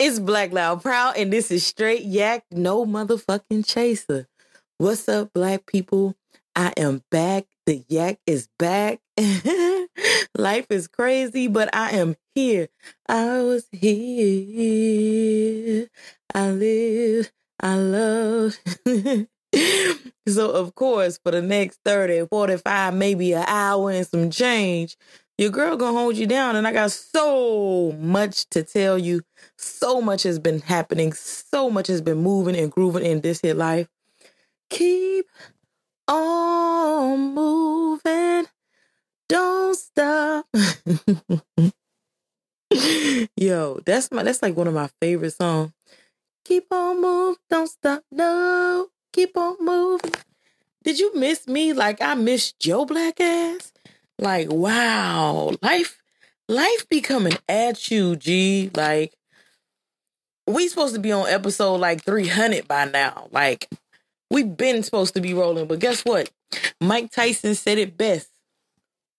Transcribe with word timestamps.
It's 0.00 0.20
Black 0.20 0.52
Loud 0.52 0.80
Proud, 0.82 1.16
and 1.16 1.32
this 1.32 1.50
is 1.50 1.66
Straight 1.66 2.04
Yak, 2.04 2.44
no 2.52 2.86
motherfucking 2.86 3.66
chaser. 3.66 4.28
What's 4.76 5.08
up, 5.08 5.32
black 5.32 5.66
people? 5.66 6.14
I 6.54 6.72
am 6.76 7.02
back. 7.10 7.46
The 7.66 7.84
yak 7.88 8.20
is 8.24 8.48
back. 8.60 9.00
Life 10.36 10.66
is 10.70 10.86
crazy, 10.86 11.48
but 11.48 11.74
I 11.74 11.90
am 11.96 12.14
here. 12.36 12.68
I 13.08 13.40
was 13.40 13.66
here. 13.72 13.98
I 16.32 16.50
live. 16.52 17.32
I 17.58 17.74
love. 17.74 18.56
so, 20.28 20.50
of 20.52 20.76
course, 20.76 21.18
for 21.24 21.32
the 21.32 21.42
next 21.42 21.80
30, 21.84 22.28
45, 22.28 22.94
maybe 22.94 23.32
an 23.32 23.44
hour 23.48 23.90
and 23.90 24.06
some 24.06 24.30
change, 24.30 24.96
your 25.38 25.50
girl 25.50 25.76
gonna 25.76 25.96
hold 25.98 26.16
you 26.16 26.26
down. 26.26 26.56
And 26.56 26.66
I 26.66 26.72
got 26.72 26.90
so 26.92 27.92
much 27.98 28.48
to 28.50 28.62
tell 28.62 28.98
you. 28.98 29.22
So 29.56 30.00
much 30.02 30.24
has 30.24 30.38
been 30.38 30.60
happening. 30.60 31.12
So 31.12 31.70
much 31.70 31.86
has 31.86 32.00
been 32.02 32.18
moving 32.18 32.56
and 32.56 32.70
grooving 32.70 33.04
in 33.06 33.20
this 33.20 33.40
here 33.40 33.54
life. 33.54 33.88
Keep 34.70 35.26
on 36.08 37.34
moving. 37.34 38.46
Don't 39.28 39.76
stop. 39.76 40.46
Yo, 43.36 43.80
that's 43.84 44.10
my 44.10 44.22
that's 44.22 44.42
like 44.42 44.56
one 44.56 44.68
of 44.68 44.74
my 44.74 44.88
favorite 45.00 45.32
songs. 45.32 45.72
Keep 46.44 46.72
on 46.72 47.00
moving, 47.00 47.36
don't 47.50 47.68
stop. 47.68 48.02
No, 48.10 48.88
keep 49.12 49.36
on 49.36 49.56
moving. 49.60 50.12
Did 50.84 50.98
you 50.98 51.14
miss 51.14 51.46
me 51.48 51.72
like 51.72 52.02
I 52.02 52.14
missed 52.14 52.58
Joe 52.60 52.84
Black 52.86 53.20
ass? 53.20 53.72
Like, 54.18 54.50
wow, 54.50 55.52
life, 55.62 56.02
life 56.48 56.88
be 56.88 57.00
coming 57.00 57.34
at 57.48 57.90
you, 57.90 58.16
G. 58.16 58.70
Like, 58.74 59.14
we 60.48 60.66
supposed 60.68 60.94
to 60.94 61.00
be 61.00 61.12
on 61.12 61.28
episode 61.28 61.76
like 61.76 62.04
300 62.04 62.66
by 62.66 62.86
now. 62.86 63.28
Like, 63.30 63.68
we've 64.30 64.56
been 64.56 64.82
supposed 64.82 65.14
to 65.14 65.20
be 65.20 65.34
rolling, 65.34 65.66
but 65.66 65.78
guess 65.78 66.04
what? 66.04 66.30
Mike 66.80 67.12
Tyson 67.12 67.54
said 67.54 67.78
it 67.78 67.96
best. 67.96 68.28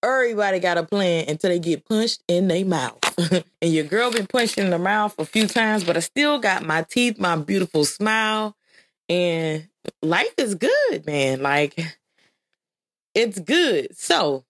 Everybody 0.03 0.59
got 0.59 0.77
a 0.77 0.83
plan 0.83 1.25
until 1.27 1.49
they 1.49 1.59
get 1.59 1.85
punched 1.85 2.23
in 2.27 2.47
their 2.47 2.65
mouth. 2.65 2.99
and 3.61 3.73
your 3.73 3.83
girl 3.83 4.11
been 4.11 4.27
punched 4.27 4.57
in 4.57 4.69
the 4.69 4.79
mouth 4.79 5.13
a 5.19 5.25
few 5.25 5.45
times, 5.47 5.83
but 5.83 5.97
I 5.97 5.99
still 5.99 6.39
got 6.39 6.65
my 6.65 6.83
teeth, 6.83 7.19
my 7.19 7.35
beautiful 7.35 7.85
smile, 7.85 8.55
and 9.09 9.67
life 10.01 10.33
is 10.37 10.55
good, 10.55 11.05
man. 11.05 11.41
Like, 11.41 11.77
it's 13.13 13.39
good. 13.39 13.97
So, 13.97 14.45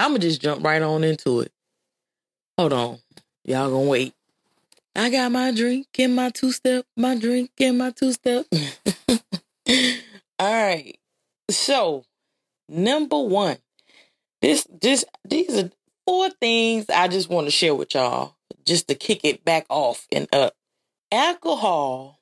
I'm 0.00 0.12
gonna 0.12 0.20
just 0.20 0.40
jump 0.40 0.64
right 0.64 0.80
on 0.80 1.04
into 1.04 1.40
it. 1.40 1.52
Hold 2.56 2.72
on. 2.72 2.98
Y'all 3.44 3.70
gonna 3.70 3.86
wait. 3.86 4.14
I 4.96 5.10
got 5.10 5.30
my 5.30 5.52
drink 5.52 5.88
and 5.98 6.16
my 6.16 6.30
two 6.30 6.52
step, 6.52 6.86
my 6.96 7.18
drink 7.18 7.50
and 7.60 7.76
my 7.76 7.90
two 7.90 8.14
step. 8.14 8.46
All 9.68 9.84
right. 10.38 10.98
So, 11.50 12.04
number 12.66 13.18
one, 13.18 13.58
this 14.40 14.66
just 14.80 15.04
these 15.28 15.54
are 15.58 15.70
four 16.06 16.30
things 16.30 16.86
I 16.88 17.06
just 17.06 17.28
want 17.28 17.46
to 17.46 17.50
share 17.50 17.74
with 17.74 17.94
y'all, 17.94 18.36
just 18.64 18.88
to 18.88 18.94
kick 18.94 19.20
it 19.24 19.44
back 19.44 19.66
off 19.68 20.06
and 20.10 20.26
up. 20.32 20.54
Alcohol 21.12 22.20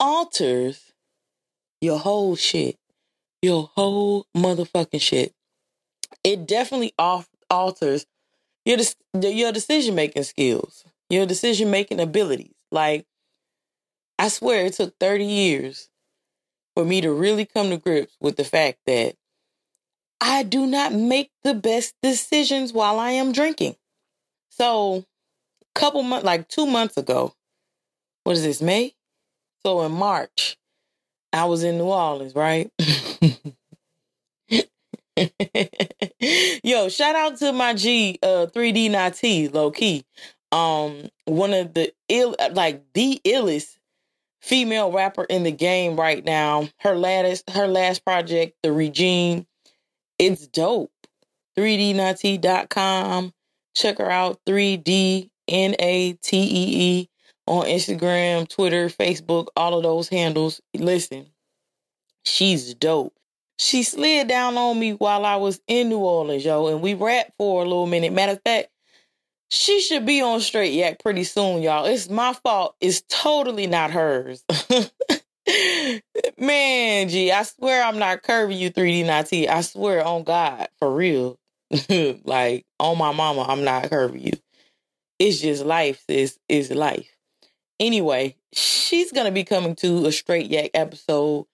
alters 0.00 0.92
your 1.80 2.00
whole 2.00 2.34
shit, 2.34 2.76
your 3.40 3.70
whole 3.76 4.26
motherfucking 4.36 5.00
shit 5.00 5.35
it 6.26 6.46
definitely 6.46 6.92
off, 6.98 7.28
alters 7.50 8.06
your 8.66 8.78
your 9.22 9.52
decision 9.52 9.94
making 9.94 10.24
skills, 10.24 10.84
your 11.10 11.26
decision 11.26 11.70
making 11.70 12.00
abilities. 12.00 12.54
Like, 12.72 13.06
I 14.18 14.28
swear 14.28 14.66
it 14.66 14.74
took 14.74 14.98
30 14.98 15.24
years 15.24 15.88
for 16.74 16.84
me 16.84 17.00
to 17.02 17.12
really 17.12 17.46
come 17.46 17.70
to 17.70 17.78
grips 17.78 18.16
with 18.20 18.36
the 18.36 18.44
fact 18.44 18.80
that 18.86 19.16
I 20.20 20.42
do 20.42 20.66
not 20.66 20.92
make 20.92 21.30
the 21.42 21.54
best 21.54 21.94
decisions 22.02 22.72
while 22.72 22.98
I 22.98 23.10
am 23.12 23.32
drinking. 23.32 23.76
So, 24.50 25.04
a 25.62 25.80
couple 25.80 26.02
months, 26.02 26.24
like 26.26 26.48
two 26.48 26.66
months 26.66 26.96
ago, 26.96 27.34
what 28.24 28.36
is 28.36 28.42
this, 28.44 28.62
May? 28.62 28.94
So, 29.64 29.82
in 29.82 29.92
March, 29.92 30.58
I 31.32 31.46
was 31.46 31.64
in 31.64 31.78
New 31.78 31.86
Orleans, 31.86 32.34
right? 32.34 32.70
Yo, 36.64 36.88
shout 36.88 37.16
out 37.16 37.38
to 37.38 37.52
my 37.52 37.74
G, 37.74 38.18
uh, 38.22 38.46
3D 38.54 38.90
Natee, 38.90 39.52
low 39.52 39.70
key. 39.70 40.04
Um, 40.52 41.08
one 41.24 41.52
of 41.54 41.74
the 41.74 41.92
ill, 42.08 42.36
like 42.52 42.82
the 42.94 43.20
illest 43.24 43.76
female 44.40 44.92
rapper 44.92 45.24
in 45.24 45.42
the 45.42 45.50
game 45.50 45.96
right 45.96 46.24
now. 46.24 46.68
Her 46.78 46.94
latest, 46.94 47.50
her 47.50 47.66
last 47.66 48.04
project, 48.04 48.56
The 48.62 48.72
Regime, 48.72 49.46
it's 50.18 50.46
dope. 50.46 50.90
3dnate.com. 51.58 53.32
Check 53.74 53.98
her 53.98 54.10
out. 54.10 54.40
3D 54.46 55.30
N 55.48 55.74
A 55.78 56.12
T 56.14 56.36
E 56.38 57.00
E 57.00 57.10
on 57.46 57.66
Instagram, 57.66 58.48
Twitter, 58.48 58.88
Facebook, 58.88 59.46
all 59.56 59.76
of 59.76 59.82
those 59.82 60.08
handles. 60.08 60.60
Listen, 60.74 61.26
she's 62.24 62.74
dope. 62.74 63.15
She 63.58 63.82
slid 63.82 64.28
down 64.28 64.58
on 64.58 64.78
me 64.78 64.92
while 64.92 65.24
I 65.24 65.36
was 65.36 65.60
in 65.66 65.88
New 65.88 65.98
Orleans, 65.98 66.44
yo, 66.44 66.66
and 66.68 66.82
we 66.82 66.94
rapped 66.94 67.32
for 67.38 67.62
a 67.62 67.64
little 67.64 67.86
minute. 67.86 68.12
Matter 68.12 68.32
of 68.32 68.42
fact, 68.44 68.68
she 69.48 69.80
should 69.80 70.04
be 70.04 70.20
on 70.20 70.40
straight 70.40 70.74
yak 70.74 70.98
pretty 71.02 71.24
soon, 71.24 71.62
y'all. 71.62 71.86
It's 71.86 72.10
my 72.10 72.32
fault. 72.34 72.74
It's 72.80 73.02
totally 73.08 73.66
not 73.66 73.90
hers. 73.92 74.44
Man, 76.38 77.08
gee, 77.08 77.30
I 77.30 77.44
swear 77.44 77.84
I'm 77.84 77.98
not 77.98 78.22
curving 78.22 78.58
you 78.58 78.70
3D 78.70 79.04
Natee. 79.04 79.48
I 79.48 79.60
swear 79.60 80.04
on 80.04 80.24
God, 80.24 80.68
for 80.78 80.92
real. 80.92 81.38
like 82.24 82.66
on 82.78 82.98
my 82.98 83.12
mama, 83.12 83.46
I'm 83.48 83.64
not 83.64 83.88
curving 83.88 84.22
you. 84.22 84.32
It's 85.18 85.40
just 85.40 85.64
life 85.64 86.04
is 86.08 86.38
is 86.48 86.70
life. 86.70 87.08
Anyway, 87.80 88.36
she's 88.52 89.12
gonna 89.12 89.30
be 89.30 89.44
coming 89.44 89.74
to 89.76 90.06
a 90.06 90.12
straight 90.12 90.50
yak 90.50 90.72
episode 90.74 91.46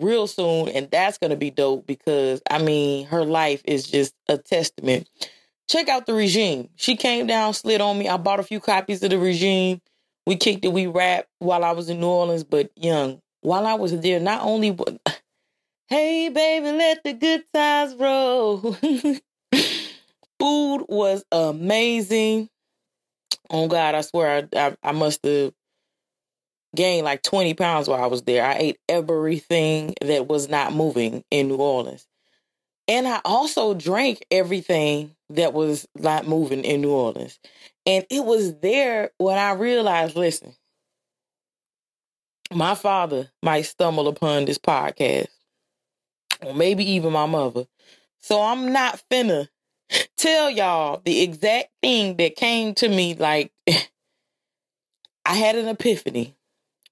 real 0.00 0.26
soon, 0.26 0.68
and 0.68 0.90
that's 0.90 1.18
gonna 1.18 1.36
be 1.36 1.50
dope 1.50 1.86
because 1.86 2.42
I 2.50 2.62
mean 2.62 3.06
her 3.06 3.24
life 3.24 3.62
is 3.64 3.84
just 3.84 4.14
a 4.28 4.38
testament. 4.38 5.08
Check 5.68 5.88
out 5.88 6.06
the 6.06 6.14
regime. 6.14 6.68
She 6.76 6.96
came 6.96 7.26
down, 7.26 7.54
slid 7.54 7.80
on 7.80 7.98
me. 7.98 8.08
I 8.08 8.16
bought 8.16 8.40
a 8.40 8.44
few 8.44 8.60
copies 8.60 9.02
of 9.02 9.10
the 9.10 9.18
regime. 9.18 9.80
We 10.26 10.36
kicked 10.36 10.64
it, 10.64 10.72
we 10.72 10.86
rapped 10.86 11.28
while 11.38 11.64
I 11.64 11.72
was 11.72 11.88
in 11.88 12.00
New 12.00 12.06
Orleans, 12.06 12.44
but 12.44 12.70
young, 12.76 13.20
while 13.40 13.66
I 13.66 13.74
was 13.74 13.98
there, 14.00 14.20
not 14.20 14.42
only 14.42 14.76
Hey 15.88 16.28
baby, 16.30 16.72
let 16.72 17.04
the 17.04 17.12
good 17.12 17.44
times 17.52 17.94
roll. 17.94 18.76
Food 20.38 20.84
was 20.88 21.24
amazing. 21.30 22.48
Oh 23.50 23.68
God, 23.68 23.94
I 23.94 24.00
swear 24.00 24.48
I 24.54 24.58
I, 24.58 24.76
I 24.82 24.92
must 24.92 25.24
have 25.24 25.52
gained 26.74 27.04
like 27.04 27.22
20 27.22 27.54
pounds 27.54 27.88
while 27.88 28.02
I 28.02 28.06
was 28.06 28.22
there. 28.22 28.44
I 28.44 28.56
ate 28.58 28.78
everything 28.88 29.94
that 30.00 30.28
was 30.28 30.48
not 30.48 30.72
moving 30.72 31.24
in 31.30 31.48
New 31.48 31.56
Orleans. 31.56 32.06
And 32.88 33.06
I 33.06 33.20
also 33.24 33.74
drank 33.74 34.24
everything 34.30 35.14
that 35.30 35.52
was 35.52 35.86
not 35.96 36.26
moving 36.26 36.64
in 36.64 36.80
New 36.80 36.90
Orleans. 36.90 37.38
And 37.86 38.04
it 38.10 38.24
was 38.24 38.58
there 38.60 39.10
when 39.18 39.38
I 39.38 39.52
realized 39.52 40.16
listen, 40.16 40.54
my 42.52 42.74
father 42.74 43.30
might 43.42 43.62
stumble 43.62 44.08
upon 44.08 44.44
this 44.44 44.58
podcast, 44.58 45.28
or 46.44 46.54
maybe 46.54 46.84
even 46.92 47.12
my 47.12 47.26
mother. 47.26 47.66
So 48.20 48.40
I'm 48.42 48.72
not 48.72 49.02
finna 49.10 49.48
tell 50.16 50.50
y'all 50.50 51.00
the 51.04 51.22
exact 51.22 51.70
thing 51.82 52.16
that 52.16 52.36
came 52.36 52.74
to 52.76 52.88
me 52.88 53.14
like 53.14 53.52
I 55.24 55.34
had 55.34 55.56
an 55.56 55.68
epiphany 55.68 56.36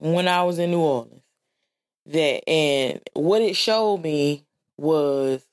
when 0.00 0.26
I 0.26 0.42
was 0.42 0.58
in 0.58 0.70
New 0.72 0.80
Orleans. 0.80 1.22
That 2.06 2.48
and 2.48 3.00
what 3.14 3.42
it 3.42 3.54
showed 3.54 3.98
me 3.98 4.44
was 4.76 5.46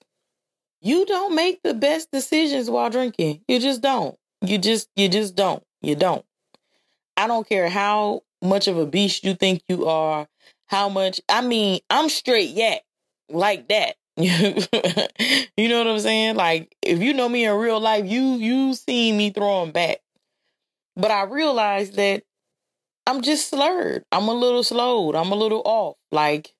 you 0.81 1.05
don't 1.05 1.35
make 1.35 1.61
the 1.61 1.73
best 1.73 2.09
decisions 2.11 2.69
while 2.69 2.89
drinking. 2.89 3.41
You 3.47 3.59
just 3.59 3.81
don't. 3.81 4.17
You 4.41 4.57
just 4.57 4.89
you 4.95 5.09
just 5.09 5.35
don't. 5.35 5.63
You 5.81 5.95
don't. 5.95 6.25
I 7.15 7.27
don't 7.27 7.47
care 7.47 7.69
how 7.69 8.23
much 8.41 8.67
of 8.67 8.77
a 8.77 8.85
beast 8.85 9.23
you 9.23 9.35
think 9.35 9.63
you 9.67 9.87
are, 9.87 10.27
how 10.67 10.89
much 10.89 11.19
I 11.29 11.41
mean, 11.41 11.81
I'm 11.89 12.09
straight 12.09 12.51
yet 12.51 12.83
like 13.29 13.67
that. 13.67 13.95
you 14.17 15.69
know 15.69 15.77
what 15.79 15.87
I'm 15.87 15.99
saying? 15.99 16.35
Like 16.35 16.75
if 16.81 16.99
you 16.99 17.13
know 17.13 17.29
me 17.29 17.45
in 17.45 17.53
real 17.55 17.79
life, 17.79 18.05
you 18.05 18.35
you 18.37 18.73
seen 18.73 19.17
me 19.17 19.29
throwing 19.31 19.71
back. 19.71 19.99
But 20.95 21.11
I 21.11 21.23
realized 21.23 21.95
that 21.95 22.23
I'm 23.07 23.21
just 23.23 23.49
slurred. 23.49 24.05
I'm 24.11 24.27
a 24.29 24.33
little 24.35 24.63
slowed. 24.63 25.15
I'm 25.15 25.31
a 25.31 25.35
little 25.35 25.63
off. 25.65 25.97
Like, 26.11 26.53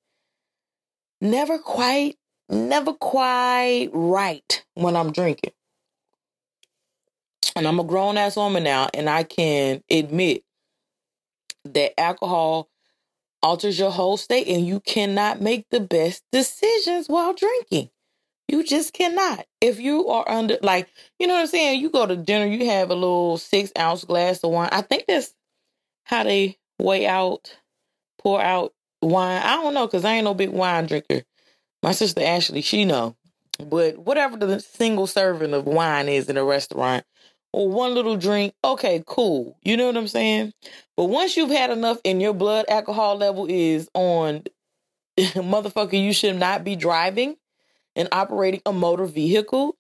never 1.22 1.60
quite, 1.60 2.18
never 2.50 2.94
quite 2.94 3.90
right 3.94 4.66
when 4.76 4.96
I'm 4.96 5.12
drinking. 5.12 5.52
and 7.58 7.68
I'm 7.68 7.80
a 7.80 7.84
grown 7.84 8.18
ass 8.18 8.36
woman 8.36 8.64
now, 8.64 8.90
and 8.94 9.10
I 9.10 9.24
can 9.24 9.84
admit 9.90 10.44
that 11.66 12.00
alcohol 12.00 12.70
alters 13.44 13.80
your 13.80 13.92
whole 13.92 14.18
state, 14.18 14.48
and 14.48 14.68
you 14.68 14.80
cannot 14.82 15.42
make 15.42 15.66
the 15.72 15.80
best 15.80 16.24
decisions 16.32 17.08
while 17.08 17.34
drinking. 17.34 17.90
You 18.48 18.64
just 18.64 18.94
cannot. 18.94 19.46
If 19.62 19.80
you 19.80 20.08
are 20.10 20.30
under, 20.30 20.58
like, 20.62 20.90
you 21.20 21.28
know 21.28 21.36
what 21.36 21.42
I'm 21.42 21.48
saying? 21.48 21.82
You 21.82 21.90
go 21.90 22.06
to 22.06 22.16
dinner, 22.16 22.46
you 22.46 22.68
have 22.68 22.92
a 22.92 22.96
little 22.96 23.38
six 23.38 23.72
ounce 23.78 24.06
glass 24.06 24.40
of 24.44 24.52
wine. 24.52 24.70
I 24.72 24.82
think 24.82 25.06
that's 25.08 25.34
how 26.08 26.24
they 26.24 26.58
weigh 26.80 27.06
out, 27.06 27.58
pour 28.18 28.42
out 28.42 28.74
wine. 29.02 29.42
I 29.44 29.56
don't 29.56 29.74
know 29.74 29.86
because 29.86 30.06
I 30.06 30.14
ain't 30.14 30.24
no 30.24 30.34
big 30.34 30.50
wine 30.50 30.86
drinker. 30.86 31.24
My 31.84 31.92
sister 31.92 32.22
Ashley, 32.24 32.62
she 32.62 32.86
know. 32.86 33.16
But 33.60 33.98
whatever 33.98 34.38
the 34.38 34.60
single 34.62 35.06
serving 35.06 35.54
of 35.54 35.66
wine 35.66 36.08
is 36.08 36.30
in 36.30 36.38
a 36.38 36.46
restaurant, 36.46 37.04
or 37.52 37.68
one 37.68 37.94
little 37.94 38.16
drink, 38.16 38.54
okay, 38.64 39.04
cool. 39.06 39.58
You 39.64 39.76
know 39.76 39.88
what 39.88 39.98
I'm 39.98 40.08
saying? 40.08 40.54
But 40.96 41.06
once 41.06 41.36
you've 41.36 41.50
had 41.50 41.72
enough 41.72 41.98
and 42.06 42.22
your 42.22 42.34
blood 42.34 42.66
alcohol 42.70 43.18
level 43.18 43.46
is 43.50 43.90
on, 43.94 44.44
motherfucker, 45.18 46.02
you 46.02 46.14
should 46.14 46.38
not 46.38 46.64
be 46.64 46.78
driving 46.78 47.36
and 47.98 48.08
operating 48.14 48.62
a 48.66 48.72
motor 48.72 49.06
vehicle. 49.06 49.76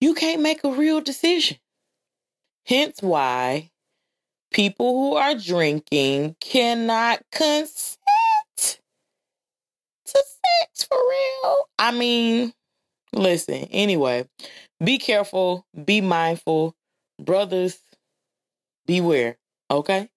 You 0.00 0.14
can't 0.14 0.42
make 0.42 0.64
a 0.64 0.72
real 0.72 1.00
decision. 1.00 1.58
Hence 2.64 3.00
why 3.00 3.70
people 4.50 4.92
who 4.94 5.16
are 5.16 5.34
drinking 5.34 6.36
cannot 6.40 7.20
consent 7.32 7.98
to 10.06 10.14
sex 10.14 10.86
for 10.88 10.98
real. 10.98 11.68
I 11.78 11.92
mean, 11.92 12.52
listen, 13.12 13.68
anyway, 13.70 14.26
be 14.82 14.98
careful, 14.98 15.66
be 15.84 16.00
mindful. 16.00 16.74
Brothers, 17.20 17.78
beware, 18.86 19.36
okay? 19.70 20.08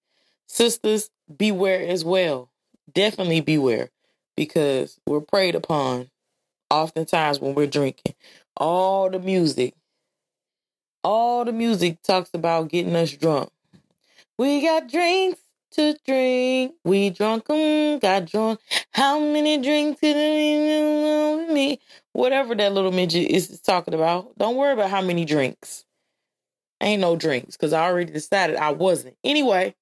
Sisters, 0.47 1.09
beware 1.37 1.87
as 1.87 2.05
well. 2.05 2.49
Definitely 2.93 3.41
beware 3.41 3.89
because 4.35 4.99
we're 5.07 5.21
preyed 5.21 5.55
upon 5.55 6.09
oftentimes 6.69 7.39
when 7.39 7.55
we're 7.55 7.67
drinking. 7.67 8.15
All 8.57 9.09
the 9.09 9.19
music, 9.19 9.73
all 11.03 11.45
the 11.45 11.51
music 11.51 12.01
talks 12.03 12.31
about 12.33 12.69
getting 12.69 12.95
us 12.95 13.11
drunk. 13.11 13.49
We 14.41 14.63
got 14.63 14.89
drinks 14.89 15.39
to 15.73 15.95
drink. 16.03 16.73
We 16.83 17.11
drunk 17.11 17.45
them, 17.45 17.99
got 17.99 18.25
drunk. 18.25 18.59
How 18.91 19.19
many 19.19 19.59
drinks 19.61 20.01
did 20.01 21.53
me? 21.53 21.79
Whatever 22.13 22.55
that 22.55 22.73
little 22.73 22.91
midget 22.91 23.29
is 23.29 23.61
talking 23.61 23.93
about. 23.93 24.35
Don't 24.39 24.55
worry 24.55 24.73
about 24.73 24.89
how 24.89 25.01
many 25.03 25.25
drinks. 25.25 25.85
Ain't 26.81 27.01
no 27.01 27.15
drinks 27.15 27.55
because 27.55 27.71
I 27.71 27.83
already 27.83 28.11
decided 28.11 28.55
I 28.55 28.71
wasn't. 28.71 29.15
Anyway, 29.23 29.75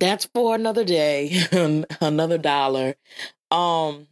that's 0.00 0.24
for 0.34 0.54
another 0.54 0.82
day, 0.82 1.38
another 2.00 2.38
dollar. 2.38 2.94
Um, 3.50 4.06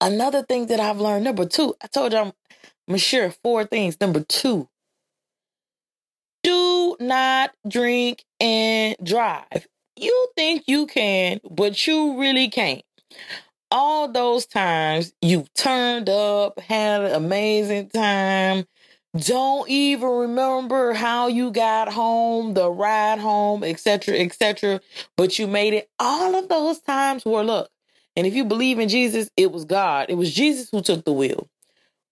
another 0.00 0.42
thing 0.42 0.66
that 0.66 0.80
I've 0.80 1.00
learned. 1.00 1.22
Number 1.22 1.46
two, 1.46 1.76
I 1.80 1.86
told 1.86 2.12
you 2.12 2.18
I'm, 2.18 2.32
I'm 2.88 2.96
sure 2.96 3.30
four 3.30 3.64
things. 3.66 4.00
Number 4.00 4.18
two, 4.18 4.68
do 6.42 6.96
not 7.00 7.52
drink 7.66 8.24
and 8.40 8.96
drive. 9.02 9.66
You 9.96 10.28
think 10.36 10.64
you 10.66 10.86
can, 10.86 11.40
but 11.50 11.86
you 11.86 12.18
really 12.18 12.48
can't. 12.48 12.82
All 13.70 14.10
those 14.10 14.46
times 14.46 15.12
you 15.20 15.46
turned 15.54 16.08
up, 16.08 16.58
had 16.60 17.02
an 17.02 17.14
amazing 17.14 17.90
time, 17.90 18.64
don't 19.16 19.68
even 19.68 20.08
remember 20.08 20.92
how 20.92 21.26
you 21.28 21.50
got 21.50 21.92
home, 21.92 22.54
the 22.54 22.70
ride 22.70 23.18
home, 23.18 23.64
etc., 23.64 24.16
etc., 24.18 24.80
but 25.16 25.38
you 25.38 25.46
made 25.46 25.74
it. 25.74 25.90
All 25.98 26.34
of 26.36 26.48
those 26.48 26.78
times 26.80 27.24
were 27.24 27.42
luck. 27.42 27.70
And 28.16 28.26
if 28.26 28.34
you 28.34 28.44
believe 28.44 28.78
in 28.78 28.88
Jesus, 28.88 29.30
it 29.36 29.50
was 29.50 29.64
God. 29.64 30.06
It 30.08 30.14
was 30.14 30.32
Jesus 30.32 30.68
who 30.70 30.82
took 30.82 31.04
the 31.04 31.12
wheel. 31.12 31.48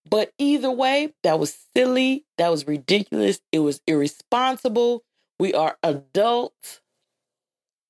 But 0.08 0.32
either 0.38 0.70
way, 0.70 1.14
that 1.22 1.38
was 1.38 1.56
silly. 1.76 2.24
That 2.38 2.50
was 2.50 2.66
ridiculous. 2.66 3.40
It 3.52 3.60
was 3.60 3.80
irresponsible. 3.86 5.04
We 5.38 5.54
are 5.54 5.76
adults. 5.82 6.80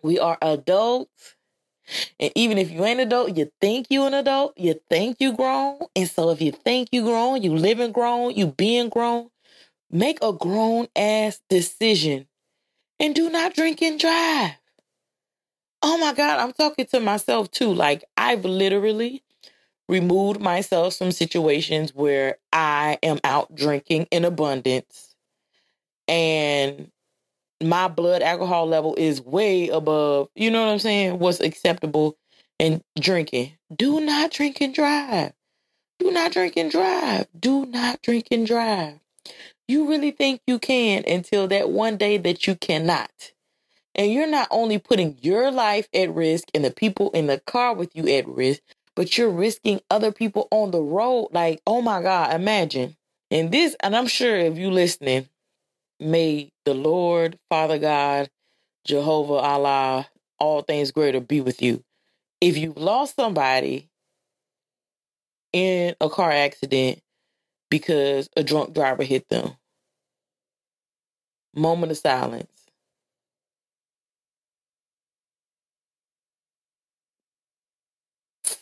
We 0.02 0.18
are 0.18 0.38
adults. 0.42 1.36
And 2.18 2.32
even 2.34 2.58
if 2.58 2.70
you 2.70 2.84
ain't 2.84 3.00
adult, 3.00 3.36
you 3.36 3.50
think 3.60 3.86
you 3.90 4.04
an 4.04 4.14
adult, 4.14 4.54
you 4.56 4.80
think 4.90 5.18
you 5.20 5.32
grown. 5.32 5.78
And 5.94 6.08
so 6.08 6.30
if 6.30 6.40
you 6.40 6.52
think 6.52 6.88
you 6.92 7.02
grown, 7.02 7.42
you 7.42 7.54
living 7.54 7.92
grown, 7.92 8.32
you 8.34 8.48
being 8.48 8.88
grown, 8.88 9.28
make 9.90 10.18
a 10.22 10.32
grown 10.32 10.88
ass 10.96 11.40
decision 11.48 12.26
and 13.00 13.14
do 13.14 13.30
not 13.30 13.54
drink 13.54 13.82
and 13.82 13.98
drive. 14.00 14.52
Oh 15.82 15.98
my 15.98 16.12
God, 16.14 16.40
I'm 16.40 16.52
talking 16.52 16.86
to 16.86 17.00
myself 17.00 17.50
too. 17.50 17.72
Like 17.72 18.04
I've 18.16 18.44
literally 18.44 19.22
removed 19.88 20.40
myself 20.40 20.96
from 20.96 21.12
situations 21.12 21.94
where 21.94 22.38
I 22.52 22.98
am 23.02 23.20
out 23.24 23.54
drinking 23.54 24.08
in 24.10 24.24
abundance 24.24 25.14
and 26.08 26.90
my 27.62 27.88
blood 27.88 28.22
alcohol 28.22 28.66
level 28.66 28.94
is 28.96 29.20
way 29.20 29.68
above, 29.68 30.28
you 30.34 30.50
know 30.50 30.64
what 30.64 30.72
I'm 30.72 30.78
saying, 30.78 31.18
what's 31.18 31.40
acceptable 31.40 32.16
in 32.58 32.82
drinking. 32.98 33.52
Do 33.74 34.00
not 34.00 34.30
drink 34.30 34.60
and 34.60 34.74
drive. 34.74 35.32
Do 35.98 36.10
not 36.10 36.32
drink 36.32 36.56
and 36.56 36.70
drive. 36.70 37.26
Do 37.38 37.66
not 37.66 38.02
drink 38.02 38.28
and 38.30 38.46
drive. 38.46 38.98
You 39.68 39.88
really 39.88 40.10
think 40.10 40.42
you 40.46 40.58
can 40.58 41.04
until 41.06 41.48
that 41.48 41.70
one 41.70 41.96
day 41.96 42.18
that 42.18 42.46
you 42.46 42.54
cannot. 42.54 43.32
And 43.94 44.12
you're 44.12 44.28
not 44.28 44.48
only 44.50 44.78
putting 44.78 45.16
your 45.22 45.50
life 45.50 45.88
at 45.94 46.14
risk 46.14 46.48
and 46.54 46.64
the 46.64 46.70
people 46.70 47.10
in 47.12 47.26
the 47.26 47.40
car 47.40 47.74
with 47.74 47.96
you 47.96 48.06
at 48.08 48.28
risk, 48.28 48.60
but 48.96 49.18
you're 49.18 49.30
risking 49.30 49.80
other 49.90 50.12
people 50.12 50.48
on 50.52 50.72
the 50.72 50.82
road. 50.82 51.30
Like, 51.32 51.62
oh 51.66 51.82
my 51.82 52.02
God, 52.02 52.34
imagine. 52.34 52.96
And 53.32 53.52
this, 53.52 53.76
and 53.80 53.96
I'm 53.96 54.08
sure 54.08 54.36
if 54.36 54.58
you 54.58 54.70
listening, 54.72 55.28
may 56.00 56.52
the 56.64 56.74
Lord, 56.74 57.38
Father 57.50 57.78
God, 57.78 58.30
Jehovah, 58.86 59.34
Allah, 59.34 60.08
all 60.38 60.62
things 60.62 60.92
greater 60.92 61.20
be 61.20 61.40
with 61.40 61.62
you. 61.62 61.84
If 62.40 62.58
you've 62.58 62.78
lost 62.78 63.16
somebody 63.16 63.88
in 65.52 65.96
a 66.00 66.10
car 66.10 66.32
accident 66.32 67.00
because 67.70 68.28
a 68.36 68.44
drunk 68.44 68.74
driver 68.74 69.04
hit 69.04 69.28
them, 69.28 69.52
moment 71.54 71.92
of 71.92 71.98
silence. 71.98 72.55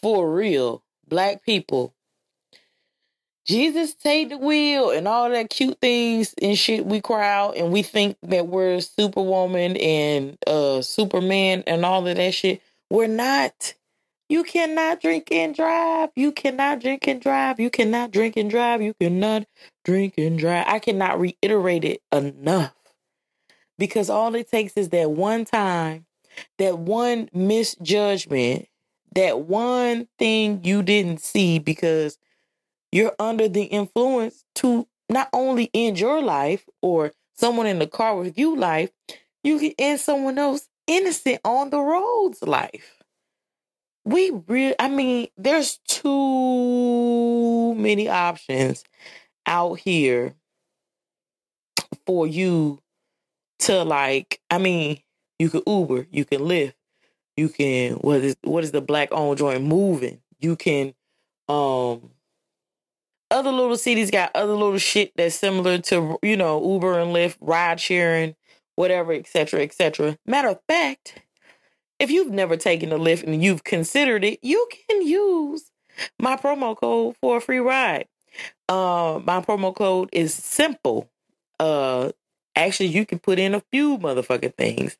For 0.04 0.30
real, 0.30 0.82
black 1.08 1.42
people, 1.46 1.94
Jesus 3.46 3.94
take 3.94 4.28
the 4.28 4.37
wheel 4.37 4.90
and 4.90 5.08
all 5.08 5.30
that 5.30 5.49
cute 5.49 5.80
things 5.80 6.34
and 6.42 6.58
shit 6.58 6.84
we 6.84 7.00
cry 7.00 7.26
out 7.26 7.56
and 7.56 7.73
we 7.73 7.80
think 7.80 8.18
that 8.23 8.46
we're 8.46 8.82
superwoman 8.82 9.78
and 9.78 10.37
uh 10.46 10.82
superman 10.82 11.64
and 11.66 11.87
all 11.87 12.06
of 12.06 12.16
that 12.16 12.34
shit. 12.34 12.61
We're 12.90 13.06
not. 13.06 13.73
You 14.28 14.44
cannot 14.44 15.00
drink 15.00 15.32
and 15.32 15.54
drive. 15.54 16.11
You 16.16 16.32
cannot 16.32 16.82
drink 16.82 17.08
and 17.08 17.23
drive. 17.23 17.58
You 17.58 17.70
cannot 17.70 18.11
drink 18.11 18.37
and 18.37 18.50
drive. 18.50 18.82
You 18.82 18.92
cannot 19.00 19.46
drink 19.87 20.18
and 20.18 20.38
drive. 20.38 20.66
I 20.68 20.80
cannot 20.80 21.18
reiterate 21.18 21.84
it 21.87 22.02
enough. 22.12 22.75
Because 23.78 24.11
all 24.11 24.34
it 24.34 24.50
takes 24.50 24.75
is 24.75 24.90
that 24.90 25.12
one 25.12 25.46
time, 25.46 26.04
that 26.58 26.78
one 26.78 27.30
misjudgment, 27.32 28.68
that 29.14 29.40
one 29.40 30.09
thing 30.18 30.61
you 30.64 30.83
didn't 30.83 31.21
see 31.21 31.59
because 31.59 32.18
you're 32.92 33.14
under 33.18 33.49
the 33.49 33.64
influence 33.64 34.44
to 34.56 34.87
not 35.09 35.28
only 35.33 35.71
end 35.75 35.99
your 35.99 36.23
life 36.23 36.64
or 36.83 37.12
someone 37.35 37.66
in 37.66 37.78
the 37.78 37.87
car 37.87 38.16
with 38.16 38.38
you 38.38 38.56
life, 38.56 38.90
you 39.42 39.59
can 39.59 39.73
end 39.78 40.00
someone 40.00 40.38
else 40.38 40.68
innocent 40.87 41.40
on 41.44 41.71
the 41.71 41.80
roads 41.80 42.42
life. 42.42 42.97
We 44.04 44.30
really, 44.49 44.75
I 44.78 44.88
mean, 44.88 45.28
there's 45.37 45.78
too 45.88 47.75
many 47.75 48.09
options 48.09 48.85
out 49.47 49.78
here 49.80 50.35
for 52.06 52.26
you 52.26 52.80
to 53.61 53.83
like, 53.83 54.40
I 54.50 54.59
mean, 54.59 54.99
you 55.38 55.49
can 55.49 55.62
Uber, 55.66 56.06
you 56.11 56.25
can 56.25 56.40
Lyft, 56.40 56.75
you 57.36 57.48
can 57.48 57.94
what 57.94 58.20
is 58.22 58.36
what 58.42 58.64
is 58.64 58.72
the 58.72 58.80
black 58.80 59.10
owned 59.12 59.38
joint 59.38 59.64
Moovn? 59.64 60.18
You 60.40 60.56
can 60.56 60.94
um 61.48 62.10
other 63.30 63.52
little 63.52 63.76
cities 63.76 64.10
got 64.10 64.30
other 64.34 64.52
little 64.52 64.78
shit 64.78 65.12
that's 65.16 65.34
similar 65.36 65.78
to 65.78 66.18
you 66.22 66.36
know 66.36 66.62
Uber 66.74 66.98
and 67.00 67.14
Lyft, 67.14 67.36
ride 67.40 67.80
sharing, 67.80 68.36
whatever, 68.76 69.12
etc., 69.12 69.62
etc. 69.62 70.18
Matter 70.26 70.48
of 70.50 70.60
fact, 70.68 71.22
if 71.98 72.10
you've 72.10 72.30
never 72.32 72.56
taken 72.56 72.92
a 72.92 72.98
Lyft 72.98 73.24
and 73.24 73.42
you've 73.42 73.64
considered 73.64 74.24
it, 74.24 74.40
you 74.42 74.68
can 74.88 75.02
use 75.06 75.70
my 76.20 76.36
promo 76.36 76.76
code 76.76 77.16
for 77.20 77.38
a 77.38 77.40
free 77.40 77.58
ride. 77.58 78.06
Uh, 78.68 79.20
my 79.24 79.40
promo 79.40 79.74
code 79.74 80.08
is 80.12 80.34
simple, 80.34 81.08
Uh, 81.60 82.10
actually, 82.56 82.88
you 82.88 83.06
can 83.06 83.18
put 83.18 83.38
in 83.38 83.54
a 83.54 83.62
few 83.72 83.98
motherfucking 83.98 84.54
things. 84.56 84.96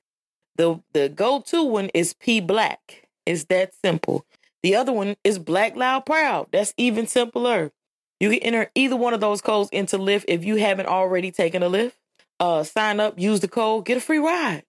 The 0.56 0.80
the 0.92 1.08
go 1.08 1.40
to 1.46 1.64
one 1.64 1.90
is 1.94 2.14
P 2.14 2.40
Black. 2.40 3.08
It's 3.26 3.44
that 3.44 3.73
simple. 3.84 4.25
The 4.62 4.76
other 4.76 4.92
one 4.92 5.16
is 5.25 5.38
Black 5.38 5.76
Loud 5.76 6.06
Proud. 6.06 6.49
That's 6.52 6.73
even 6.76 7.06
simpler. 7.06 7.73
You 8.20 8.30
can 8.30 8.38
enter 8.40 8.70
either 8.75 8.96
one 8.96 9.12
of 9.12 9.20
those 9.20 9.42
codes 9.42 9.68
into 9.70 9.99
Lyft 9.99 10.25
if 10.28 10.44
you 10.44 10.56
haven't 10.56 10.87
already 10.87 11.30
taken 11.30 11.62
a 11.62 11.68
Lyft. 11.68 11.92
Uh, 12.40 12.62
sign 12.62 13.00
up, 13.00 13.18
use 13.18 13.40
the 13.40 13.49
code, 13.49 13.84
get 13.84 13.96
a 13.96 14.00
free 14.00 14.18
ride. 14.18 14.64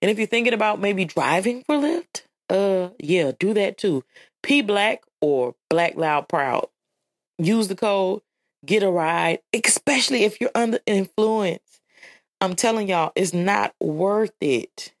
And 0.00 0.10
if 0.10 0.18
you're 0.18 0.26
thinking 0.26 0.54
about 0.54 0.80
maybe 0.80 1.04
driving 1.04 1.62
for 1.66 1.76
Lyft, 1.76 2.22
uh, 2.48 2.90
yeah, 2.98 3.32
do 3.38 3.54
that 3.54 3.78
too. 3.78 4.04
P 4.42 4.62
Black 4.62 5.02
or 5.20 5.54
Black 5.68 5.96
Loud 5.96 6.28
Proud. 6.28 6.68
Use 7.38 7.68
the 7.68 7.74
code, 7.74 8.22
get 8.64 8.82
a 8.82 8.90
ride, 8.90 9.40
especially 9.52 10.24
if 10.24 10.40
you're 10.40 10.50
under 10.54 10.78
influence. 10.86 11.80
I'm 12.40 12.54
telling 12.54 12.88
y'all, 12.88 13.12
it's 13.14 13.34
not 13.34 13.74
worth 13.80 14.34
it. 14.40 14.92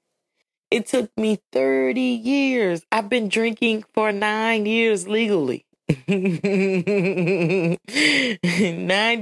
It 0.74 0.86
took 0.86 1.16
me 1.16 1.38
30 1.52 2.00
years. 2.00 2.82
I've 2.90 3.08
been 3.08 3.28
drinking 3.28 3.84
for 3.94 4.10
nine 4.10 4.66
years 4.66 5.06
legally. 5.06 5.66
nine 6.08 7.78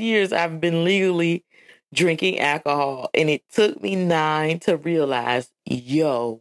years 0.01 0.33
I've 0.33 0.63
been 0.63 0.83
legally 0.83 1.45
drinking 1.93 2.41
alcohol, 2.41 3.11
and 3.13 3.29
it 3.29 3.43
took 3.51 3.83
me 3.83 3.97
nine 3.97 4.61
to 4.61 4.79
realize 4.79 5.51
yo, 5.67 6.41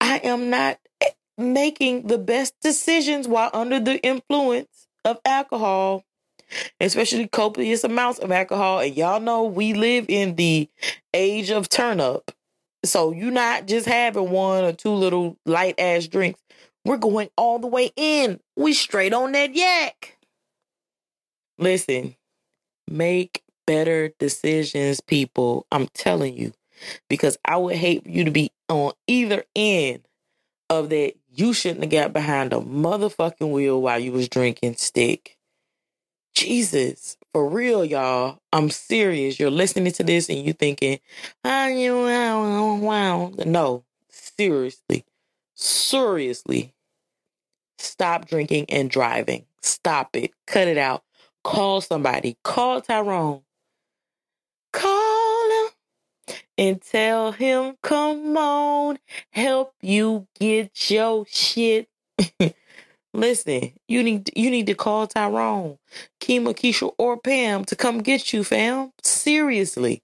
I 0.00 0.16
am 0.24 0.48
not 0.48 0.78
eh, 1.02 1.10
making 1.36 2.06
the 2.06 2.16
best 2.16 2.54
decisions 2.62 3.28
while 3.28 3.50
under 3.52 3.78
the 3.78 3.98
influence 4.02 4.86
of 5.04 5.18
alcohol, 5.26 6.04
especially 6.80 7.28
copious 7.28 7.84
amounts 7.84 8.18
of 8.18 8.32
alcohol. 8.32 8.80
And 8.80 8.96
y'all 8.96 9.20
know 9.20 9.44
we 9.44 9.74
live 9.74 10.06
in 10.08 10.36
the 10.36 10.70
age 11.12 11.50
of 11.50 11.68
turn 11.68 12.00
up. 12.00 12.32
So 12.84 13.12
you're 13.12 13.30
not 13.30 13.66
just 13.66 13.86
having 13.86 14.30
one 14.30 14.64
or 14.64 14.72
two 14.72 14.90
little 14.90 15.36
light 15.44 15.78
ass 15.78 16.06
drinks. 16.06 16.40
We're 16.84 16.96
going 16.96 17.28
all 17.36 17.58
the 17.58 17.66
way 17.66 17.92
in. 17.96 18.40
We 18.56 18.72
straight 18.72 19.12
on 19.12 19.32
that 19.32 19.54
yak. 19.54 20.16
Listen, 21.58 22.16
make 22.88 23.42
better 23.66 24.12
decisions, 24.18 25.00
people. 25.00 25.66
I'm 25.70 25.88
telling 25.88 26.36
you. 26.36 26.52
Because 27.10 27.36
I 27.44 27.58
would 27.58 27.76
hate 27.76 28.04
for 28.04 28.10
you 28.10 28.24
to 28.24 28.30
be 28.30 28.50
on 28.70 28.92
either 29.06 29.44
end 29.54 30.08
of 30.70 30.88
that 30.88 31.14
you 31.28 31.52
shouldn't 31.52 31.82
have 31.82 31.90
got 31.90 32.12
behind 32.12 32.52
a 32.52 32.56
motherfucking 32.56 33.52
wheel 33.52 33.82
while 33.82 33.98
you 33.98 34.12
was 34.12 34.28
drinking 34.28 34.76
stick. 34.76 35.36
Jesus, 36.34 37.16
for 37.32 37.48
real, 37.48 37.84
y'all. 37.84 38.40
I'm 38.52 38.70
serious. 38.70 39.38
You're 39.38 39.50
listening 39.50 39.92
to 39.92 40.04
this 40.04 40.28
and 40.28 40.38
you 40.38 40.52
thinking, 40.52 40.98
oh, 41.44 41.66
you 41.68 41.94
wow. 42.82 43.32
No, 43.46 43.84
seriously, 44.08 45.04
seriously, 45.54 46.74
stop 47.78 48.26
drinking 48.26 48.66
and 48.68 48.90
driving. 48.90 49.46
Stop 49.62 50.16
it. 50.16 50.32
Cut 50.46 50.68
it 50.68 50.78
out. 50.78 51.04
Call 51.44 51.80
somebody. 51.80 52.36
Call 52.42 52.80
Tyrone. 52.80 53.42
Call 54.72 55.50
him 55.50 55.70
and 56.56 56.82
tell 56.82 57.32
him, 57.32 57.76
come 57.82 58.36
on, 58.36 58.98
help 59.30 59.74
you 59.80 60.28
get 60.38 60.90
your 60.90 61.24
shit. 61.28 61.88
Listen, 63.12 63.72
you 63.88 64.02
need 64.02 64.30
you 64.36 64.50
need 64.50 64.66
to 64.66 64.74
call 64.74 65.06
Tyrone, 65.06 65.78
Kima, 66.20 66.54
Keisha, 66.54 66.92
or 66.98 67.18
Pam 67.18 67.64
to 67.66 67.76
come 67.76 67.98
get 68.02 68.32
you, 68.32 68.44
fam. 68.44 68.92
Seriously. 69.02 70.02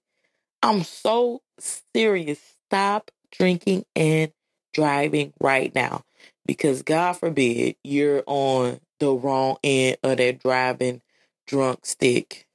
I'm 0.61 0.83
so 0.83 1.41
serious. 1.59 2.39
Stop 2.67 3.11
drinking 3.31 3.85
and 3.95 4.31
driving 4.73 5.33
right 5.39 5.73
now. 5.73 6.03
Because 6.45 6.81
God 6.81 7.13
forbid 7.13 7.75
you're 7.83 8.23
on 8.25 8.79
the 8.99 9.11
wrong 9.11 9.57
end 9.63 9.97
of 10.03 10.17
that 10.17 10.39
driving 10.39 11.01
drunk 11.45 11.85
stick. 11.85 12.47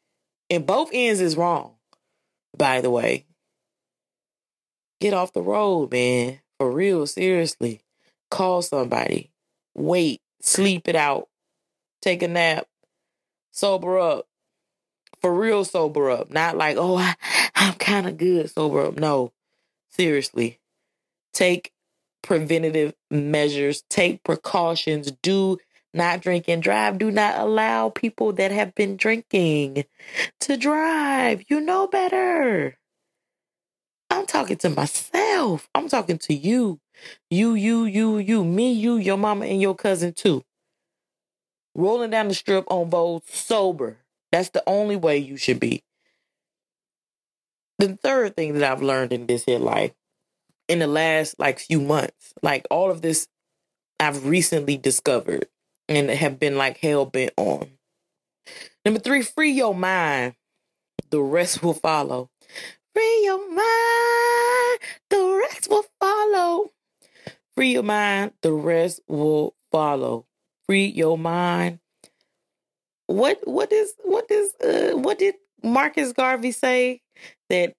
And 0.50 0.66
both 0.66 0.90
ends 0.92 1.20
is 1.20 1.36
wrong, 1.36 1.74
by 2.56 2.80
the 2.80 2.90
way. 2.90 3.26
Get 5.00 5.14
off 5.14 5.32
the 5.32 5.42
road, 5.42 5.92
man. 5.92 6.40
For 6.58 6.70
real, 6.70 7.06
seriously. 7.06 7.82
Call 8.30 8.62
somebody. 8.62 9.30
Wait. 9.74 10.21
Sleep 10.42 10.88
it 10.88 10.96
out. 10.96 11.28
Take 12.02 12.22
a 12.22 12.28
nap. 12.28 12.66
Sober 13.52 13.98
up. 13.98 14.26
For 15.20 15.32
real, 15.32 15.64
sober 15.64 16.10
up. 16.10 16.30
Not 16.30 16.56
like, 16.56 16.76
oh, 16.76 16.96
I, 16.96 17.14
I'm 17.54 17.74
kind 17.74 18.08
of 18.08 18.16
good, 18.16 18.50
sober 18.50 18.82
up. 18.86 18.96
No. 18.98 19.32
Seriously. 19.90 20.58
Take 21.32 21.72
preventative 22.22 22.94
measures. 23.10 23.84
Take 23.88 24.24
precautions. 24.24 25.12
Do 25.22 25.58
not 25.94 26.22
drink 26.22 26.48
and 26.48 26.62
drive. 26.62 26.98
Do 26.98 27.10
not 27.10 27.38
allow 27.38 27.90
people 27.90 28.32
that 28.34 28.50
have 28.50 28.74
been 28.74 28.96
drinking 28.96 29.84
to 30.40 30.56
drive. 30.56 31.44
You 31.48 31.60
know 31.60 31.86
better. 31.86 32.78
I'm 34.10 34.26
talking 34.26 34.56
to 34.58 34.70
myself. 34.70 35.68
I'm 35.74 35.88
talking 35.88 36.18
to 36.18 36.34
you. 36.34 36.80
You, 37.30 37.54
you, 37.54 37.84
you, 37.84 38.18
you, 38.18 38.44
me, 38.44 38.72
you, 38.72 38.96
your 38.96 39.16
mama, 39.16 39.46
and 39.46 39.60
your 39.60 39.74
cousin 39.74 40.12
too. 40.12 40.44
Rolling 41.74 42.10
down 42.10 42.28
the 42.28 42.34
strip 42.34 42.64
on 42.70 42.90
both 42.90 43.34
sober. 43.34 43.98
That's 44.30 44.50
the 44.50 44.62
only 44.66 44.96
way 44.96 45.18
you 45.18 45.36
should 45.36 45.60
be. 45.60 45.82
The 47.78 47.96
third 47.96 48.36
thing 48.36 48.54
that 48.54 48.70
I've 48.70 48.82
learned 48.82 49.12
in 49.12 49.26
this 49.26 49.44
here 49.44 49.58
life, 49.58 49.92
in 50.68 50.78
the 50.78 50.86
last 50.86 51.38
like 51.38 51.58
few 51.58 51.80
months, 51.80 52.32
like 52.42 52.66
all 52.70 52.90
of 52.90 53.02
this 53.02 53.28
I've 53.98 54.26
recently 54.26 54.76
discovered 54.76 55.46
and 55.88 56.10
have 56.10 56.38
been 56.38 56.56
like 56.56 56.78
hell 56.78 57.06
bent 57.06 57.32
on. 57.36 57.70
Number 58.84 59.00
three, 59.00 59.22
free 59.22 59.52
your 59.52 59.74
mind. 59.74 60.34
The 61.10 61.20
rest 61.20 61.62
will 61.62 61.74
follow. 61.74 62.30
Free 62.94 63.20
your 63.24 63.38
mind, 63.48 64.80
the 65.08 65.40
rest 65.42 65.68
will 65.70 65.84
follow. 66.00 66.70
Free 67.62 67.74
your 67.74 67.84
mind, 67.84 68.32
the 68.42 68.52
rest 68.52 69.02
will 69.06 69.54
follow. 69.70 70.26
Free 70.66 70.86
your 70.86 71.16
mind. 71.16 71.78
What 73.06 73.38
what 73.44 73.72
is 73.72 73.94
what 74.02 74.28
is 74.32 74.52
uh, 74.56 74.98
what 74.98 75.20
did 75.20 75.36
Marcus 75.62 76.12
Garvey 76.12 76.50
say 76.50 77.02
that 77.50 77.72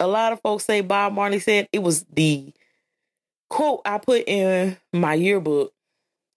a 0.00 0.08
lot 0.08 0.32
of 0.32 0.40
folks 0.40 0.64
say 0.64 0.80
Bob 0.80 1.12
Marley 1.12 1.38
said 1.38 1.68
it 1.72 1.84
was 1.84 2.04
the 2.12 2.52
quote 3.48 3.82
I 3.84 3.98
put 3.98 4.24
in 4.26 4.76
my 4.92 5.14
yearbook 5.14 5.72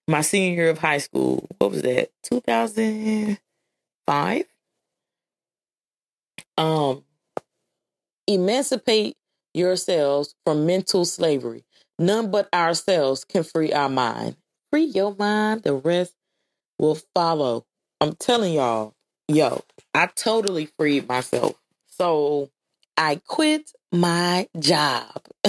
my 0.07 0.21
senior 0.21 0.61
year 0.61 0.69
of 0.69 0.77
high 0.77 0.99
school. 0.99 1.49
What 1.57 1.71
was 1.71 1.81
that? 1.81 2.11
2005. 2.21 4.45
Um 6.55 7.03
emancipate 8.27 9.17
yourselves 9.55 10.35
from 10.45 10.67
mental 10.67 11.03
slavery. 11.03 11.65
None 12.01 12.31
but 12.31 12.49
ourselves 12.51 13.23
can 13.23 13.43
free 13.43 13.71
our 13.71 13.87
mind. 13.87 14.35
Free 14.71 14.85
your 14.85 15.15
mind, 15.15 15.61
the 15.61 15.75
rest 15.75 16.15
will 16.79 16.97
follow. 17.13 17.65
I'm 18.01 18.15
telling 18.15 18.53
y'all, 18.53 18.95
yo, 19.27 19.63
I 19.93 20.07
totally 20.07 20.65
freed 20.77 21.07
myself. 21.07 21.53
So 21.87 22.49
I 22.97 23.21
quit 23.27 23.71
my 23.91 24.47
job. 24.57 25.21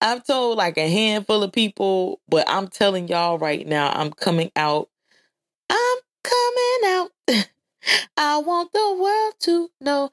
I've 0.00 0.24
told 0.24 0.56
like 0.56 0.78
a 0.78 0.88
handful 0.88 1.42
of 1.42 1.52
people, 1.52 2.20
but 2.28 2.48
I'm 2.48 2.68
telling 2.68 3.08
y'all 3.08 3.38
right 3.38 3.66
now, 3.66 3.90
I'm 3.92 4.12
coming 4.12 4.52
out. 4.54 4.88
I'm 5.68 5.98
coming 6.22 6.80
out. 6.86 7.10
I 8.16 8.38
want 8.38 8.70
the 8.70 8.96
world 9.00 9.34
to 9.40 9.70
know 9.80 10.12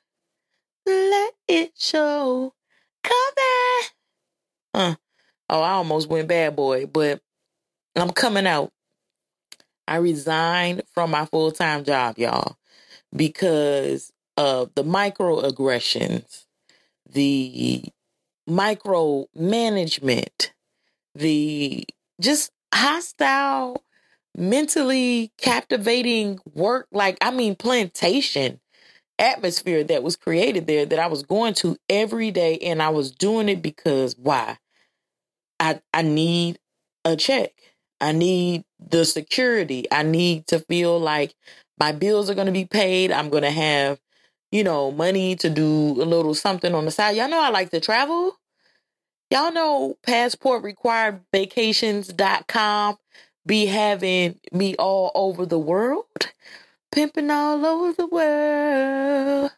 let 0.87 1.33
it 1.47 1.73
show. 1.77 2.53
Come 3.03 3.33
back. 3.35 3.98
Uh, 4.73 4.95
oh, 5.49 5.61
I 5.61 5.71
almost 5.71 6.09
went 6.09 6.27
bad 6.27 6.55
boy, 6.55 6.85
but 6.85 7.21
I'm 7.95 8.11
coming 8.11 8.47
out. 8.47 8.71
I 9.87 9.97
resigned 9.97 10.83
from 10.93 11.11
my 11.11 11.25
full 11.25 11.51
time 11.51 11.83
job, 11.83 12.19
y'all, 12.19 12.57
because 13.15 14.11
of 14.37 14.71
the 14.75 14.83
microaggressions, 14.83 16.45
the 17.11 17.83
micromanagement, 18.47 20.51
the 21.15 21.85
just 22.21 22.51
hostile, 22.73 23.83
mentally 24.37 25.31
captivating 25.37 26.39
work. 26.53 26.87
Like, 26.91 27.17
I 27.21 27.31
mean, 27.31 27.55
plantation 27.55 28.59
atmosphere 29.19 29.83
that 29.85 30.03
was 30.03 30.15
created 30.15 30.67
there 30.67 30.85
that 30.85 30.99
I 30.99 31.07
was 31.07 31.23
going 31.23 31.53
to 31.55 31.77
every 31.89 32.31
day 32.31 32.57
and 32.59 32.81
I 32.81 32.89
was 32.89 33.11
doing 33.11 33.49
it 33.49 33.61
because 33.61 34.15
why? 34.17 34.57
I 35.59 35.81
I 35.93 36.01
need 36.01 36.59
a 37.05 37.15
check. 37.15 37.51
I 38.01 38.11
need 38.11 38.63
the 38.79 39.05
security. 39.05 39.85
I 39.91 40.03
need 40.03 40.47
to 40.47 40.59
feel 40.59 40.99
like 40.99 41.33
my 41.79 41.91
bills 41.91 42.29
are 42.29 42.35
going 42.35 42.47
to 42.47 42.53
be 42.53 42.65
paid. 42.65 43.11
I'm 43.11 43.29
going 43.29 43.43
to 43.43 43.51
have 43.51 43.99
you 44.51 44.63
know, 44.63 44.91
money 44.91 45.35
to 45.37 45.49
do 45.49 45.91
a 46.01 46.05
little 46.05 46.33
something 46.33 46.75
on 46.75 46.85
the 46.85 46.91
side. 46.91 47.15
Y'all 47.15 47.29
know 47.29 47.41
I 47.41 47.49
like 47.49 47.71
to 47.71 47.79
travel. 47.79 48.37
Y'all 49.31 49.51
know 49.51 49.97
passport 50.03 50.63
required 50.63 51.21
vacations.com 51.33 52.97
be 53.45 53.65
having 53.67 54.39
me 54.51 54.75
all 54.75 55.11
over 55.15 55.45
the 55.45 55.59
world, 55.59 56.05
pimping 56.91 57.29
all 57.29 57.65
over 57.65 57.93
the 57.93 58.07
world. 58.07 59.51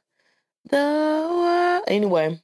The 0.70 1.28
world. 1.32 1.84
Anyway, 1.88 2.42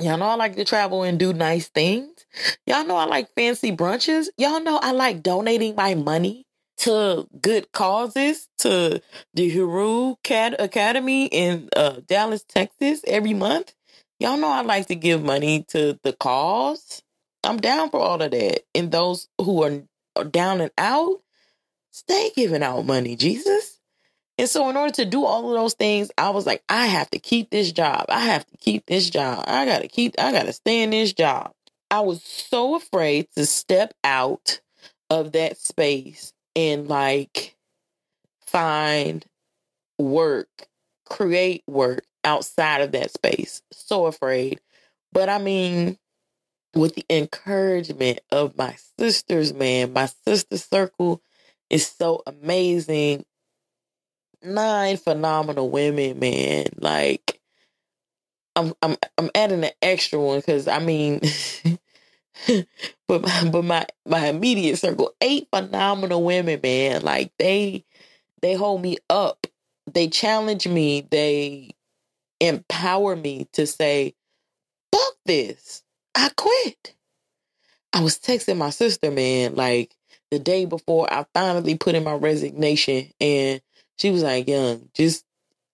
y'all 0.00 0.18
know 0.18 0.26
I 0.26 0.34
like 0.34 0.56
to 0.56 0.64
travel 0.64 1.02
and 1.02 1.18
do 1.18 1.32
nice 1.32 1.68
things. 1.68 2.26
Y'all 2.66 2.86
know 2.86 2.96
I 2.96 3.04
like 3.04 3.34
fancy 3.34 3.74
brunches. 3.74 4.28
Y'all 4.36 4.60
know 4.60 4.78
I 4.82 4.92
like 4.92 5.22
donating 5.22 5.74
my 5.74 5.94
money 5.94 6.46
to 6.78 7.28
good 7.40 7.70
causes 7.72 8.48
to 8.58 9.00
the 9.34 9.48
Hero 9.48 10.18
Academy 10.24 11.26
in 11.26 11.68
uh, 11.76 12.00
Dallas, 12.06 12.44
Texas 12.44 13.02
every 13.06 13.34
month. 13.34 13.74
Y'all 14.18 14.36
know 14.36 14.48
I 14.48 14.62
like 14.62 14.86
to 14.86 14.94
give 14.94 15.22
money 15.22 15.64
to 15.68 15.98
the 16.02 16.12
cause. 16.12 17.02
I'm 17.44 17.58
down 17.58 17.90
for 17.90 18.00
all 18.00 18.22
of 18.22 18.30
that. 18.30 18.62
And 18.74 18.90
those 18.90 19.28
who 19.40 19.62
are 19.62 20.24
down 20.24 20.60
and 20.60 20.70
out, 20.78 21.20
stay 21.92 22.32
giving 22.34 22.62
out 22.62 22.84
money, 22.84 23.14
Jesus. 23.14 23.78
And 24.38 24.48
so, 24.48 24.68
in 24.70 24.76
order 24.76 24.92
to 24.94 25.04
do 25.04 25.24
all 25.24 25.48
of 25.48 25.54
those 25.54 25.74
things, 25.74 26.10
I 26.18 26.30
was 26.30 26.46
like, 26.46 26.64
I 26.68 26.86
have 26.86 27.10
to 27.10 27.18
keep 27.18 27.50
this 27.50 27.70
job. 27.70 28.06
I 28.08 28.20
have 28.20 28.44
to 28.46 28.56
keep 28.56 28.86
this 28.86 29.08
job. 29.08 29.44
I 29.46 29.64
got 29.66 29.82
to 29.82 29.88
keep, 29.88 30.14
I 30.18 30.32
got 30.32 30.46
to 30.46 30.52
stay 30.52 30.82
in 30.82 30.90
this 30.90 31.12
job. 31.12 31.52
I 31.90 32.00
was 32.00 32.22
so 32.22 32.74
afraid 32.74 33.28
to 33.36 33.46
step 33.46 33.94
out 34.02 34.60
of 35.10 35.32
that 35.32 35.58
space 35.58 36.32
and 36.56 36.88
like 36.88 37.54
find 38.46 39.24
work, 39.98 40.48
create 41.04 41.62
work 41.66 42.04
outside 42.24 42.80
of 42.80 42.92
that 42.92 43.10
space. 43.10 43.62
So 43.72 44.06
afraid. 44.06 44.60
But 45.12 45.28
I 45.28 45.38
mean, 45.38 45.98
with 46.74 46.94
the 46.94 47.04
encouragement 47.10 48.20
of 48.30 48.56
my 48.56 48.76
sisters, 48.98 49.52
man, 49.52 49.92
my 49.92 50.06
sister 50.26 50.56
circle 50.56 51.20
is 51.72 51.88
so 51.88 52.22
amazing. 52.26 53.26
Nine 54.42 54.96
phenomenal 54.96 55.70
women, 55.70 56.18
man. 56.18 56.66
Like, 56.76 57.40
I'm 58.56 58.74
I'm 58.82 58.96
I'm 59.18 59.30
adding 59.34 59.64
an 59.64 59.70
extra 59.80 60.18
one 60.20 60.40
because 60.40 60.68
I 60.68 60.78
mean, 60.80 61.20
but 63.08 63.22
my, 63.22 63.48
but 63.50 63.64
my 63.64 63.86
my 64.06 64.26
immediate 64.28 64.78
circle, 64.78 65.14
eight 65.20 65.48
phenomenal 65.54 66.22
women, 66.24 66.60
man. 66.62 67.02
Like 67.02 67.32
they 67.38 67.84
they 68.42 68.54
hold 68.54 68.82
me 68.82 68.98
up. 69.10 69.46
They 69.92 70.08
challenge 70.08 70.68
me. 70.68 71.06
They 71.10 71.70
empower 72.40 73.16
me 73.16 73.48
to 73.54 73.66
say, 73.66 74.14
"Fuck 74.92 75.14
this! 75.26 75.82
I 76.14 76.30
quit." 76.36 76.94
I 77.92 78.02
was 78.02 78.18
texting 78.18 78.56
my 78.56 78.70
sister, 78.70 79.10
man, 79.10 79.54
like 79.54 79.94
the 80.32 80.40
day 80.40 80.64
before 80.64 81.12
I 81.12 81.26
finally 81.34 81.76
put 81.76 81.94
in 81.94 82.04
my 82.04 82.14
resignation, 82.14 83.10
and 83.20 83.62
she 83.98 84.10
was 84.10 84.24
like, 84.24 84.48
"Young, 84.48 84.90
just 84.94 85.26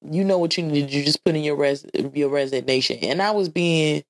you 0.03 0.25
know 0.25 0.39
what 0.39 0.59
you 0.59 0.65
need 0.65 0.89
to 0.89 0.93
do. 0.93 1.05
Just 1.05 1.25
put 1.25 1.37
in 1.37 1.45
your 1.45 1.57
res 1.57 1.87
your 2.15 2.29
resignation." 2.31 2.99
And 3.03 3.23
I 3.23 3.31
was 3.31 3.49
being 3.49 4.05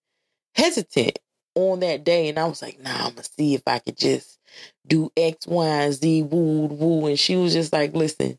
hesitant 0.54 1.18
on 1.54 1.80
that 1.80 2.04
day, 2.04 2.28
and 2.28 2.38
I 2.38 2.46
was 2.46 2.62
like, 2.62 2.80
"Nah, 2.80 3.06
I'm 3.06 3.10
gonna 3.14 3.24
see 3.38 3.54
if 3.54 3.62
I 3.66 3.78
could 3.80 3.96
just 3.98 4.38
do 4.86 5.10
X, 5.16 5.46
Y, 5.46 5.66
and 5.66 5.94
Z, 5.94 6.22
woo, 6.24 6.66
woo." 6.66 7.06
And 7.06 7.18
she 7.18 7.36
was 7.36 7.52
just 7.54 7.72
like, 7.72 7.94
"Listen, 7.94 8.38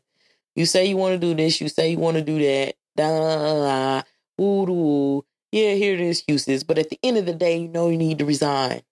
you 0.56 0.66
say 0.66 0.86
you 0.86 0.96
want 0.96 1.20
to 1.20 1.26
do 1.26 1.34
this, 1.34 1.60
you 1.60 1.68
say 1.68 1.90
you 1.92 1.98
want 1.98 2.16
to 2.18 2.22
do 2.24 2.38
that, 2.40 2.76
da, 2.96 4.02
woo, 4.38 4.64
woo. 4.64 5.24
Yeah, 5.52 5.74
here 5.74 5.96
the 5.96 6.08
excuses, 6.08 6.64
but 6.64 6.78
at 6.78 6.90
the 6.90 6.98
end 7.02 7.18
of 7.18 7.26
the 7.26 7.34
day, 7.34 7.58
you 7.58 7.68
know 7.68 7.88
you 7.90 7.98
need 7.98 8.18
to 8.18 8.26
resign." 8.26 8.82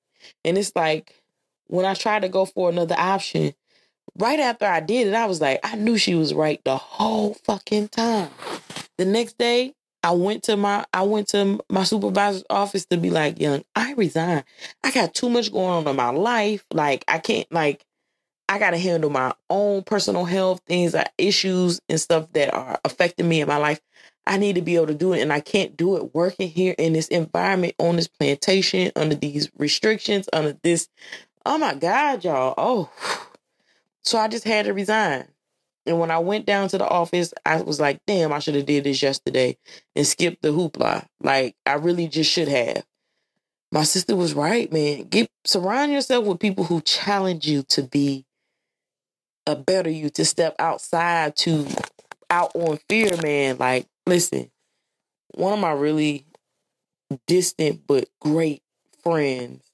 And 0.44 0.58
it's 0.58 0.72
like 0.76 1.17
when 1.68 1.84
I 1.84 1.94
tried 1.94 2.22
to 2.22 2.28
go 2.28 2.44
for 2.44 2.68
another 2.68 2.96
option, 2.98 3.54
right 4.18 4.40
after 4.40 4.66
I 4.66 4.80
did 4.80 5.06
it, 5.06 5.14
I 5.14 5.26
was 5.26 5.40
like, 5.40 5.60
I 5.62 5.76
knew 5.76 5.96
she 5.96 6.14
was 6.14 6.34
right 6.34 6.60
the 6.64 6.76
whole 6.76 7.34
fucking 7.44 7.88
time. 7.88 8.30
The 8.96 9.04
next 9.04 9.38
day, 9.38 9.74
I 10.02 10.12
went 10.12 10.44
to 10.44 10.56
my 10.56 10.84
I 10.92 11.02
went 11.02 11.28
to 11.28 11.60
my 11.68 11.84
supervisor's 11.84 12.44
office 12.50 12.86
to 12.86 12.96
be 12.96 13.10
like, 13.10 13.40
young, 13.40 13.64
I 13.74 13.92
resign. 13.94 14.44
I 14.84 14.90
got 14.90 15.14
too 15.14 15.28
much 15.28 15.52
going 15.52 15.70
on 15.70 15.88
in 15.88 15.96
my 15.96 16.10
life. 16.10 16.64
Like 16.72 17.04
I 17.08 17.18
can't 17.18 17.50
like 17.52 17.84
I 18.48 18.58
gotta 18.58 18.78
handle 18.78 19.10
my 19.10 19.34
own 19.50 19.82
personal 19.82 20.24
health 20.24 20.62
things, 20.66 20.94
uh, 20.94 21.04
issues 21.18 21.80
and 21.88 22.00
stuff 22.00 22.32
that 22.32 22.54
are 22.54 22.80
affecting 22.84 23.28
me 23.28 23.40
in 23.40 23.48
my 23.48 23.58
life. 23.58 23.80
I 24.26 24.36
need 24.36 24.54
to 24.56 24.62
be 24.62 24.76
able 24.76 24.88
to 24.88 24.94
do 24.94 25.14
it, 25.14 25.20
and 25.20 25.32
I 25.32 25.40
can't 25.40 25.76
do 25.76 25.96
it 25.96 26.14
working 26.14 26.48
here 26.48 26.74
in 26.78 26.92
this 26.92 27.08
environment 27.08 27.74
on 27.78 27.96
this 27.96 28.08
plantation 28.08 28.92
under 28.94 29.14
these 29.14 29.50
restrictions, 29.58 30.28
under 30.32 30.56
this. 30.62 30.88
Oh 31.46 31.58
my 31.58 31.74
God, 31.74 32.24
y'all! 32.24 32.54
Oh, 32.56 32.90
so 34.04 34.18
I 34.18 34.28
just 34.28 34.44
had 34.44 34.66
to 34.66 34.74
resign. 34.74 35.26
And 35.86 35.98
when 35.98 36.10
I 36.10 36.18
went 36.18 36.46
down 36.46 36.68
to 36.68 36.78
the 36.78 36.88
office, 36.88 37.32
I 37.46 37.62
was 37.62 37.80
like, 37.80 38.00
"Damn, 38.06 38.32
I 38.32 38.38
should 38.40 38.54
have 38.54 38.66
did 38.66 38.84
this 38.84 39.02
yesterday 39.02 39.56
and 39.96 40.06
skipped 40.06 40.42
the 40.42 40.50
hoopla. 40.50 41.06
Like 41.20 41.56
I 41.66 41.74
really 41.74 42.08
just 42.08 42.30
should 42.30 42.48
have." 42.48 42.84
My 43.72 43.84
sister 43.84 44.16
was 44.16 44.34
right, 44.34 44.72
man. 44.72 45.04
Get 45.04 45.30
surround 45.44 45.92
yourself 45.92 46.24
with 46.24 46.40
people 46.40 46.64
who 46.64 46.80
challenge 46.80 47.46
you 47.46 47.62
to 47.64 47.82
be 47.82 48.24
a 49.46 49.56
better 49.56 49.90
you, 49.90 50.10
to 50.10 50.24
step 50.24 50.54
outside, 50.58 51.36
to 51.36 51.66
out 52.30 52.50
on 52.54 52.78
fear, 52.88 53.10
man. 53.22 53.58
Like 53.58 53.86
Listen, 54.08 54.50
one 55.34 55.52
of 55.52 55.58
my 55.58 55.72
really 55.72 56.24
distant 57.26 57.86
but 57.86 58.08
great 58.20 58.62
friends 59.02 59.67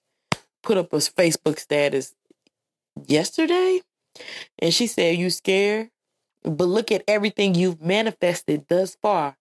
put 0.64 0.78
up 0.78 0.92
a 0.92 0.96
Facebook 0.96 1.58
status 1.58 2.14
yesterday 3.06 3.80
and 4.58 4.72
she 4.72 4.86
said, 4.86 5.16
You 5.16 5.30
scared? 5.30 5.90
But 6.42 6.66
look 6.66 6.92
at 6.92 7.04
everything 7.08 7.54
you've 7.54 7.80
manifested 7.80 8.66
thus 8.68 8.96
far. 9.00 9.36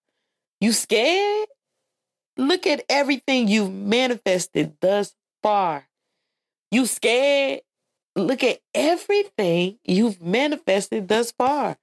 You 0.62 0.71
scared? 0.71 1.47
Look 2.38 2.65
at 2.65 2.83
everything 2.89 3.47
you've 3.47 3.71
manifested 3.71 4.75
thus 4.79 5.13
far. 5.41 5.88
You 6.71 6.86
scared? 6.86 7.62
Look 8.15 8.43
at 8.43 8.59
everything 8.73 9.77
you've 9.83 10.21
manifested 10.21 11.07
thus 11.07 11.31
far. 11.31 11.77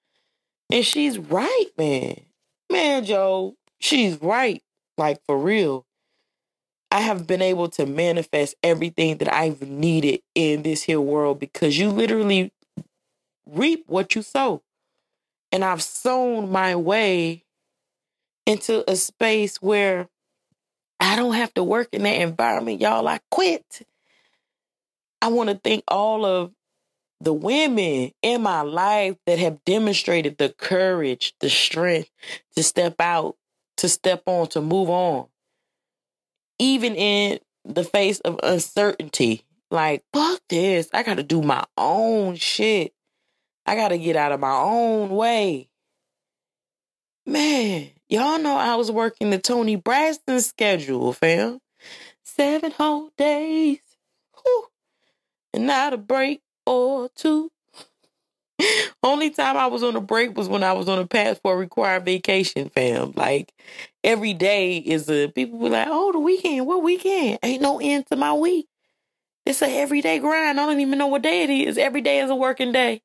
And 0.72 0.84
she's 0.84 1.18
right, 1.18 1.66
man. 1.76 2.20
Man, 2.70 3.04
Joe, 3.04 3.56
she's 3.80 4.20
right. 4.22 4.62
Like 4.96 5.20
for 5.26 5.36
real. 5.38 5.86
I 6.90 7.00
have 7.00 7.26
been 7.26 7.42
able 7.42 7.68
to 7.70 7.86
manifest 7.86 8.56
everything 8.62 9.18
that 9.18 9.32
I've 9.32 9.62
needed 9.62 10.22
in 10.34 10.62
this 10.62 10.82
here 10.82 11.00
world 11.00 11.38
because 11.38 11.78
you 11.78 11.90
literally 11.90 12.52
reap 13.46 13.84
what 13.86 14.14
you 14.14 14.22
sow. 14.22 14.62
And 15.52 15.64
I've 15.64 15.82
sown 15.82 16.50
my 16.50 16.76
way 16.76 17.44
into 18.46 18.88
a 18.90 18.96
space 18.96 19.62
where 19.62 20.08
I 20.98 21.16
don't 21.16 21.34
have 21.34 21.54
to 21.54 21.64
work 21.64 21.88
in 21.92 22.02
that 22.02 22.20
environment, 22.20 22.80
y'all. 22.80 23.08
I 23.08 23.20
quit. 23.30 23.86
I 25.22 25.28
want 25.28 25.50
to 25.50 25.56
thank 25.56 25.84
all 25.88 26.24
of 26.24 26.52
the 27.20 27.32
women 27.32 28.12
in 28.22 28.42
my 28.42 28.62
life 28.62 29.16
that 29.26 29.38
have 29.38 29.64
demonstrated 29.64 30.38
the 30.38 30.48
courage, 30.50 31.34
the 31.40 31.50
strength 31.50 32.10
to 32.56 32.62
step 32.62 32.96
out, 32.98 33.36
to 33.78 33.88
step 33.88 34.22
on, 34.26 34.48
to 34.48 34.60
move 34.60 34.90
on. 34.90 35.26
Even 36.60 36.94
in 36.94 37.38
the 37.64 37.84
face 37.84 38.20
of 38.20 38.38
uncertainty, 38.42 39.46
like, 39.70 40.04
fuck 40.12 40.42
this. 40.50 40.90
I 40.92 41.02
got 41.02 41.16
to 41.16 41.22
do 41.22 41.40
my 41.40 41.64
own 41.78 42.36
shit. 42.36 42.92
I 43.64 43.76
got 43.76 43.88
to 43.88 43.98
get 43.98 44.14
out 44.14 44.32
of 44.32 44.40
my 44.40 44.52
own 44.52 45.08
way. 45.08 45.70
Man, 47.24 47.88
y'all 48.10 48.38
know 48.38 48.56
I 48.56 48.74
was 48.74 48.90
working 48.90 49.30
the 49.30 49.38
Toni 49.38 49.76
Braxton 49.76 50.42
schedule, 50.42 51.14
fam. 51.14 51.60
Seven 52.24 52.72
whole 52.72 53.10
days. 53.16 53.80
Whew. 54.42 54.66
And 55.54 55.66
not 55.66 55.94
a 55.94 55.96
break 55.96 56.42
or 56.66 57.08
two. 57.14 57.50
Only 59.02 59.30
time 59.30 59.56
I 59.56 59.66
was 59.66 59.82
on 59.82 59.96
a 59.96 60.00
break 60.00 60.36
was 60.36 60.48
when 60.48 60.62
I 60.62 60.72
was 60.72 60.88
on 60.88 60.98
a 60.98 61.06
passport 61.06 61.58
required 61.58 62.04
vacation, 62.04 62.68
fam. 62.70 63.12
Like 63.16 63.52
every 64.04 64.34
day 64.34 64.78
is 64.78 65.08
a 65.08 65.28
people 65.28 65.58
be 65.58 65.68
like, 65.68 65.88
oh, 65.90 66.12
the 66.12 66.18
weekend, 66.18 66.66
what 66.66 66.82
weekend? 66.82 67.38
Ain't 67.42 67.62
no 67.62 67.80
end 67.80 68.06
to 68.08 68.16
my 68.16 68.32
week. 68.32 68.66
It's 69.46 69.62
a 69.62 69.68
everyday 69.68 70.18
grind. 70.18 70.60
I 70.60 70.66
don't 70.66 70.80
even 70.80 70.98
know 70.98 71.08
what 71.08 71.22
day 71.22 71.42
it 71.42 71.50
is. 71.50 71.78
Every 71.78 72.00
day 72.00 72.20
is 72.20 72.30
a 72.30 72.34
working 72.34 72.72
day. 72.72 73.02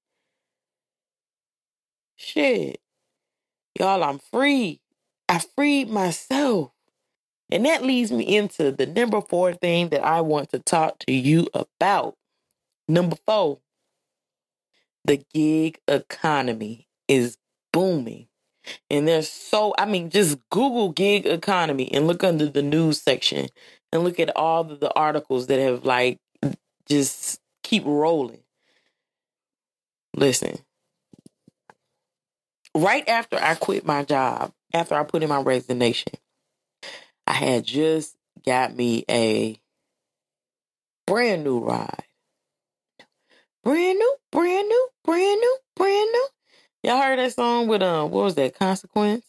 Shit. 2.18 2.80
Y'all, 3.80 4.04
I'm 4.04 4.20
free. 4.20 4.82
I 5.30 5.40
freed 5.40 5.90
myself. 5.90 6.72
And 7.52 7.66
that 7.66 7.84
leads 7.84 8.12
me 8.12 8.24
into 8.38 8.72
the 8.72 8.86
number 8.86 9.22
four 9.22 9.54
thing 9.54 9.90
that 9.90 10.04
I 10.04 10.22
want 10.22 10.50
to 10.52 10.60
talk 10.60 11.00
to 11.00 11.14
you 11.14 11.48
about. 11.54 12.16
Number 12.88 13.18
four, 13.26 13.60
the 15.06 15.24
gig 15.34 15.80
economy 15.88 16.88
is 17.08 17.38
booming. 17.74 18.28
And 18.90 19.08
there's 19.08 19.30
so, 19.30 19.76
I 19.78 19.86
mean, 19.86 20.10
just 20.10 20.38
Google 20.50 20.92
gig 20.92 21.26
economy 21.26 21.92
and 21.94 22.08
look 22.08 22.24
under 22.24 22.48
the 22.48 22.64
news 22.64 23.02
section 23.02 23.48
and 23.92 24.04
look 24.04 24.20
at 24.20 24.36
all 24.36 24.72
of 24.72 24.80
the 24.80 24.94
articles 24.96 25.48
that 25.48 25.60
have 25.60 25.86
like 25.86 26.20
just 26.88 27.40
keep 27.64 27.84
rolling. 27.86 28.42
Listen, 30.16 30.58
right 32.76 33.08
after 33.08 33.38
I 33.42 33.56
quit 33.56 33.86
my 33.86 34.04
job, 34.04 34.54
after 34.74 34.96
I 34.96 35.04
put 35.04 35.24
in 35.24 35.30
my 35.30 35.42
resignation, 35.42 36.14
I 37.28 37.34
had 37.34 37.66
just 37.66 38.16
got 38.46 38.76
me 38.76 39.06
a 39.10 39.60
brand 41.08 41.44
new 41.44 41.60
ride. 41.60 42.04
Brand 43.64 43.98
new, 44.00 44.16
brand 44.32 44.68
new, 44.70 44.90
brand 45.06 45.40
new, 45.40 45.58
brand 45.76 46.10
new. 46.12 46.28
Y'all 46.84 47.02
heard 47.02 47.20
that 47.20 47.34
song 47.34 47.68
with 47.68 47.82
um 47.82 48.12
what 48.12 48.24
was 48.24 48.36
that, 48.36 48.58
Consequence? 48.58 49.26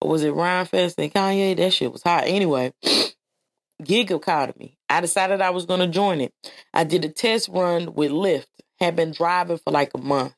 Or 0.00 0.10
was 0.10 0.22
it 0.22 0.32
Rhymefest 0.32 0.94
and 0.98 1.12
Kanye? 1.12 1.56
That 1.56 1.72
shit 1.72 1.92
was 1.92 2.02
hot. 2.02 2.24
Anyway, 2.26 2.72
gig 3.84 4.10
economy. 4.12 4.78
I 4.88 5.00
decided 5.00 5.40
I 5.40 5.50
was 5.50 5.66
gonna 5.66 5.88
join 5.88 6.20
it. 6.20 6.32
I 6.72 6.84
did 6.84 7.04
a 7.04 7.08
test 7.08 7.48
run 7.48 7.94
with 7.94 8.10
Lyft, 8.10 8.46
had 8.78 8.96
been 8.96 9.12
driving 9.12 9.58
for 9.58 9.72
like 9.72 9.90
a 9.94 9.98
month. 9.98 10.34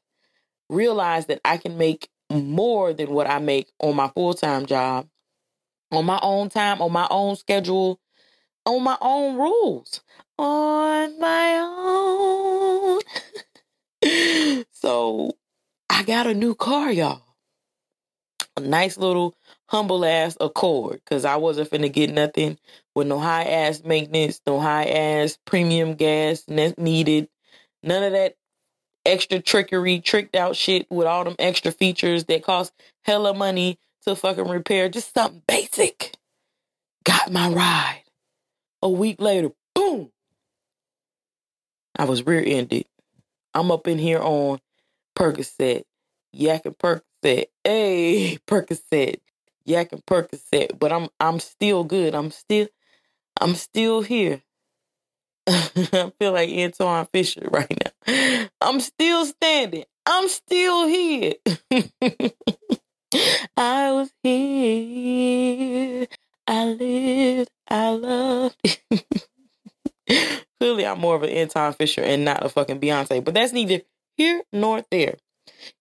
Realized 0.69 1.29
that 1.29 1.41
I 1.45 1.57
can 1.57 1.77
make 1.77 2.09
more 2.31 2.93
than 2.93 3.11
what 3.11 3.29
I 3.29 3.39
make 3.39 3.71
on 3.81 3.97
my 3.97 4.09
full 4.09 4.35
time 4.35 4.67
job, 4.67 5.09
on 5.91 6.07
my 6.07 6.19
own 6.23 6.49
time, 6.49 6.81
on 6.81 6.93
my 6.93 7.07
own 7.11 7.37
schedule, 7.37 8.01
on 8.65 8.83
my 8.83 8.97
own 9.01 9.37
rules, 9.37 10.01
on 10.39 11.19
my 11.21 11.59
own. 11.61 13.01
so 14.81 15.33
I 15.89 16.03
got 16.03 16.27
a 16.27 16.35
new 16.35 16.55
car, 16.55 16.91
y'all. 16.91 17.23
A 18.57 18.61
nice 18.61 18.99
little 18.99 19.35
humble 19.69 20.05
ass 20.05 20.37
Accord, 20.41 21.01
cause 21.07 21.25
I 21.25 21.37
wasn't 21.37 21.71
finna 21.71 21.93
get 21.93 22.11
nothing 22.13 22.59
with 22.95 23.07
no 23.07 23.19
high 23.19 23.45
ass 23.45 23.83
maintenance, 23.85 24.41
no 24.47 24.59
high 24.61 24.87
ass 24.87 25.39
premium 25.47 25.95
gas 25.95 26.45
needed, 26.49 27.29
none 27.83 28.03
of 28.03 28.13
that 28.13 28.35
extra 29.07 29.41
trickery, 29.41 30.01
tricked 30.01 30.35
out 30.35 30.57
shit 30.57 30.87
with 30.91 31.07
all 31.07 31.25
them 31.25 31.37
extra 31.39 31.73
features 31.73 32.25
that 32.25 32.43
cost 32.43 32.73
hella 33.05 33.35
money 33.35 33.79
to 34.07 34.17
fucking 34.17 34.49
repair. 34.49 34.89
Just 34.89 35.15
something 35.15 35.43
basic. 35.47 36.13
Got 37.05 37.33
my 37.33 37.49
ride. 37.49 38.03
A 38.83 38.89
week 38.89 39.21
later, 39.21 39.51
boom. 39.75 40.11
I 41.99 42.05
was 42.05 42.27
rear 42.27 42.43
ended. 42.45 42.87
I'm 43.55 43.71
up 43.71 43.87
in 43.87 43.99
here 43.99 44.21
on 44.21 44.61
Percocet, 45.17 45.85
Yak 46.33 46.67
and 46.67 46.79
Percocet, 46.79 47.47
hey 47.65 48.39
Percocet, 48.47 49.21
Yak 49.65 49.93
and 49.93 50.05
Percocet. 50.07 50.79
But 50.79 50.93
I'm 50.93 51.09
I'm 51.19 51.41
still 51.41 51.85
good. 51.85 52.15
I'm 52.15 52.31
still 52.31 52.69
I'm 53.41 53.55
still 53.55 54.03
here. 54.03 54.43
I 55.47 56.13
feel 56.19 56.33
like 56.33 56.51
Antwone 56.51 57.07
Fisher 57.13 57.49
right 57.51 57.73
now. 58.07 58.49
I'm 58.61 58.81
still 58.81 59.27
standing. 59.27 59.85
I'm 60.07 60.29
still 60.29 60.87
here. 60.87 61.35
I 63.57 63.91
was 63.93 64.13
here. 64.23 66.07
I 66.47 66.65
lived. 66.67 67.51
I 67.69 67.91
loved. 67.91 68.57
Clearly, 70.61 70.87
I'm 70.87 71.01
more 71.01 71.17
of 71.17 71.23
an 71.23 71.31
Antwone 71.31 71.73
Fisher 71.75 72.03
and 72.03 72.25
not 72.25 72.45
a 72.45 72.49
fucking 72.49 72.81
Beyonce. 72.81 73.25
But 73.25 73.35
that's 73.35 73.53
neither 73.53 73.83
here 74.17 74.43
nor 74.53 74.85
there. 74.91 75.17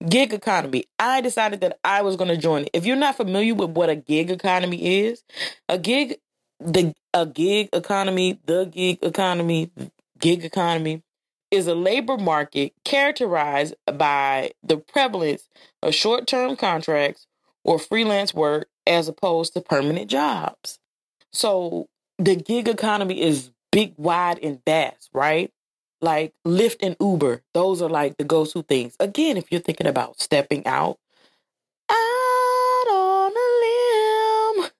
Gig 0.08 0.34
economy. 0.34 0.86
I 0.98 1.22
decided 1.22 1.62
that 1.62 1.80
I 1.84 2.02
was 2.02 2.16
going 2.16 2.30
to 2.30 2.38
join 2.38 2.64
it. 2.64 2.72
If 2.74 2.86
you're 2.86 2.96
not 2.96 3.18
familiar 3.18 3.54
with 3.54 3.72
what 3.72 3.90
a 3.90 3.96
gig 3.96 4.32
economy 4.32 5.02
is, 5.02 5.24
a 5.68 5.78
gig 5.78 6.18
the 6.60 6.94
a 7.14 7.26
gig 7.26 7.70
economy, 7.74 8.40
the 8.46 8.66
gig 8.66 9.00
economy, 9.02 9.72
gig 10.20 10.44
economy 10.44 11.04
is 11.52 11.68
a 11.68 11.76
labor 11.76 12.18
market 12.18 12.74
characterized 12.84 13.74
by 13.98 14.52
the 14.62 14.78
prevalence 14.78 15.50
of 15.82 15.96
short-term 15.96 16.56
contracts 16.56 17.26
or 17.64 17.80
freelance 17.80 18.34
work 18.34 18.68
as 18.86 19.08
opposed 19.08 19.54
to 19.54 19.62
permanent 19.62 20.10
jobs. 20.10 20.80
So 21.32 21.88
the 22.18 22.36
gig 22.36 22.68
economy 22.68 23.22
is 23.22 23.52
big, 23.72 23.94
wide, 23.98 24.40
and 24.44 24.62
vast, 24.66 25.10
right? 25.14 25.52
Like 26.02 26.34
Lyft 26.48 26.78
and 26.82 26.96
Uber, 27.00 27.42
those 27.54 27.82
are 27.82 27.90
like 27.90 28.18
the 28.18 28.24
go-to 28.24 28.64
things. 28.64 28.96
Again, 29.00 29.38
if 29.38 29.52
you're 29.52 29.62
thinking 29.62 29.88
about 29.88 30.22
stepping 30.22 30.66
out, 30.66 30.98
out 31.90 32.88
on 32.92 33.32
a 33.32 34.62
limb. 34.62 34.72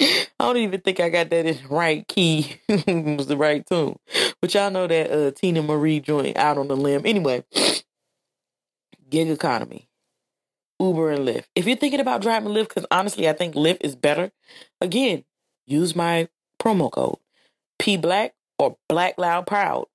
I 0.40 0.44
don't 0.44 0.56
even 0.58 0.80
think 0.80 1.00
I 1.00 1.08
got 1.08 1.30
that 1.30 1.46
in 1.46 1.56
the 1.56 1.68
right 1.68 2.06
key. 2.06 2.56
it 2.68 3.16
was 3.16 3.26
the 3.26 3.36
right 3.36 3.66
tune. 3.66 3.98
But 4.40 4.54
y'all 4.54 4.70
know 4.70 4.86
that 4.86 5.10
uh, 5.10 5.30
Teena 5.32 5.64
Marie 5.64 6.00
joint 6.00 6.36
out 6.36 6.58
on 6.58 6.68
the 6.68 6.76
limb. 6.76 7.02
Anyway, 7.04 7.44
gig 9.10 9.28
economy. 9.28 9.88
Uber 10.80 11.10
and 11.12 11.26
Lyft. 11.26 11.44
If 11.54 11.66
you're 11.66 11.76
thinking 11.76 12.00
about 12.00 12.22
driving 12.22 12.52
Lyft, 12.52 12.68
because 12.68 12.86
honestly, 12.90 13.28
I 13.28 13.32
think 13.32 13.54
Lyft 13.54 13.78
is 13.82 13.94
better. 13.94 14.32
Again, 14.80 15.24
use 15.66 15.94
my 15.94 16.28
promo 16.60 16.90
code 16.90 17.18
P 17.78 17.96
Black 17.96 18.34
or 18.58 18.76
Black 18.88 19.16
Loud 19.18 19.46
Proud. 19.46 19.86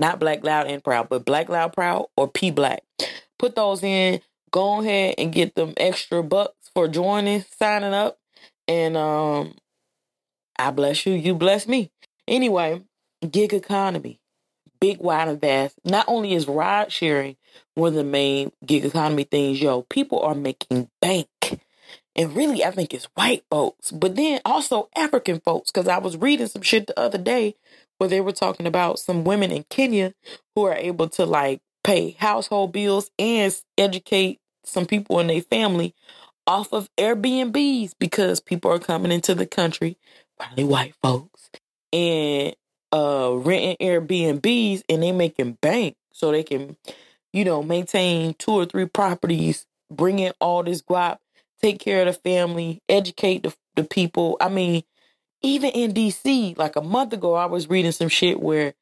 Not 0.00 0.18
Black 0.18 0.42
Loud 0.42 0.66
and 0.66 0.82
Proud, 0.82 1.10
but 1.10 1.26
Black 1.26 1.50
Loud 1.50 1.74
Proud 1.74 2.06
or 2.16 2.26
P 2.26 2.50
Black. 2.50 2.82
Put 3.38 3.54
those 3.54 3.82
in. 3.82 4.20
Go 4.50 4.80
ahead 4.80 5.14
and 5.18 5.32
get 5.32 5.54
them 5.54 5.74
extra 5.76 6.22
bucks 6.22 6.70
for 6.74 6.88
joining, 6.88 7.44
signing 7.56 7.92
up. 7.92 8.18
And 8.66 8.96
um, 8.96 9.54
I 10.58 10.70
bless 10.70 11.06
you, 11.06 11.12
you 11.12 11.34
bless 11.34 11.68
me. 11.68 11.92
Anyway, 12.26 12.82
gig 13.30 13.52
economy, 13.52 14.20
big, 14.80 15.00
wide, 15.00 15.28
and 15.28 15.40
vast. 15.40 15.78
Not 15.84 16.06
only 16.08 16.32
is 16.32 16.48
ride 16.48 16.90
sharing 16.90 17.36
one 17.74 17.88
of 17.88 17.94
the 17.94 18.04
main 18.04 18.52
gig 18.64 18.84
economy 18.84 19.24
things, 19.24 19.60
yo, 19.60 19.82
people 19.82 20.20
are 20.20 20.34
making 20.34 20.88
bank. 21.00 21.28
And 22.16 22.34
really, 22.34 22.64
I 22.64 22.70
think 22.70 22.92
it's 22.92 23.08
white 23.14 23.44
folks, 23.50 23.92
but 23.92 24.16
then 24.16 24.40
also 24.44 24.88
African 24.96 25.40
folks, 25.40 25.70
because 25.70 25.88
I 25.88 25.98
was 25.98 26.16
reading 26.16 26.48
some 26.48 26.62
shit 26.62 26.86
the 26.86 26.98
other 26.98 27.18
day 27.18 27.54
where 28.00 28.08
they 28.08 28.22
were 28.22 28.32
talking 28.32 28.66
about 28.66 28.98
some 28.98 29.24
women 29.24 29.52
in 29.52 29.64
Kenya 29.70 30.14
who 30.56 30.64
are 30.64 30.74
able 30.74 31.08
to 31.10 31.26
like 31.26 31.60
pay 31.84 32.12
household 32.12 32.72
bills 32.72 33.10
and 33.18 33.54
educate 33.78 34.40
some 34.64 34.86
people 34.86 35.20
in 35.20 35.26
their 35.26 35.42
family 35.42 35.94
off 36.46 36.72
of 36.72 36.88
Airbnbs 36.98 37.92
because 38.00 38.40
people 38.40 38.72
are 38.72 38.78
coming 38.78 39.12
into 39.12 39.34
the 39.34 39.46
country, 39.46 39.98
probably 40.38 40.64
white 40.64 40.94
folks, 41.02 41.50
and 41.92 42.56
uh 42.92 43.32
renting 43.34 43.76
Airbnbs 43.80 44.82
and 44.88 45.02
they 45.02 45.12
making 45.12 45.58
bank 45.60 45.96
so 46.12 46.32
they 46.32 46.42
can, 46.42 46.76
you 47.34 47.44
know, 47.44 47.62
maintain 47.62 48.34
two 48.34 48.52
or 48.52 48.64
three 48.66 48.86
properties, 48.86 49.66
bring 49.92 50.20
in 50.20 50.32
all 50.40 50.62
this 50.62 50.82
guap, 50.82 51.18
take 51.60 51.78
care 51.78 52.06
of 52.06 52.14
the 52.14 52.20
family, 52.30 52.80
educate 52.88 53.42
the, 53.42 53.54
the 53.76 53.84
people. 53.84 54.38
I 54.40 54.48
mean, 54.48 54.84
even 55.42 55.70
in 55.70 55.92
DC, 55.92 56.56
like 56.58 56.76
a 56.76 56.82
month 56.82 57.12
ago, 57.12 57.34
I 57.34 57.46
was 57.46 57.68
reading 57.70 57.92
some 57.92 58.08
shit 58.08 58.40
where 58.40 58.74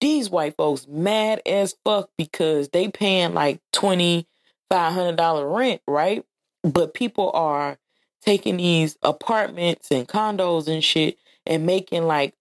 these 0.00 0.28
white 0.28 0.56
folks 0.56 0.86
mad 0.88 1.40
as 1.46 1.74
fuck 1.84 2.10
because 2.18 2.68
they 2.68 2.88
paying 2.88 3.34
like 3.34 3.60
twenty 3.72 4.26
five 4.70 4.92
hundred 4.92 5.16
dollar 5.16 5.48
rent, 5.48 5.80
right? 5.86 6.24
But 6.62 6.94
people 6.94 7.30
are 7.32 7.78
taking 8.22 8.58
these 8.58 8.98
apartments 9.02 9.90
and 9.90 10.06
condos 10.06 10.68
and 10.68 10.82
shit 10.84 11.16
and 11.46 11.64
making 11.64 12.02
like 12.02 12.34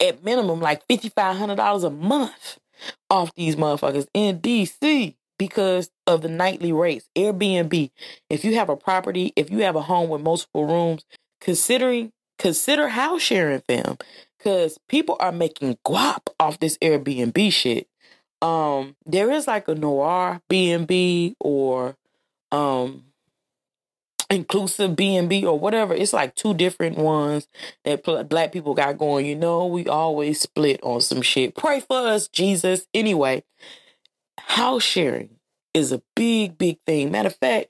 at 0.00 0.24
minimum 0.24 0.60
like 0.60 0.86
fifty 0.88 1.10
five 1.10 1.36
hundred 1.36 1.56
dollars 1.56 1.84
a 1.84 1.90
month 1.90 2.58
off 3.10 3.34
these 3.34 3.56
motherfuckers 3.56 4.06
in 4.14 4.40
DC 4.40 5.14
because 5.38 5.90
of 6.06 6.22
the 6.22 6.28
nightly 6.28 6.72
rates. 6.72 7.08
Airbnb. 7.16 7.90
If 8.30 8.44
you 8.44 8.54
have 8.54 8.68
a 8.68 8.76
property, 8.76 9.32
if 9.36 9.50
you 9.50 9.58
have 9.58 9.76
a 9.76 9.82
home 9.82 10.08
with 10.08 10.22
multiple 10.22 10.66
rooms, 10.66 11.04
considering 11.42 12.12
consider 12.38 12.88
house 12.88 13.20
sharing 13.20 13.62
them. 13.68 13.98
Cause 14.42 14.78
people 14.88 15.16
are 15.20 15.30
making 15.30 15.78
guap 15.86 16.28
off 16.40 16.58
this 16.58 16.78
Airbnb 16.78 17.52
shit. 17.52 17.86
Um, 18.40 18.96
there 19.04 19.30
is 19.30 19.46
like 19.46 19.68
a 19.68 19.74
Noirbnb 19.74 21.34
or 21.38 21.96
um 22.50 23.04
inclusive 24.30 24.96
B&B 24.96 25.44
or 25.44 25.58
whatever. 25.58 25.94
It's 25.94 26.12
like 26.12 26.34
two 26.34 26.54
different 26.54 26.96
ones 26.96 27.46
that 27.84 28.02
black 28.28 28.50
people 28.50 28.74
got 28.74 28.98
going. 28.98 29.26
You 29.26 29.36
know, 29.36 29.66
we 29.66 29.86
always 29.86 30.40
split 30.40 30.80
on 30.82 31.02
some 31.02 31.22
shit. 31.22 31.54
Pray 31.54 31.80
for 31.80 31.98
us, 31.98 32.28
Jesus. 32.28 32.86
Anyway, 32.94 33.44
house 34.38 34.82
sharing 34.82 35.36
is 35.74 35.92
a 35.92 36.02
big, 36.16 36.56
big 36.56 36.78
thing. 36.86 37.10
Matter 37.10 37.28
of 37.28 37.36
fact, 37.36 37.68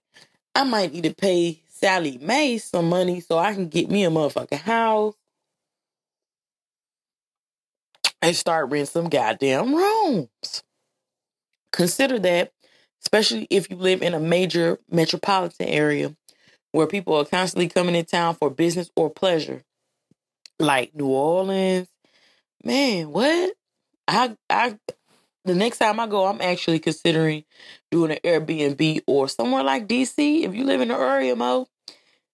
I 0.54 0.64
might 0.64 0.92
need 0.92 1.04
to 1.04 1.14
pay 1.14 1.61
Sallie 1.82 2.18
Mae 2.18 2.58
some 2.58 2.88
money 2.88 3.20
so 3.20 3.38
I 3.38 3.54
can 3.54 3.68
get 3.68 3.90
me 3.90 4.04
a 4.04 4.10
motherfucking 4.10 4.60
house 4.60 5.14
and 8.20 8.36
start 8.36 8.70
renting 8.70 8.86
some 8.86 9.08
goddamn 9.08 9.74
rooms. 9.74 10.62
Consider 11.72 12.18
that 12.20 12.52
especially 13.02 13.46
if 13.50 13.70
you 13.70 13.76
live 13.76 14.02
in 14.02 14.14
a 14.14 14.20
major 14.20 14.78
metropolitan 14.90 15.66
area 15.66 16.14
where 16.70 16.86
people 16.86 17.16
are 17.16 17.24
constantly 17.24 17.68
coming 17.68 17.94
in 17.94 18.04
town 18.04 18.34
for 18.34 18.48
business 18.48 18.90
or 18.96 19.10
pleasure, 19.10 19.62
like 20.58 20.94
New 20.94 21.08
Orleans. 21.08 21.88
Man, 22.64 23.10
what? 23.10 23.54
I 24.06 24.36
I 24.48 24.78
the 25.44 25.54
next 25.54 25.78
time 25.78 25.98
I 25.98 26.06
go, 26.06 26.26
I'm 26.26 26.40
actually 26.40 26.78
considering 26.78 27.44
doing 27.90 28.12
an 28.12 28.18
Airbnb 28.24 29.02
or 29.06 29.28
somewhere 29.28 29.62
like 29.62 29.88
DC. 29.88 30.44
If 30.44 30.54
you 30.54 30.64
live 30.64 30.80
in 30.80 30.88
the 30.88 30.94
area, 30.94 31.34
Mo, 31.34 31.66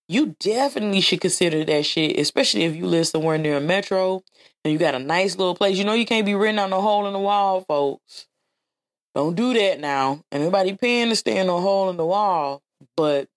you 0.08 0.36
definitely 0.40 1.00
should 1.00 1.20
consider 1.20 1.64
that 1.64 1.86
shit, 1.86 2.18
especially 2.18 2.64
if 2.64 2.76
you 2.76 2.86
live 2.86 3.06
somewhere 3.06 3.38
near 3.38 3.58
a 3.58 3.60
metro 3.60 4.22
and 4.64 4.72
you 4.72 4.78
got 4.78 4.94
a 4.94 4.98
nice 4.98 5.36
little 5.36 5.54
place. 5.54 5.78
You 5.78 5.84
know 5.84 5.94
you 5.94 6.06
can't 6.06 6.26
be 6.26 6.34
renting 6.34 6.64
on 6.64 6.72
a 6.72 6.80
hole 6.80 7.06
in 7.06 7.12
the 7.12 7.18
wall, 7.18 7.62
folks. 7.62 8.26
Don't 9.14 9.34
do 9.34 9.54
that 9.54 9.80
now. 9.80 10.22
Anybody 10.30 10.74
paying 10.74 11.08
to 11.08 11.16
stay 11.16 11.38
in 11.38 11.48
a 11.48 11.60
hole 11.60 11.90
in 11.90 11.96
the 11.96 12.06
wall, 12.06 12.62
but 12.96 13.28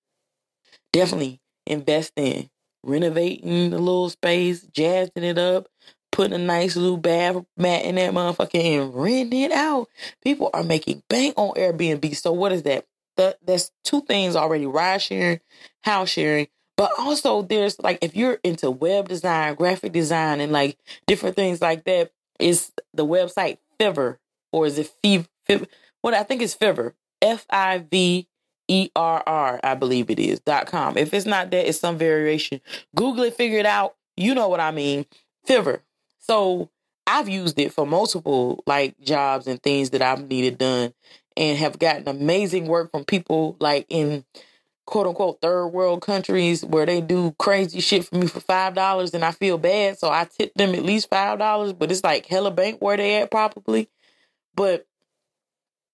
definitely 0.94 1.40
invest 1.66 2.14
in 2.16 2.50
renovating 2.84 3.70
the 3.70 3.80
little 3.80 4.10
space, 4.10 4.64
jazzing 4.64 5.24
it 5.24 5.38
up, 5.38 5.68
putting 6.12 6.34
a 6.34 6.38
nice 6.38 6.76
little 6.76 6.98
bath 6.98 7.44
mat 7.58 7.86
in 7.86 7.96
that 7.96 8.14
motherfucker 8.14 8.56
and 8.56 8.94
renting 8.94 9.42
it 9.42 9.52
out. 9.52 9.88
People 10.24 10.50
are 10.54 10.64
making 10.64 11.04
bank 11.10 11.34
on 11.38 11.54
Airbnb. 11.56 12.16
So 12.16 12.32
what 12.32 12.52
is 12.52 12.64
that? 12.64 12.86
that 13.18 13.38
that's 13.46 13.72
two 13.84 14.02
things 14.02 14.36
already: 14.36 14.66
ride 14.66 15.02
sharing, 15.02 15.40
house 15.82 16.10
sharing. 16.10 16.48
But 16.78 16.92
also, 16.98 17.42
there's 17.42 17.80
like 17.80 18.00
if 18.02 18.16
you're 18.16 18.40
into 18.44 18.72
web 18.72 19.10
design, 19.10 19.56
graphic 19.56 19.92
design, 19.92 20.40
and 20.40 20.52
like 20.52 20.78
different 21.08 21.36
things 21.36 21.62
like 21.62 21.84
that, 21.86 22.12
is 22.40 22.72
the 22.94 23.06
website 23.06 23.58
Fiverr 23.80 24.18
or 24.52 24.66
is 24.66 24.78
it 24.78 24.92
Fiv? 25.04 25.28
Fiv 25.48 25.68
what 26.02 26.14
I 26.14 26.24
think 26.24 26.42
is 26.42 26.56
Fiverr. 26.56 26.94
F 27.22 27.46
I 27.52 27.80
V 27.80 28.28
E 28.68 28.90
R 28.96 29.24
R, 29.28 29.60
I 29.64 29.76
believe 29.76 30.10
it 30.10 30.20
is 30.20 30.40
dot 30.40 30.66
com. 30.66 30.98
If 30.98 31.14
it's 31.14 31.26
not 31.26 31.52
that, 31.52 31.68
it's 31.68 31.80
some 31.80 31.98
variation. 31.98 32.62
Google 32.96 33.26
it, 33.26 33.36
figure 33.36 33.60
it 33.60 33.66
out. 33.66 33.96
You 34.18 34.34
know 34.34 34.48
what 34.48 34.60
I 34.60 34.72
mean. 34.72 35.06
Fiverr. 35.48 35.82
So 36.22 36.70
I've 37.08 37.30
used 37.30 37.60
it 37.60 37.74
for 37.74 37.88
multiple 37.88 38.64
like 38.68 39.00
jobs 39.02 39.48
and 39.48 39.62
things 39.62 39.92
that 39.92 40.04
I've 40.04 40.28
needed 40.28 40.60
done 40.60 40.94
and 41.38 41.58
have 41.60 41.80
gotten 41.80 42.08
amazing 42.08 42.68
work 42.68 42.92
from 42.92 43.06
people 43.06 43.58
like 43.60 43.88
in 43.90 44.26
quote 44.86 45.08
unquote 45.08 45.42
third 45.42 45.68
world 45.68 46.02
countries 46.02 46.66
where 46.66 46.86
they 46.86 47.02
do 47.02 47.36
crazy 47.40 47.80
shit 47.80 48.06
for 48.06 48.16
me 48.18 48.28
for 48.28 48.40
five 48.42 48.74
dollars 48.76 49.14
and 49.14 49.26
I 49.26 49.32
feel 49.32 49.58
bad. 49.58 50.00
So 50.00 50.10
I 50.12 50.26
tip 50.26 50.54
them 50.56 50.76
at 50.76 50.84
least 50.84 51.10
five 51.10 51.40
dollars, 51.40 51.74
but 51.74 51.92
it's 51.92 52.04
like 52.04 52.26
hella 52.28 52.52
bank 52.52 52.82
where 52.82 52.98
they 52.98 53.22
at 53.22 53.32
probably. 53.32 53.90
But 54.56 54.86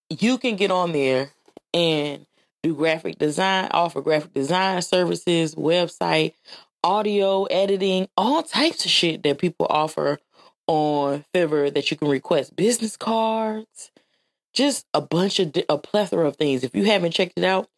you 0.09 0.37
can 0.37 0.55
get 0.55 0.71
on 0.71 0.91
there 0.91 1.31
and 1.73 2.25
do 2.63 2.75
graphic 2.75 3.17
design, 3.19 3.69
offer 3.71 4.01
graphic 4.01 4.33
design 4.33 4.81
services, 4.81 5.55
website, 5.55 6.33
audio 6.83 7.45
editing, 7.45 8.07
all 8.17 8.43
types 8.43 8.85
of 8.85 8.91
shit 8.91 9.23
that 9.23 9.39
people 9.39 9.67
offer 9.69 10.19
on 10.67 11.25
Fiverr 11.33 11.73
that 11.73 11.89
you 11.91 11.97
can 11.97 12.07
request 12.07 12.55
business 12.55 12.97
cards, 12.97 13.91
just 14.53 14.85
a 14.93 15.01
bunch 15.01 15.39
of 15.39 15.53
a 15.69 15.77
plethora 15.77 16.27
of 16.27 16.35
things. 16.37 16.63
If 16.63 16.75
you 16.75 16.85
haven't 16.85 17.11
checked 17.11 17.33
it 17.37 17.43
out, 17.43 17.69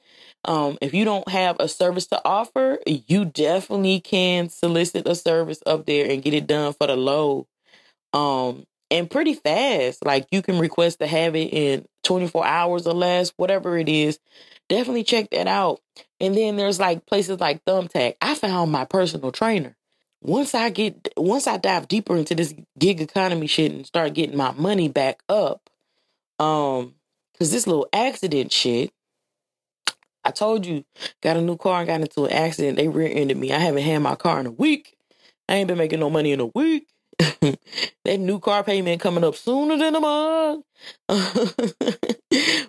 um, 0.45 0.77
if 0.81 0.93
you 0.93 1.05
don't 1.05 1.27
have 1.29 1.57
a 1.59 1.67
service 1.67 2.07
to 2.07 2.21
offer, 2.25 2.79
you 2.87 3.25
definitely 3.25 3.99
can 3.99 4.49
solicit 4.49 5.07
a 5.07 5.15
service 5.15 5.61
up 5.65 5.85
there 5.85 6.09
and 6.09 6.23
get 6.23 6.33
it 6.33 6.47
done 6.47 6.73
for 6.73 6.87
the 6.87 6.95
low. 6.95 7.47
Um, 8.13 8.65
and 8.91 9.09
pretty 9.09 9.33
fast. 9.33 10.03
Like 10.05 10.27
you 10.31 10.41
can 10.41 10.59
request 10.59 10.99
to 10.99 11.07
have 11.07 11.35
it 11.35 11.53
in 11.53 11.85
24 12.03 12.45
hours 12.45 12.87
or 12.87 12.93
less, 12.93 13.33
whatever 13.37 13.77
it 13.77 13.89
is. 13.89 14.19
Definitely 14.67 15.03
check 15.03 15.29
that 15.31 15.47
out. 15.47 15.81
And 16.19 16.35
then 16.35 16.57
there's 16.57 16.79
like 16.79 17.05
places 17.05 17.39
like 17.39 17.63
Thumbtack. 17.65 18.15
I 18.21 18.35
found 18.35 18.71
my 18.71 18.85
personal 18.85 19.31
trainer. 19.31 19.75
Once 20.21 20.53
I 20.53 20.69
get 20.69 21.07
once 21.15 21.47
I 21.47 21.57
dive 21.57 21.87
deeper 21.87 22.17
into 22.17 22.35
this 22.35 22.53
gig 22.77 22.99
economy 22.99 23.47
shit 23.47 23.71
and 23.71 23.85
start 23.85 24.13
getting 24.13 24.35
my 24.35 24.51
money 24.51 24.89
back 24.89 25.21
up, 25.29 25.69
um, 26.39 26.95
cause 27.37 27.51
this 27.51 27.67
little 27.67 27.87
accident 27.93 28.51
shit, 28.51 28.91
I 30.25 30.31
told 30.31 30.65
you, 30.65 30.83
got 31.21 31.37
a 31.37 31.41
new 31.41 31.55
car 31.55 31.79
and 31.79 31.87
got 31.87 32.01
into 32.01 32.25
an 32.25 32.33
accident. 32.33 32.75
They 32.75 32.89
rear-ended 32.89 33.37
me. 33.37 33.53
I 33.53 33.59
haven't 33.59 33.83
had 33.83 33.99
my 33.99 34.15
car 34.15 34.41
in 34.41 34.45
a 34.45 34.51
week. 34.51 34.97
I 35.47 35.55
ain't 35.55 35.69
been 35.69 35.77
making 35.77 36.01
no 36.01 36.09
money 36.09 36.33
in 36.33 36.41
a 36.41 36.47
week. 36.47 36.87
that 38.05 38.19
new 38.19 38.39
car 38.39 38.63
payment 38.63 39.01
coming 39.01 39.23
up 39.25 39.35
sooner 39.35 39.77
than 39.77 39.95
a 39.95 39.99
month. 39.99 40.65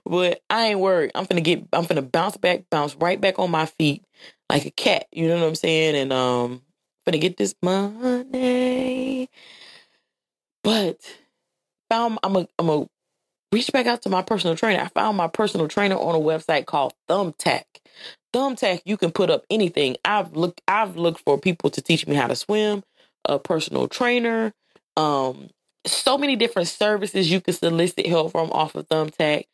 but 0.05 0.41
I 0.51 0.67
ain't 0.67 0.81
worried. 0.81 1.13
I'm 1.15 1.25
gonna 1.27 1.41
get 1.41 1.65
I'm 1.73 1.87
gonna 1.87 2.03
bounce 2.03 2.37
back, 2.37 2.65
bounce 2.71 2.97
right 2.97 3.21
back 3.21 3.39
on 3.39 3.51
my 3.51 3.67
feet 3.67 4.05
like 4.51 4.67
a 4.67 4.71
cat. 4.73 5.07
You 5.13 5.29
know 5.29 5.41
what 5.41 5.47
I'm 5.47 5.55
saying? 5.55 5.95
And 5.95 6.13
um 6.13 6.63
gonna 7.07 7.19
get 7.19 7.37
this 7.37 7.55
money. 7.63 9.29
But 10.65 10.99
found 11.89 12.19
I'm 12.25 12.37
a 12.37 12.49
I'm 12.59 12.69
a 12.69 12.87
reach 13.53 13.73
back 13.73 13.87
out 13.87 14.03
to 14.03 14.09
my 14.09 14.23
personal 14.23 14.57
trainer. 14.57 14.83
I 14.83 14.89
found 14.89 15.17
my 15.17 15.29
personal 15.29 15.69
trainer 15.69 15.97
on 15.97 16.17
a 16.17 16.19
website 16.19 16.67
called 16.67 16.95
Thumbtack. 17.09 17.65
Thumbtack, 18.35 18.83
you 18.85 18.97
can 18.97 19.13
put 19.13 19.31
up 19.31 19.45
anything. 19.49 19.97
I've 20.05 20.35
looked 20.37 20.61
I've 20.67 20.97
looked 20.97 21.21
for 21.25 21.39
people 21.39 21.71
to 21.71 21.81
teach 21.81 22.07
me 22.09 22.17
how 22.17 22.27
to 22.27 22.35
swim 22.37 22.83
a 23.25 23.39
personal 23.39 23.89
trainer. 23.89 24.53
Um, 24.97 25.51
so 25.87 26.19
many 26.19 26.37
different 26.37 26.69
services 26.69 27.31
you 27.31 27.41
can 27.41 27.55
solicit 27.55 28.07
help 28.07 28.33
from 28.33 28.51
off 28.53 28.75
of 28.75 28.89
Thumbtack. 28.89 29.45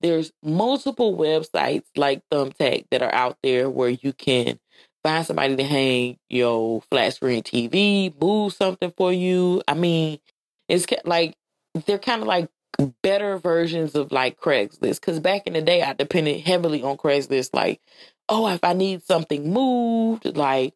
There's 0.00 0.32
multiple 0.42 1.16
websites 1.16 1.84
like 1.96 2.22
Thumbtack 2.30 2.86
that 2.90 3.02
are 3.02 3.14
out 3.14 3.38
there 3.42 3.70
where 3.70 3.90
you 3.90 4.12
can 4.12 4.58
find 5.02 5.26
somebody 5.26 5.56
to 5.56 5.64
hang 5.64 6.18
your 6.28 6.82
flat 6.90 7.14
screen 7.14 7.42
TV, 7.42 8.12
move 8.20 8.52
something 8.52 8.92
for 8.96 9.12
you. 9.12 9.62
I 9.68 9.74
mean, 9.74 10.18
it's 10.68 10.86
like 11.04 11.36
they're 11.86 11.98
kind 11.98 12.22
of 12.22 12.28
like 12.28 12.48
better 13.02 13.38
versions 13.38 13.94
of 13.94 14.12
like 14.12 14.40
Craigslist. 14.40 15.00
Because 15.00 15.20
back 15.20 15.46
in 15.46 15.52
the 15.52 15.62
day, 15.62 15.82
I 15.82 15.92
depended 15.92 16.40
heavily 16.40 16.82
on 16.82 16.96
Craigslist. 16.96 17.50
Like, 17.52 17.80
oh, 18.28 18.48
if 18.48 18.64
I 18.64 18.72
need 18.72 19.02
something 19.02 19.52
moved, 19.52 20.36
like 20.36 20.74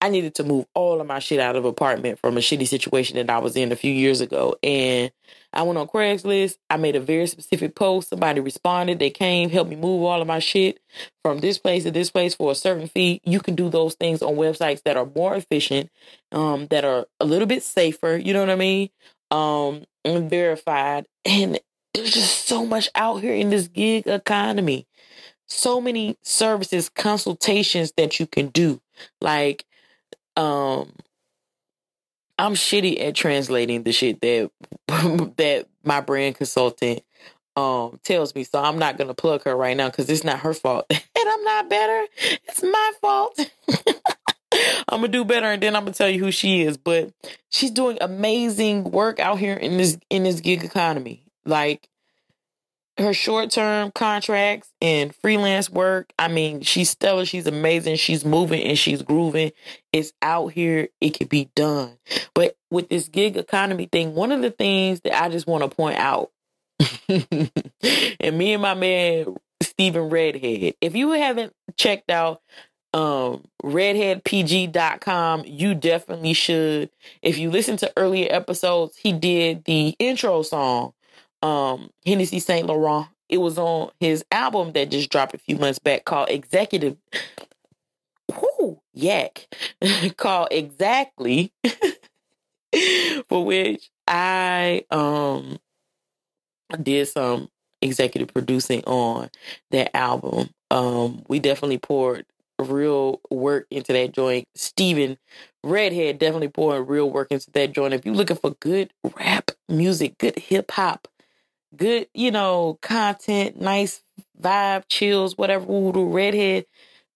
I 0.00 0.08
needed 0.10 0.34
to 0.36 0.44
move 0.44 0.66
all 0.74 1.00
of 1.00 1.06
my 1.06 1.18
shit 1.18 1.40
out 1.40 1.56
of 1.56 1.64
apartment 1.64 2.20
from 2.20 2.36
a 2.36 2.40
shitty 2.40 2.68
situation 2.68 3.16
that 3.16 3.28
I 3.28 3.38
was 3.38 3.56
in 3.56 3.72
a 3.72 3.76
few 3.76 3.92
years 3.92 4.20
ago. 4.20 4.56
And 4.62 5.10
I 5.52 5.62
went 5.62 5.78
on 5.78 5.88
Craigslist. 5.88 6.58
I 6.70 6.76
made 6.76 6.94
a 6.94 7.00
very 7.00 7.26
specific 7.26 7.74
post. 7.74 8.10
Somebody 8.10 8.40
responded. 8.40 9.00
They 9.00 9.10
came, 9.10 9.50
helped 9.50 9.70
me 9.70 9.76
move 9.76 10.04
all 10.04 10.20
of 10.20 10.28
my 10.28 10.38
shit 10.38 10.78
from 11.24 11.40
this 11.40 11.58
place 11.58 11.82
to 11.82 11.90
this 11.90 12.10
place 12.10 12.34
for 12.34 12.52
a 12.52 12.54
certain 12.54 12.86
fee. 12.86 13.20
You 13.24 13.40
can 13.40 13.56
do 13.56 13.68
those 13.68 13.94
things 13.94 14.22
on 14.22 14.36
websites 14.36 14.82
that 14.84 14.96
are 14.96 15.08
more 15.16 15.34
efficient, 15.34 15.90
um, 16.30 16.68
that 16.68 16.84
are 16.84 17.06
a 17.18 17.24
little 17.24 17.46
bit 17.46 17.64
safer. 17.64 18.16
You 18.16 18.34
know 18.34 18.40
what 18.40 18.50
I 18.50 18.56
mean? 18.56 18.90
Um, 19.32 19.84
and 20.04 20.30
verified. 20.30 21.06
And 21.24 21.58
there's 21.92 22.12
just 22.12 22.46
so 22.46 22.64
much 22.64 22.88
out 22.94 23.20
here 23.20 23.34
in 23.34 23.50
this 23.50 23.66
gig 23.66 24.06
economy. 24.06 24.86
So 25.48 25.80
many 25.80 26.16
services, 26.22 26.88
consultations 26.88 27.92
that 27.96 28.20
you 28.20 28.26
can 28.26 28.48
do. 28.48 28.80
Like 29.20 29.64
um 30.38 30.92
I'm 32.38 32.54
shitty 32.54 33.00
at 33.04 33.14
translating 33.16 33.82
the 33.82 33.92
shit 33.92 34.20
that 34.20 34.50
that 35.36 35.66
my 35.84 36.00
brand 36.00 36.36
consultant 36.36 37.02
um 37.56 37.98
tells 38.04 38.34
me. 38.34 38.44
So 38.44 38.62
I'm 38.62 38.78
not 38.78 38.96
gonna 38.96 39.14
plug 39.14 39.44
her 39.44 39.56
right 39.56 39.76
now 39.76 39.88
because 39.88 40.08
it's 40.08 40.24
not 40.24 40.40
her 40.40 40.54
fault. 40.54 40.86
and 40.90 41.00
I'm 41.16 41.44
not 41.44 41.68
better. 41.68 42.06
It's 42.46 42.62
my 42.62 42.92
fault. 43.00 43.50
I'm 44.88 45.00
gonna 45.00 45.08
do 45.08 45.24
better 45.24 45.46
and 45.46 45.62
then 45.62 45.76
I'm 45.76 45.82
gonna 45.82 45.94
tell 45.94 46.08
you 46.08 46.20
who 46.20 46.30
she 46.30 46.62
is. 46.62 46.76
But 46.76 47.12
she's 47.50 47.72
doing 47.72 47.98
amazing 48.00 48.84
work 48.84 49.18
out 49.18 49.38
here 49.38 49.54
in 49.54 49.76
this 49.76 49.98
in 50.08 50.22
this 50.22 50.40
gig 50.40 50.64
economy. 50.64 51.24
Like 51.44 51.88
her 52.98 53.14
short 53.14 53.50
term 53.50 53.92
contracts 53.92 54.72
and 54.80 55.14
freelance 55.14 55.70
work. 55.70 56.12
I 56.18 56.28
mean, 56.28 56.62
she's 56.62 56.90
stellar. 56.90 57.24
She's 57.24 57.46
amazing. 57.46 57.96
She's 57.96 58.24
moving 58.24 58.62
and 58.62 58.78
she's 58.78 59.02
grooving. 59.02 59.52
It's 59.92 60.12
out 60.20 60.48
here. 60.48 60.88
It 61.00 61.14
can 61.14 61.28
be 61.28 61.50
done. 61.54 61.98
But 62.34 62.56
with 62.70 62.88
this 62.88 63.08
gig 63.08 63.36
economy 63.36 63.88
thing, 63.90 64.14
one 64.14 64.32
of 64.32 64.42
the 64.42 64.50
things 64.50 65.00
that 65.02 65.22
I 65.22 65.28
just 65.28 65.46
want 65.46 65.62
to 65.62 65.74
point 65.74 65.98
out, 65.98 66.30
and 67.08 68.38
me 68.38 68.52
and 68.52 68.62
my 68.62 68.74
man 68.74 69.36
Stephen 69.62 70.08
Redhead, 70.08 70.74
if 70.80 70.94
you 70.94 71.12
haven't 71.12 71.52
checked 71.76 72.10
out 72.10 72.40
um 72.94 73.44
redheadpg.com 73.62 75.42
you 75.44 75.74
definitely 75.74 76.32
should 76.32 76.88
if 77.20 77.36
you 77.36 77.50
listen 77.50 77.76
to 77.76 77.92
earlier 77.98 78.26
episodes 78.30 78.96
he 78.96 79.12
did 79.12 79.62
the 79.66 79.94
intro 79.98 80.40
song 80.40 80.94
um 81.42 81.90
Hennessy 82.04 82.40
Saint 82.40 82.66
Laurent. 82.66 83.08
It 83.28 83.38
was 83.38 83.58
on 83.58 83.90
his 84.00 84.24
album 84.32 84.72
that 84.72 84.90
just 84.90 85.10
dropped 85.10 85.34
a 85.34 85.38
few 85.38 85.56
months 85.56 85.78
back 85.78 86.04
called 86.04 86.30
Executive. 86.30 86.96
Whoo, 88.30 88.80
yak. 88.94 89.46
called 90.16 90.48
Exactly. 90.50 91.52
for 93.28 93.44
which 93.44 93.90
I 94.06 94.84
um 94.90 95.58
did 96.82 97.08
some 97.08 97.48
executive 97.80 98.28
producing 98.28 98.82
on 98.84 99.30
that 99.70 99.96
album. 99.96 100.50
Um, 100.70 101.22
we 101.28 101.38
definitely 101.38 101.78
poured 101.78 102.26
real 102.58 103.20
work 103.30 103.66
into 103.70 103.92
that 103.92 104.12
joint. 104.12 104.46
Steven 104.54 105.16
Redhead 105.64 106.18
definitely 106.18 106.48
poured 106.48 106.88
real 106.88 107.10
work 107.10 107.28
into 107.30 107.50
that 107.52 107.72
joint. 107.72 107.94
If 107.94 108.04
you're 108.04 108.14
looking 108.14 108.36
for 108.36 108.50
good 108.60 108.92
rap 109.18 109.50
music, 109.68 110.18
good 110.18 110.38
hip 110.38 110.70
hop, 110.72 111.08
good, 111.76 112.08
you 112.14 112.30
know, 112.30 112.78
content, 112.82 113.60
nice 113.60 114.02
vibe, 114.40 114.84
chills, 114.88 115.36
whatever, 115.36 115.64
voodoo, 115.64 116.08
redhead, 116.08 116.66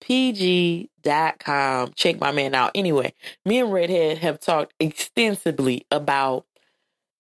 pg.com. 0.03 1.93
Check 1.95 2.21
my 2.21 2.33
man 2.33 2.55
out. 2.55 2.73
Anyway, 2.75 3.15
me 3.45 3.59
and 3.59 3.73
Redhead 3.73 4.19
have 4.19 4.41
talked 4.41 4.75
extensively 4.81 5.87
about 5.91 6.45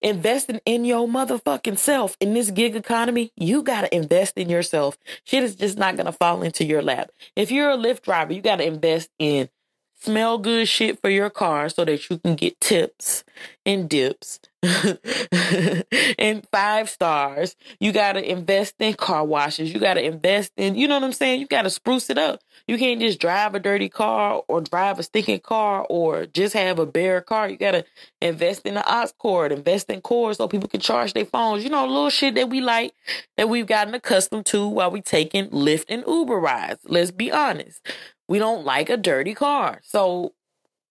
investing 0.00 0.60
in 0.66 0.84
your 0.84 1.06
motherfucking 1.06 1.78
self 1.78 2.16
in 2.20 2.34
this 2.34 2.50
gig 2.50 2.74
economy. 2.74 3.32
You 3.36 3.62
got 3.62 3.82
to 3.82 3.94
invest 3.94 4.36
in 4.36 4.48
yourself. 4.48 4.98
Shit 5.24 5.44
is 5.44 5.54
just 5.54 5.78
not 5.78 5.96
going 5.96 6.06
to 6.06 6.12
fall 6.12 6.42
into 6.42 6.64
your 6.64 6.82
lap. 6.82 7.12
If 7.36 7.50
you're 7.52 7.70
a 7.70 7.76
Lyft 7.76 8.02
driver, 8.02 8.32
you 8.32 8.42
got 8.42 8.56
to 8.56 8.66
invest 8.66 9.10
in 9.18 9.48
smell 9.94 10.38
good 10.38 10.66
shit 10.66 11.00
for 11.00 11.08
your 11.08 11.30
car 11.30 11.68
so 11.68 11.84
that 11.84 12.10
you 12.10 12.18
can 12.18 12.34
get 12.34 12.60
tips 12.60 13.22
and 13.64 13.88
dips 13.88 14.40
and 16.18 16.46
five 16.52 16.88
stars. 16.88 17.56
You 17.80 17.90
got 17.90 18.12
to 18.12 18.30
invest 18.30 18.76
in 18.78 18.94
car 18.94 19.24
washes. 19.24 19.72
You 19.72 19.80
got 19.80 19.94
to 19.94 20.04
invest 20.04 20.52
in, 20.56 20.76
you 20.76 20.86
know 20.86 20.94
what 20.94 21.04
I'm 21.04 21.12
saying? 21.12 21.40
You 21.40 21.48
got 21.48 21.62
to 21.62 21.70
spruce 21.70 22.10
it 22.10 22.18
up. 22.18 22.40
You 22.68 22.78
can't 22.78 23.00
just 23.00 23.18
drive 23.18 23.56
a 23.56 23.60
dirty 23.60 23.88
car 23.88 24.42
or 24.46 24.60
drive 24.60 25.00
a 25.00 25.02
stinking 25.02 25.40
car 25.40 25.84
or 25.90 26.26
just 26.26 26.54
have 26.54 26.78
a 26.78 26.86
bare 26.86 27.20
car. 27.20 27.48
You 27.48 27.56
got 27.56 27.72
to 27.72 27.84
invest 28.20 28.64
in 28.64 28.74
the 28.74 28.84
aux 28.86 29.08
cord, 29.18 29.50
invest 29.50 29.90
in 29.90 30.00
cords 30.00 30.38
so 30.38 30.46
people 30.46 30.68
can 30.68 30.80
charge 30.80 31.12
their 31.12 31.24
phones. 31.24 31.64
You 31.64 31.70
know, 31.70 31.84
little 31.84 32.10
shit 32.10 32.36
that 32.36 32.48
we 32.48 32.60
like 32.60 32.92
that 33.36 33.48
we've 33.48 33.66
gotten 33.66 33.94
accustomed 33.94 34.46
to 34.46 34.68
while 34.68 34.92
we 34.92 35.00
taking 35.00 35.48
Lyft 35.50 35.86
and 35.88 36.04
Uber 36.06 36.38
rides. 36.38 36.80
Let's 36.84 37.10
be 37.10 37.32
honest. 37.32 37.84
We 38.28 38.38
don't 38.38 38.64
like 38.64 38.90
a 38.90 38.96
dirty 38.96 39.34
car. 39.34 39.80
So 39.82 40.34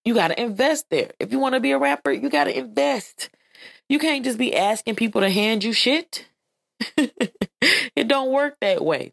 you 0.03 0.13
got 0.13 0.29
to 0.29 0.41
invest 0.41 0.87
there. 0.89 1.11
If 1.19 1.31
you 1.31 1.39
want 1.39 1.55
to 1.55 1.61
be 1.61 1.71
a 1.71 1.77
rapper, 1.77 2.11
you 2.11 2.29
got 2.29 2.45
to 2.45 2.57
invest. 2.57 3.29
You 3.91 3.99
can't 3.99 4.23
just 4.23 4.37
be 4.37 4.55
asking 4.55 4.95
people 4.95 5.19
to 5.19 5.29
hand 5.29 5.65
you 5.65 5.73
shit. 5.73 6.25
it 6.97 8.07
don't 8.07 8.31
work 8.31 8.55
that 8.61 8.81
way. 8.81 9.11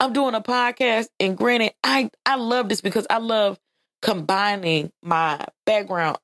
I'm 0.00 0.14
doing 0.14 0.34
a 0.34 0.40
podcast 0.40 1.08
and 1.20 1.36
granted, 1.36 1.74
I 1.84 2.08
I 2.24 2.36
love 2.36 2.70
this 2.70 2.80
because 2.80 3.06
I 3.10 3.18
love 3.18 3.58
combining 4.00 4.90
my 5.02 5.44
background 5.66 6.16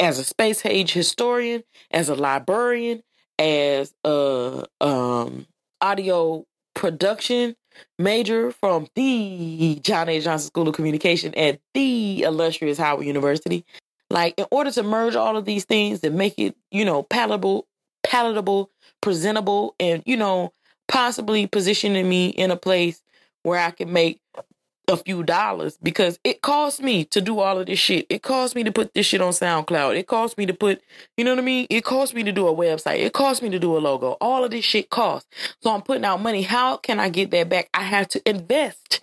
as 0.00 0.18
a 0.18 0.24
space 0.24 0.64
age 0.64 0.94
historian, 0.94 1.62
as 1.90 2.08
a 2.08 2.14
librarian, 2.14 3.02
as 3.38 3.92
a 4.02 4.64
um 4.80 5.46
audio 5.82 6.46
production 6.74 7.54
major 7.98 8.50
from 8.50 8.86
the 8.94 9.78
John 9.82 10.08
H. 10.08 10.24
Johnson 10.24 10.46
School 10.46 10.68
of 10.68 10.74
Communication 10.74 11.34
at 11.34 11.60
the 11.74 12.22
illustrious 12.22 12.78
Howard 12.78 13.04
University. 13.06 13.66
Like, 14.10 14.34
in 14.38 14.46
order 14.50 14.70
to 14.70 14.82
merge 14.82 15.16
all 15.16 15.36
of 15.36 15.44
these 15.44 15.64
things 15.64 16.04
and 16.04 16.16
make 16.16 16.38
it, 16.38 16.56
you 16.70 16.84
know, 16.84 17.02
palatable, 17.02 17.66
palatable, 18.04 18.70
presentable, 19.00 19.74
and, 19.80 20.02
you 20.06 20.16
know, 20.16 20.52
possibly 20.88 21.46
positioning 21.46 22.08
me 22.08 22.28
in 22.28 22.50
a 22.50 22.56
place 22.56 23.02
where 23.42 23.58
I 23.60 23.70
can 23.70 23.92
make 23.92 24.20
a 24.88 24.96
few 24.96 25.22
dollars 25.24 25.76
because 25.82 26.18
it 26.22 26.42
costs 26.42 26.80
me 26.80 27.04
to 27.06 27.20
do 27.20 27.40
all 27.40 27.58
of 27.58 27.66
this 27.66 27.78
shit. 27.78 28.06
It 28.08 28.22
costs 28.22 28.54
me 28.54 28.62
to 28.64 28.72
put 28.72 28.94
this 28.94 29.06
shit 29.06 29.20
on 29.20 29.32
SoundCloud. 29.32 29.96
It 29.96 30.06
costs 30.06 30.38
me 30.38 30.46
to 30.46 30.54
put, 30.54 30.80
you 31.16 31.24
know 31.24 31.32
what 31.32 31.40
I 31.40 31.42
mean? 31.42 31.66
It 31.70 31.84
costs 31.84 32.14
me 32.14 32.22
to 32.22 32.32
do 32.32 32.46
a 32.46 32.54
website. 32.54 33.00
It 33.00 33.12
costs 33.12 33.42
me 33.42 33.50
to 33.50 33.58
do 33.58 33.76
a 33.76 33.78
logo. 33.78 34.16
All 34.20 34.44
of 34.44 34.52
this 34.52 34.64
shit 34.64 34.90
costs. 34.90 35.28
So 35.60 35.72
I'm 35.72 35.82
putting 35.82 36.04
out 36.04 36.22
money. 36.22 36.42
How 36.42 36.76
can 36.76 37.00
I 37.00 37.08
get 37.08 37.32
that 37.32 37.48
back? 37.48 37.68
I 37.74 37.82
have 37.82 38.08
to 38.08 38.28
invest 38.28 39.00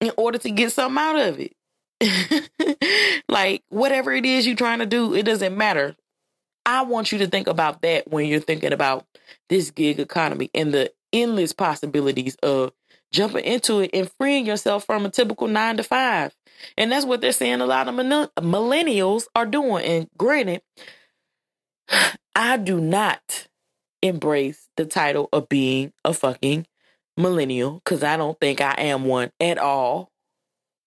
in 0.00 0.12
order 0.16 0.38
to 0.38 0.50
get 0.50 0.72
something 0.72 0.98
out 0.98 1.18
of 1.18 1.40
it. 1.40 1.54
like 3.28 3.62
whatever 3.68 4.12
it 4.12 4.24
is 4.24 4.46
you're 4.46 4.56
trying 4.56 4.78
to 4.80 4.86
do, 4.86 5.14
it 5.14 5.24
doesn't 5.24 5.56
matter. 5.56 5.96
I 6.66 6.82
want 6.82 7.12
you 7.12 7.18
to 7.18 7.26
think 7.26 7.46
about 7.46 7.82
that 7.82 8.10
when 8.10 8.26
you're 8.26 8.40
thinking 8.40 8.72
about 8.72 9.06
this 9.48 9.70
gig 9.70 9.98
economy 9.98 10.50
and 10.54 10.72
the 10.72 10.92
endless 11.12 11.52
possibilities 11.52 12.36
of 12.42 12.72
jumping 13.12 13.44
into 13.44 13.80
it 13.80 13.90
and 13.92 14.10
freeing 14.18 14.46
yourself 14.46 14.84
from 14.84 15.04
a 15.04 15.10
typical 15.10 15.48
nine 15.48 15.76
to 15.76 15.82
five. 15.82 16.34
And 16.76 16.92
that's 16.92 17.06
what 17.06 17.20
they're 17.20 17.32
saying 17.32 17.60
a 17.60 17.66
lot 17.66 17.88
of 17.88 17.94
millennials 17.94 19.24
are 19.34 19.46
doing. 19.46 19.84
And 19.84 20.08
granted, 20.16 20.62
I 22.34 22.56
do 22.56 22.80
not 22.80 23.48
embrace 24.02 24.68
the 24.76 24.86
title 24.86 25.28
of 25.32 25.48
being 25.48 25.92
a 26.04 26.14
fucking 26.14 26.66
millennial 27.16 27.80
because 27.84 28.02
I 28.02 28.16
don't 28.16 28.38
think 28.40 28.60
I 28.60 28.74
am 28.78 29.04
one 29.04 29.30
at 29.40 29.58
all. 29.58 30.10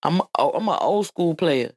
I'm 0.04 0.22
a, 0.22 0.28
I'm 0.38 0.68
an 0.68 0.78
old 0.82 1.08
school 1.08 1.36
player. 1.36 1.72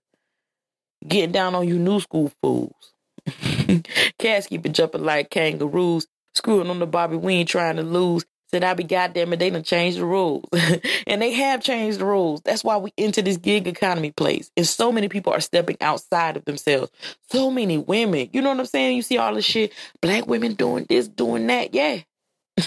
Getting 1.07 1.33
down 1.33 1.55
on 1.55 1.69
you 1.69 1.79
new 1.79 2.01
school 2.01 2.33
fools. 2.43 2.93
Cats 4.19 4.47
keep 4.47 4.67
it 4.67 4.73
jumping 4.73 5.05
like 5.05 5.31
kangaroos, 5.31 6.07
screwing 6.35 6.71
on 6.71 6.79
the 6.79 6.87
Bobby. 6.87 7.17
We 7.17 7.35
ain't 7.35 7.49
trying 7.49 7.77
to 7.77 7.83
lose. 7.83 8.25
Said 8.51 8.63
I 8.63 8.75
be 8.75 8.85
goddamn 8.85 9.33
it, 9.33 9.39
they 9.41 9.51
done 9.51 9.65
changed 9.65 9.99
the 9.99 10.05
rules. 10.05 10.45
and 11.07 11.21
they 11.21 11.33
have 11.33 11.63
changed 11.63 11.99
the 11.99 12.05
rules. 12.05 12.43
That's 12.43 12.63
why 12.63 12.77
we 12.77 12.93
into 12.97 13.21
this 13.21 13.39
gig 13.39 13.67
economy 13.67 14.13
place. 14.13 14.53
And 14.57 14.67
so 14.67 14.93
many 14.93 15.09
people 15.09 15.33
are 15.33 15.41
stepping 15.41 15.77
outside 15.81 16.37
of 16.37 16.45
themselves. 16.45 16.93
So 17.33 17.51
many 17.51 17.79
women. 17.79 18.31
You 18.33 18.43
know 18.43 18.51
what 18.51 18.61
I'm 18.61 18.67
saying? 18.67 18.97
You 18.97 19.03
see 19.03 19.19
all 19.19 19.35
this 19.35 19.45
shit. 19.45 19.73
Black 20.01 20.29
women 20.29 20.55
doing 20.55 20.87
this, 20.89 21.09
doing 21.09 21.49
that. 21.49 21.75
Yeah. 21.75 22.03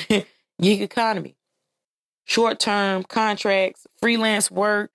gig 0.61 0.81
economy. 0.81 1.35
Short 2.25 2.59
term 2.59 3.03
contracts, 3.03 3.87
freelance 4.01 4.51
work, 4.51 4.91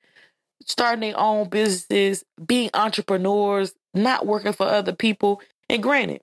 starting 0.67 1.01
their 1.01 1.19
own 1.19 1.49
businesses, 1.49 2.25
being 2.45 2.71
entrepreneurs, 2.75 3.75
not 3.95 4.27
working 4.27 4.53
for 4.53 4.67
other 4.67 4.93
people. 4.93 5.41
And 5.69 5.83
granted, 5.83 6.21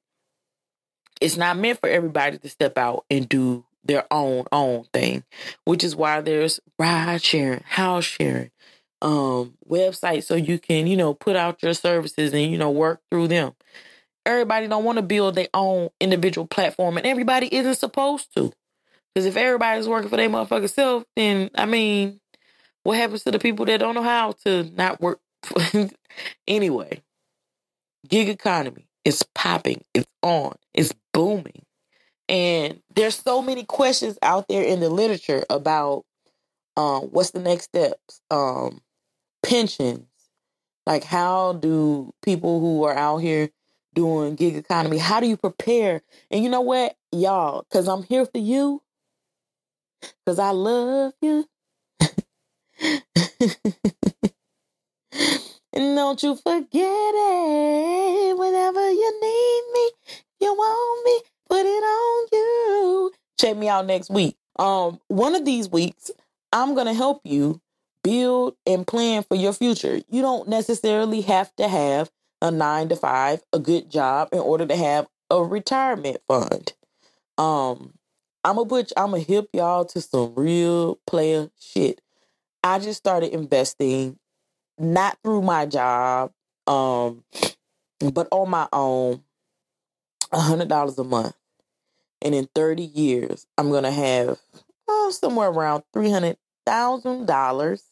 it's 1.20 1.38
not 1.38 1.58
meant 1.58 1.80
for 1.80 1.90
everybody 1.90 2.38
to 2.38 2.50
step 2.50 2.78
out 2.78 3.06
and 3.10 3.30
do 3.30 3.66
their 3.84 4.06
own 4.12 4.46
own 4.52 4.86
thing, 4.94 5.24
which 5.66 5.84
is 5.84 5.96
why 5.96 6.22
there's 6.22 6.60
ride 6.78 7.24
sharing, 7.24 7.64
house 7.66 8.06
sharing, 8.06 8.52
um, 9.02 9.58
websites 9.68 10.24
so 10.24 10.36
you 10.36 10.60
can, 10.60 10.88
you 10.88 10.98
know, 10.98 11.14
put 11.14 11.36
out 11.36 11.64
your 11.64 11.74
services 11.74 12.34
and, 12.34 12.52
you 12.52 12.58
know, 12.58 12.72
work 12.72 13.02
through 13.10 13.28
them. 13.28 13.54
Everybody 14.26 14.68
don't 14.68 14.84
want 14.84 14.98
to 14.98 15.04
build 15.04 15.36
their 15.36 15.48
own 15.54 15.90
individual 16.00 16.46
platform 16.46 16.98
and 16.98 17.08
everybody 17.08 17.54
isn't 17.54 17.76
supposed 17.76 18.34
to. 18.36 18.54
Because 19.14 19.26
if 19.26 19.36
everybody's 19.36 19.90
working 19.90 20.10
for 20.10 20.18
their 20.18 20.30
motherfucking 20.30 20.70
self, 20.70 21.04
then 21.16 21.50
I 21.56 21.66
mean, 21.66 22.21
what 22.84 22.98
happens 22.98 23.24
to 23.24 23.32
the 23.32 23.40
people 23.40 23.66
that 23.66 23.80
don't 23.80 23.96
know 23.96 24.04
how 24.04 24.34
to 24.44 24.64
not 24.76 25.02
work? 25.02 25.20
anyway, 26.48 27.02
gig 28.08 28.30
economy 28.30 28.88
is 29.06 29.24
popping. 29.36 29.84
It's 29.94 30.08
on. 30.22 30.56
It's 30.74 30.94
booming. 31.14 31.66
And 32.30 32.82
there's 32.96 33.16
so 33.16 33.42
many 33.42 33.64
questions 33.64 34.18
out 34.22 34.48
there 34.48 34.64
in 34.64 34.80
the 34.80 34.90
literature 34.90 35.44
about 35.50 36.06
um, 36.78 37.04
what's 37.12 37.32
the 37.32 37.40
next 37.40 37.66
steps, 37.66 38.22
um, 38.32 38.82
pensions, 39.44 40.08
like 40.86 41.04
how 41.04 41.54
do 41.54 42.14
people 42.24 42.60
who 42.60 42.84
are 42.84 42.96
out 42.96 43.18
here 43.18 43.50
doing 43.94 44.36
gig 44.36 44.56
economy, 44.56 44.98
how 44.98 45.20
do 45.20 45.28
you 45.28 45.36
prepare? 45.36 46.02
And 46.30 46.44
you 46.44 46.50
know 46.50 46.62
what, 46.62 46.96
y'all, 47.12 47.66
because 47.70 47.88
I'm 47.88 48.04
here 48.04 48.26
for 48.26 48.38
you, 48.38 48.82
because 50.02 50.40
I 50.40 50.52
love 50.52 51.14
you. 51.22 51.46
And 55.74 55.96
don't 55.96 56.22
you 56.24 56.36
forget 56.36 57.14
it 57.16 58.38
whenever 58.38 58.90
you 58.92 59.20
need 59.22 59.64
me, 59.74 59.92
you 60.42 60.54
want 60.54 61.06
me, 61.06 61.22
put 61.50 61.66
it 61.66 61.84
on 61.84 62.28
you. 62.32 63.12
Check 63.40 63.58
me 63.58 63.68
out 63.70 63.86
next 63.86 64.10
week. 64.10 64.36
Um, 64.58 65.00
one 65.08 65.36
of 65.36 65.46
these 65.46 65.70
weeks, 65.70 66.12
I'm 66.52 66.76
gonna 66.76 66.94
help 66.94 67.22
you 67.24 67.62
build 68.04 68.56
and 68.66 68.86
plan 68.86 69.24
for 69.24 69.36
your 69.36 69.54
future. 69.54 70.02
You 70.10 70.22
don't 70.22 70.50
necessarily 70.50 71.22
have 71.22 71.56
to 71.58 71.68
have 71.68 72.12
a 72.42 72.52
nine 72.52 72.90
to 72.90 72.96
five, 72.96 73.42
a 73.54 73.60
good 73.60 73.90
job 73.90 74.30
in 74.32 74.40
order 74.40 74.66
to 74.66 74.76
have 74.76 75.08
a 75.30 75.44
retirement 75.44 76.18
fund. 76.28 76.74
Um, 77.38 77.94
I'm 78.44 78.58
a 78.58 78.66
butch, 78.66 78.92
I'm 78.98 79.14
a 79.14 79.20
hip 79.20 79.50
y'all 79.54 79.86
to 79.86 80.02
some 80.02 80.34
real 80.36 81.00
player 81.08 81.50
shit. 81.60 82.02
I 82.64 82.80
just 82.80 82.98
started 83.00 83.34
investing 83.34 84.18
not 84.78 85.18
through 85.24 85.42
my 85.42 85.66
job, 85.66 86.32
um, 86.68 87.24
but 88.14 88.28
on 88.32 88.50
my 88.50 88.68
own, 88.74 89.24
a 90.32 90.40
hundred 90.40 90.68
dollars 90.68 90.98
a 90.98 91.04
month. 91.04 91.36
And 92.22 92.36
in 92.36 92.48
30 92.54 92.84
years, 92.84 93.48
I'm 93.58 93.72
gonna 93.72 93.92
have 93.92 94.40
oh, 94.88 95.12
somewhere 95.12 95.50
around 95.50 95.84
three 95.94 96.12
hundred 96.12 96.38
thousand 96.66 97.26
dollars. 97.26 97.84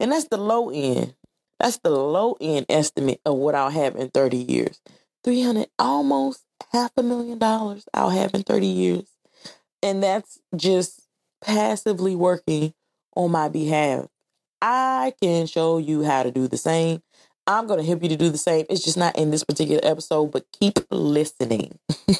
And 0.00 0.12
that's 0.12 0.28
the 0.28 0.38
low 0.38 0.70
end. 0.70 1.14
That's 1.58 1.78
the 1.78 1.90
low 1.90 2.36
end 2.40 2.66
estimate 2.68 3.20
of 3.26 3.36
what 3.36 3.54
I'll 3.54 3.70
have 3.70 3.96
in 3.96 4.10
30 4.10 4.36
years. 4.36 4.80
300 5.24 5.68
almost 5.78 6.44
half 6.72 6.92
a 6.96 7.02
million 7.02 7.38
dollars 7.38 7.84
I'll 7.92 8.10
have 8.10 8.34
in 8.34 8.42
30 8.42 8.66
years. 8.66 9.08
And 9.82 10.02
that's 10.02 10.40
just 10.56 11.02
passively 11.42 12.16
working 12.16 12.74
on 13.18 13.32
my 13.32 13.48
behalf. 13.48 14.06
I 14.62 15.12
can 15.20 15.46
show 15.46 15.78
you 15.78 16.04
how 16.04 16.22
to 16.22 16.30
do 16.30 16.48
the 16.48 16.56
same. 16.56 17.02
I'm 17.46 17.66
going 17.66 17.80
to 17.80 17.86
help 17.86 18.02
you 18.02 18.08
to 18.10 18.16
do 18.16 18.30
the 18.30 18.38
same. 18.38 18.64
It's 18.70 18.84
just 18.84 18.96
not 18.96 19.18
in 19.18 19.30
this 19.30 19.44
particular 19.44 19.80
episode, 19.82 20.30
but 20.32 20.46
keep 20.58 20.78
listening. 20.90 21.78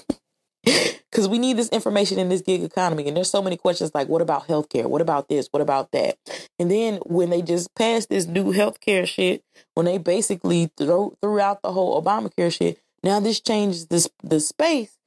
Because 1.10 1.26
we 1.26 1.38
need 1.38 1.56
this 1.56 1.70
information 1.70 2.18
in 2.18 2.28
this 2.28 2.42
gig 2.42 2.62
economy. 2.62 3.08
And 3.08 3.16
there's 3.16 3.30
so 3.30 3.40
many 3.40 3.56
questions 3.56 3.92
like, 3.94 4.08
what 4.08 4.20
about 4.20 4.46
healthcare? 4.46 4.84
What 4.84 5.00
about 5.00 5.28
this? 5.28 5.48
What 5.50 5.62
about 5.62 5.90
that? 5.92 6.18
And 6.58 6.70
then 6.70 6.96
when 7.06 7.30
they 7.30 7.40
just 7.40 7.74
passed 7.74 8.10
this 8.10 8.26
new 8.26 8.52
healthcare 8.52 9.06
shit, 9.06 9.42
when 9.74 9.86
they 9.86 9.96
basically 9.96 10.70
throw, 10.76 11.16
threw 11.22 11.40
out 11.40 11.62
the 11.62 11.72
whole 11.72 12.00
Obamacare 12.00 12.52
shit, 12.52 12.78
now 13.02 13.18
this 13.20 13.40
changes 13.40 13.86
this 13.86 14.08
the 14.22 14.38
space 14.38 14.97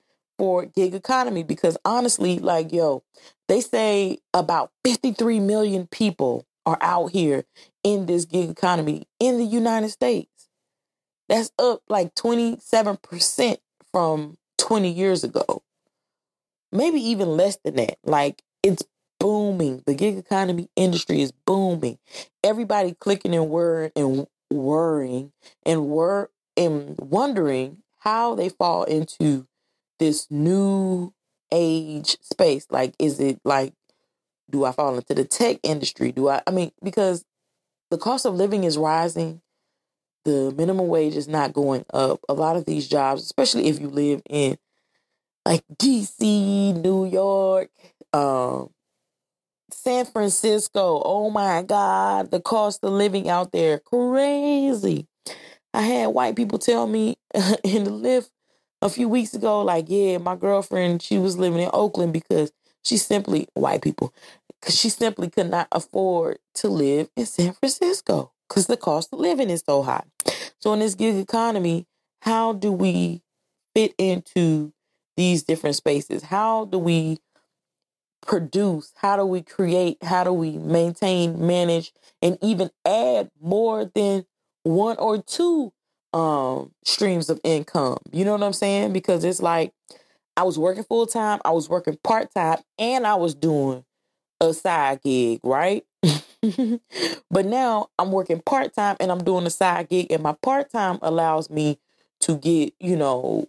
for 0.42 0.66
gig 0.66 0.96
economy. 0.96 1.44
Because 1.44 1.78
honestly, 1.86 2.39
like, 2.39 2.74
yo, 2.74 3.04
they 3.48 3.62
say 3.62 4.18
about 4.34 4.72
53 4.84 5.39
million 5.39 5.86
people 5.86 6.48
are 6.66 6.80
out 6.82 7.12
here 7.12 7.46
in 7.84 8.08
this 8.08 8.26
gig 8.26 8.50
economy 8.50 9.08
in 9.20 9.38
the 9.38 9.46
United 9.46 9.89
States. 9.89 10.50
That's 11.30 11.52
up 11.60 11.84
like 11.88 12.16
27% 12.16 13.58
from 13.92 14.38
20 14.58 14.92
years 14.92 15.24
ago. 15.24 15.62
Maybe 16.72 17.00
even 17.00 17.38
less 17.38 17.60
than 17.64 17.76
that. 17.76 18.00
Like 18.04 18.42
it's 18.64 18.82
booming. 19.20 19.84
The 19.86 19.94
gig 19.94 20.18
economy 20.18 20.70
industry 20.76 21.22
is 21.22 21.32
booming. 21.46 22.00
Everybody 22.44 22.96
clicking 23.00 23.36
and 23.36 23.48
worrying 23.48 23.92
and 23.96 24.26
worrying 24.50 25.34
and 25.68 25.86
wor 25.86 26.32
and 26.58 26.96
wondering 26.98 27.84
how 28.00 28.34
they 28.34 28.50
fall 28.50 28.86
into 28.86 29.46
this 30.02 30.28
new 30.32 31.14
age 31.52 32.18
space. 32.22 32.66
Like, 32.72 32.95
is 32.97 33.20
it 33.20 33.39
like, 33.45 33.74
do 34.49 34.66
I 34.66 34.72
fall 34.72 34.95
into 34.95 35.14
the 35.14 35.24
tech 35.24 35.60
industry? 35.64 36.12
Do 36.12 36.28
I, 36.28 36.41
I 36.47 36.52
mean, 36.52 36.72
because 36.84 37.24
the 37.91 37.99
cost 37.99 38.26
of 38.26 38.34
living 38.34 38.64
is 38.64 38.78
rising. 38.78 39.41
The 40.26 40.54
minimum 40.58 40.88
wage 40.88 41.16
is 41.16 41.28
not 41.28 41.54
going 41.54 41.86
up. 41.93 42.20
A 42.28 42.34
lot 42.34 42.56
of 42.56 42.66
these 42.66 42.88
jobs, 42.88 43.22
especially 43.22 43.68
if 43.68 43.80
you 43.80 43.89
live 43.89 44.22
in 44.28 44.58
like 45.45 45.64
DC, 45.76 46.20
New 46.82 47.06
York, 47.06 47.70
um, 48.12 48.72
San 49.72 50.06
Francisco. 50.06 51.02
Oh 51.06 51.30
my 51.30 51.62
God, 51.62 52.32
the 52.32 52.39
cost 52.39 52.84
of 52.84 52.91
living 52.91 53.30
out 53.30 53.52
there 53.52 53.80
crazy. 53.80 55.08
I 55.74 55.82
had 55.84 56.08
white 56.08 56.36
people 56.36 56.60
tell 56.60 56.88
me 56.88 57.18
in 57.64 57.84
the 57.84 57.91
Lyft 57.91 58.30
a 58.82 58.89
few 58.89 59.07
weeks 59.07 59.34
ago, 59.34 59.61
like, 59.61 59.86
yeah, 59.88 60.17
my 60.17 60.36
girlfriend, 60.36 61.01
she 61.01 61.17
was 61.17 61.38
living 61.38 61.61
in 61.61 61.69
Oakland 61.73 62.13
because 62.13 62.51
she 62.84 62.97
simply 62.97 63.47
white 63.53 63.82
people, 63.82 64.13
because 64.59 64.77
she 64.77 64.89
simply 64.89 65.29
could 65.29 65.49
not 65.49 65.67
afford 65.71 66.39
to 66.55 66.67
live 66.67 67.09
in 67.15 67.25
San 67.25 67.53
Francisco 67.53 68.32
because 68.47 68.67
the 68.67 68.77
cost 68.77 69.13
of 69.13 69.19
living 69.19 69.49
is 69.49 69.63
so 69.65 69.84
high. 69.84 70.03
So 70.59 70.73
in 70.73 70.79
this 70.79 70.95
gig 70.95 71.15
economy, 71.15 71.86
how 72.21 72.53
do 72.53 72.71
we 72.71 73.21
fit 73.75 73.93
into 73.97 74.73
these 75.15 75.43
different 75.43 75.75
spaces? 75.75 76.23
How 76.23 76.65
do 76.65 76.79
we 76.79 77.19
produce? 78.21 78.93
How 78.97 79.17
do 79.17 79.25
we 79.25 79.41
create? 79.41 79.97
How 80.03 80.23
do 80.23 80.34
we 80.34 80.57
maintain, 80.57 81.45
manage, 81.45 81.93
and 82.21 82.38
even 82.41 82.71
add 82.86 83.29
more 83.39 83.86
than 83.86 84.25
one 84.63 84.97
or 84.97 85.21
two 85.21 85.73
um 86.14 86.72
streams 86.86 87.30
of 87.30 87.39
income? 87.43 87.97
You 88.12 88.26
know 88.26 88.34
what 88.34 88.43
I'm 88.43 88.53
saying? 88.53 88.93
Because 88.93 89.24
it's 89.24 89.41
like 89.41 89.74
I 90.38 90.43
was 90.43 90.57
working 90.57 90.84
full 90.84 91.07
time, 91.07 91.39
I 91.45 91.51
was 91.51 91.70
working 91.70 91.97
part 92.03 92.34
time, 92.34 92.59
and 92.80 93.05
I 93.05 93.16
was 93.16 93.36
doing 93.36 93.84
a 94.41 94.53
side 94.53 95.01
gig, 95.03 95.39
right? 95.43 95.86
but 97.32 97.45
now 97.45 97.89
I'm 97.99 98.12
working 98.12 98.41
part 98.45 98.74
time 98.74 98.97
and 98.99 99.12
I'm 99.12 99.24
doing 99.24 99.45
a 99.45 99.49
side 99.51 99.89
gig, 99.89 100.12
and 100.12 100.24
my 100.24 100.34
part 100.41 100.72
time 100.72 100.99
allows 101.01 101.49
me 101.49 101.80
to 102.22 102.38
get, 102.38 102.74
you 102.80 102.95
know, 102.95 103.47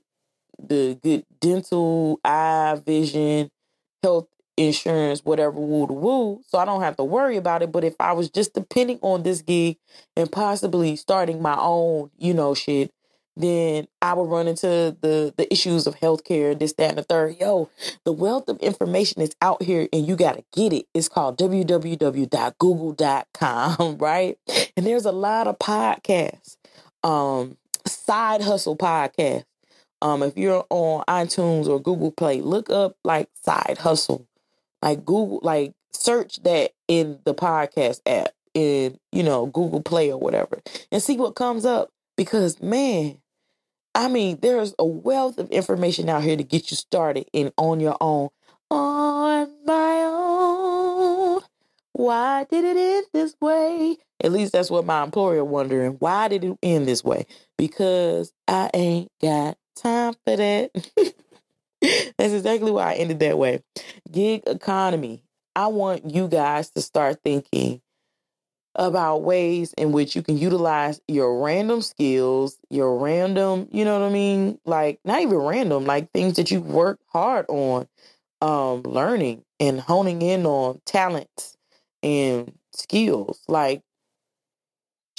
the 0.58 0.98
good 1.02 1.24
dental, 1.40 2.20
eye, 2.24 2.80
vision, 2.84 3.50
health 4.02 4.28
insurance, 4.56 5.24
whatever, 5.24 5.52
woo 5.52 5.86
to 5.86 5.92
woo. 5.92 6.42
So 6.48 6.58
I 6.58 6.64
don't 6.64 6.82
have 6.82 6.96
to 6.96 7.04
worry 7.04 7.36
about 7.36 7.62
it. 7.62 7.72
But 7.72 7.84
if 7.84 7.94
I 8.00 8.12
was 8.12 8.30
just 8.30 8.54
depending 8.54 8.98
on 9.02 9.22
this 9.22 9.42
gig 9.42 9.78
and 10.16 10.30
possibly 10.30 10.96
starting 10.96 11.40
my 11.42 11.56
own, 11.58 12.10
you 12.18 12.34
know, 12.34 12.54
shit, 12.54 12.92
then 13.36 13.86
I 14.02 14.12
would 14.12 14.28
run 14.28 14.46
into 14.46 14.96
the 15.00 15.32
the 15.36 15.50
issues 15.50 15.86
of 15.86 15.96
healthcare, 15.96 16.58
this, 16.58 16.74
that, 16.74 16.90
and 16.90 16.98
the 16.98 17.02
third. 17.02 17.36
Yo, 17.40 17.70
the 18.04 18.12
wealth 18.12 18.48
of 18.48 18.58
information 18.58 19.22
is 19.22 19.34
out 19.40 19.62
here 19.62 19.88
and 19.92 20.06
you 20.06 20.16
gotta 20.16 20.44
get 20.52 20.72
it. 20.72 20.86
It's 20.92 21.08
called 21.08 21.38
www.google.com, 21.38 22.28
right? 23.98 24.38
And 24.76 24.84
there's 24.86 25.06
a 25.06 25.12
lot 25.12 25.46
of 25.46 25.58
podcasts. 25.58 26.56
Um, 27.02 27.56
side 27.86 28.42
hustle 28.42 28.76
podcasts. 28.76 29.44
Um, 30.02 30.22
if 30.22 30.36
you're 30.36 30.66
on 30.68 31.04
iTunes 31.08 31.68
or 31.68 31.80
Google 31.80 32.10
Play, 32.10 32.40
look 32.40 32.68
up 32.70 32.96
like 33.04 33.28
side 33.44 33.78
hustle. 33.78 34.26
Like 34.82 35.04
Google, 35.04 35.40
like 35.42 35.74
search 35.92 36.42
that 36.42 36.72
in 36.88 37.18
the 37.24 37.34
podcast 37.34 38.00
app 38.06 38.30
in, 38.54 38.98
you 39.12 39.22
know, 39.22 39.46
Google 39.46 39.82
Play 39.82 40.10
or 40.10 40.18
whatever 40.18 40.60
and 40.90 41.02
see 41.02 41.16
what 41.16 41.34
comes 41.34 41.64
up. 41.64 41.90
Because 42.16 42.60
man, 42.60 43.18
I 43.94 44.08
mean, 44.08 44.38
there's 44.40 44.74
a 44.78 44.84
wealth 44.84 45.38
of 45.38 45.50
information 45.50 46.08
out 46.08 46.22
here 46.22 46.36
to 46.36 46.44
get 46.44 46.70
you 46.70 46.76
started 46.76 47.26
and 47.32 47.52
on 47.56 47.80
your 47.80 47.96
own. 48.00 48.28
On 48.70 49.48
my 49.66 50.02
own. 50.04 51.42
Why 51.92 52.46
did 52.50 52.64
it 52.64 52.76
end 52.76 53.06
this 53.12 53.36
way? 53.40 53.96
At 54.22 54.32
least 54.32 54.52
that's 54.52 54.70
what 54.70 54.86
my 54.86 55.02
employer 55.02 55.44
wondering. 55.44 55.92
Why 55.98 56.28
did 56.28 56.44
it 56.44 56.56
end 56.62 56.86
this 56.86 57.04
way? 57.04 57.26
Because 57.58 58.32
I 58.48 58.70
ain't 58.72 59.10
got 59.20 59.58
time 59.76 60.14
for 60.24 60.36
that. 60.36 60.70
That's 62.18 62.32
exactly 62.32 62.70
why 62.70 62.92
I 62.92 62.94
ended 62.94 63.20
that 63.20 63.38
way. 63.38 63.62
Gig 64.10 64.42
economy. 64.46 65.24
I 65.54 65.66
want 65.66 66.10
you 66.10 66.28
guys 66.28 66.70
to 66.70 66.80
start 66.80 67.20
thinking 67.24 67.82
about 68.74 69.22
ways 69.22 69.74
in 69.74 69.92
which 69.92 70.16
you 70.16 70.22
can 70.22 70.38
utilize 70.38 71.00
your 71.08 71.42
random 71.42 71.82
skills, 71.82 72.58
your 72.70 72.98
random, 72.98 73.68
you 73.72 73.84
know 73.84 74.00
what 74.00 74.08
I 74.08 74.12
mean? 74.12 74.58
Like 74.64 75.00
not 75.04 75.20
even 75.22 75.36
random, 75.38 75.84
like 75.86 76.10
things 76.12 76.36
that 76.36 76.50
you 76.50 76.60
work 76.60 76.98
hard 77.08 77.46
on 77.48 77.88
um 78.42 78.82
learning 78.82 79.44
and 79.60 79.80
honing 79.80 80.22
in 80.22 80.46
on 80.46 80.80
talents 80.86 81.56
and 82.02 82.52
skills. 82.74 83.40
Like 83.48 83.82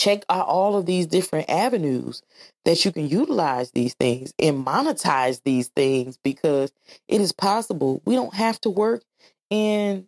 check 0.04 0.26
out 0.30 0.48
all 0.48 0.76
of 0.76 0.86
these 0.86 1.08
different 1.08 1.50
avenues 1.50 2.22
that 2.66 2.84
you 2.84 2.92
can 2.92 3.08
utilize 3.08 3.72
these 3.72 3.94
things 3.94 4.34
and 4.38 4.66
monetize 4.66 5.42
these 5.46 5.70
things 5.70 6.18
because 6.24 6.74
it 7.08 7.22
is 7.22 7.32
possible. 7.32 8.02
We 8.06 8.16
don't 8.16 8.34
have 8.34 8.60
to 8.62 8.70
work 8.70 9.04
in 9.50 10.06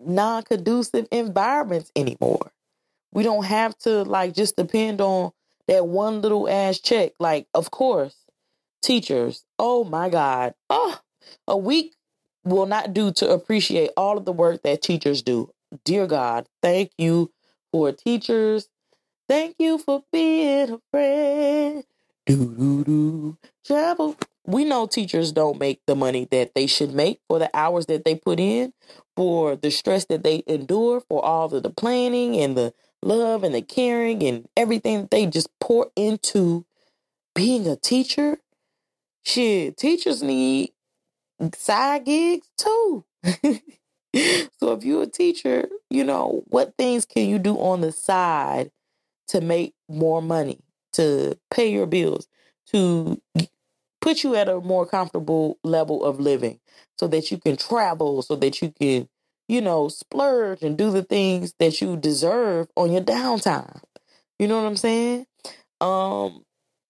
non 0.00 0.42
conducive 0.42 1.06
environments 1.12 1.92
anymore. 1.94 2.50
We 3.12 3.22
don't 3.24 3.44
have 3.44 3.76
to 3.80 4.04
like 4.04 4.34
just 4.34 4.56
depend 4.56 5.02
on 5.02 5.32
that 5.68 5.86
one 5.86 6.22
little 6.22 6.48
ass 6.48 6.78
check. 6.78 7.12
Like, 7.20 7.46
of 7.52 7.70
course, 7.70 8.16
teachers, 8.82 9.44
oh 9.58 9.84
my 9.84 10.08
God, 10.08 10.54
oh, 10.70 10.98
a 11.46 11.56
week 11.58 11.94
will 12.44 12.66
not 12.66 12.94
do 12.94 13.12
to 13.12 13.30
appreciate 13.30 13.90
all 13.98 14.16
of 14.16 14.24
the 14.24 14.32
work 14.32 14.62
that 14.62 14.80
teachers 14.80 15.20
do. 15.20 15.50
Dear 15.84 16.06
God, 16.06 16.46
thank 16.62 16.92
you 16.96 17.32
for 17.70 17.92
teachers 17.92 18.68
Thank 19.28 19.56
you 19.58 19.78
for 19.78 20.04
being 20.12 20.70
a 20.70 20.80
friend. 20.90 21.84
Do 22.26 22.54
do 22.56 22.84
do. 22.84 23.38
Travel. 23.64 24.16
We 24.46 24.64
know 24.64 24.86
teachers 24.86 25.32
don't 25.32 25.58
make 25.58 25.80
the 25.86 25.96
money 25.96 26.26
that 26.30 26.54
they 26.54 26.66
should 26.68 26.94
make 26.94 27.20
for 27.28 27.40
the 27.40 27.50
hours 27.52 27.86
that 27.86 28.04
they 28.04 28.14
put 28.14 28.38
in, 28.38 28.72
for 29.16 29.56
the 29.56 29.70
stress 29.72 30.04
that 30.06 30.22
they 30.22 30.44
endure, 30.46 31.00
for 31.00 31.24
all 31.24 31.52
of 31.52 31.62
the 31.62 31.70
planning 31.70 32.36
and 32.36 32.56
the 32.56 32.72
love 33.02 33.42
and 33.42 33.54
the 33.54 33.62
caring 33.62 34.22
and 34.22 34.48
everything 34.56 35.02
that 35.02 35.10
they 35.10 35.26
just 35.26 35.48
pour 35.60 35.90
into 35.96 36.64
being 37.34 37.66
a 37.68 37.76
teacher. 37.76 38.38
Shit, 39.24 39.76
teachers 39.76 40.22
need 40.22 40.72
side 41.54 42.04
gigs 42.04 42.48
too. 42.58 43.04
so 44.60 44.72
if 44.72 44.84
you're 44.84 45.04
a 45.04 45.06
teacher, 45.06 45.68
you 45.90 46.04
know, 46.04 46.42
what 46.46 46.74
things 46.78 47.04
can 47.04 47.28
you 47.28 47.38
do 47.38 47.56
on 47.56 47.80
the 47.80 47.92
side 47.92 48.70
to 49.28 49.40
make 49.40 49.74
more 49.88 50.22
money, 50.22 50.60
to 50.94 51.38
pay 51.50 51.70
your 51.70 51.86
bills, 51.86 52.28
to 52.72 53.20
put 54.00 54.22
you 54.22 54.34
at 54.34 54.48
a 54.48 54.60
more 54.60 54.86
comfortable 54.86 55.58
level 55.64 56.04
of 56.04 56.20
living 56.20 56.60
so 56.98 57.08
that 57.08 57.30
you 57.30 57.38
can 57.38 57.56
travel, 57.56 58.22
so 58.22 58.36
that 58.36 58.62
you 58.62 58.72
can, 58.80 59.08
you 59.48 59.60
know, 59.60 59.88
splurge 59.88 60.62
and 60.62 60.78
do 60.78 60.90
the 60.90 61.02
things 61.02 61.54
that 61.58 61.80
you 61.80 61.96
deserve 61.96 62.68
on 62.76 62.92
your 62.92 63.02
downtime. 63.02 63.80
You 64.38 64.48
know 64.48 64.60
what 64.60 64.68
I'm 64.68 64.76
saying? 64.76 65.26
Um, 65.80 66.44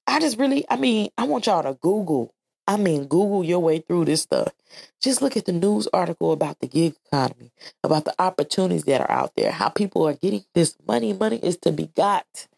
I 0.07 0.21
just 0.21 0.39
really, 0.39 0.65
I 0.71 0.77
mean, 0.77 1.11
I 1.19 1.25
want 1.25 1.47
y'all 1.47 1.65
to 1.65 1.75
Google 1.81 2.35
I 2.67 2.77
mean, 2.77 3.07
Google 3.07 3.45
your 3.45 3.61
way 3.61 3.79
through 3.79 4.07
this 4.07 4.23
stuff. 4.23 4.53
Just 5.01 5.23
look 5.23 5.37
at 5.37 5.45
the 5.45 5.53
news 5.53 5.87
article 5.93 6.33
about 6.33 6.59
the 6.61 6.67
gig 6.67 6.95
economy, 7.07 7.53
about 7.85 8.05
the 8.05 8.15
opportunities 8.19 8.85
that 8.85 9.01
are 9.01 9.11
out 9.11 9.35
there, 9.37 9.53
how 9.53 9.69
people 9.69 10.07
are 10.07 10.15
getting 10.15 10.45
this 10.55 10.77
money. 10.87 11.13
Money 11.13 11.39
is 11.43 11.57
to 11.59 11.73
be 11.73 11.87
got. 11.95 12.49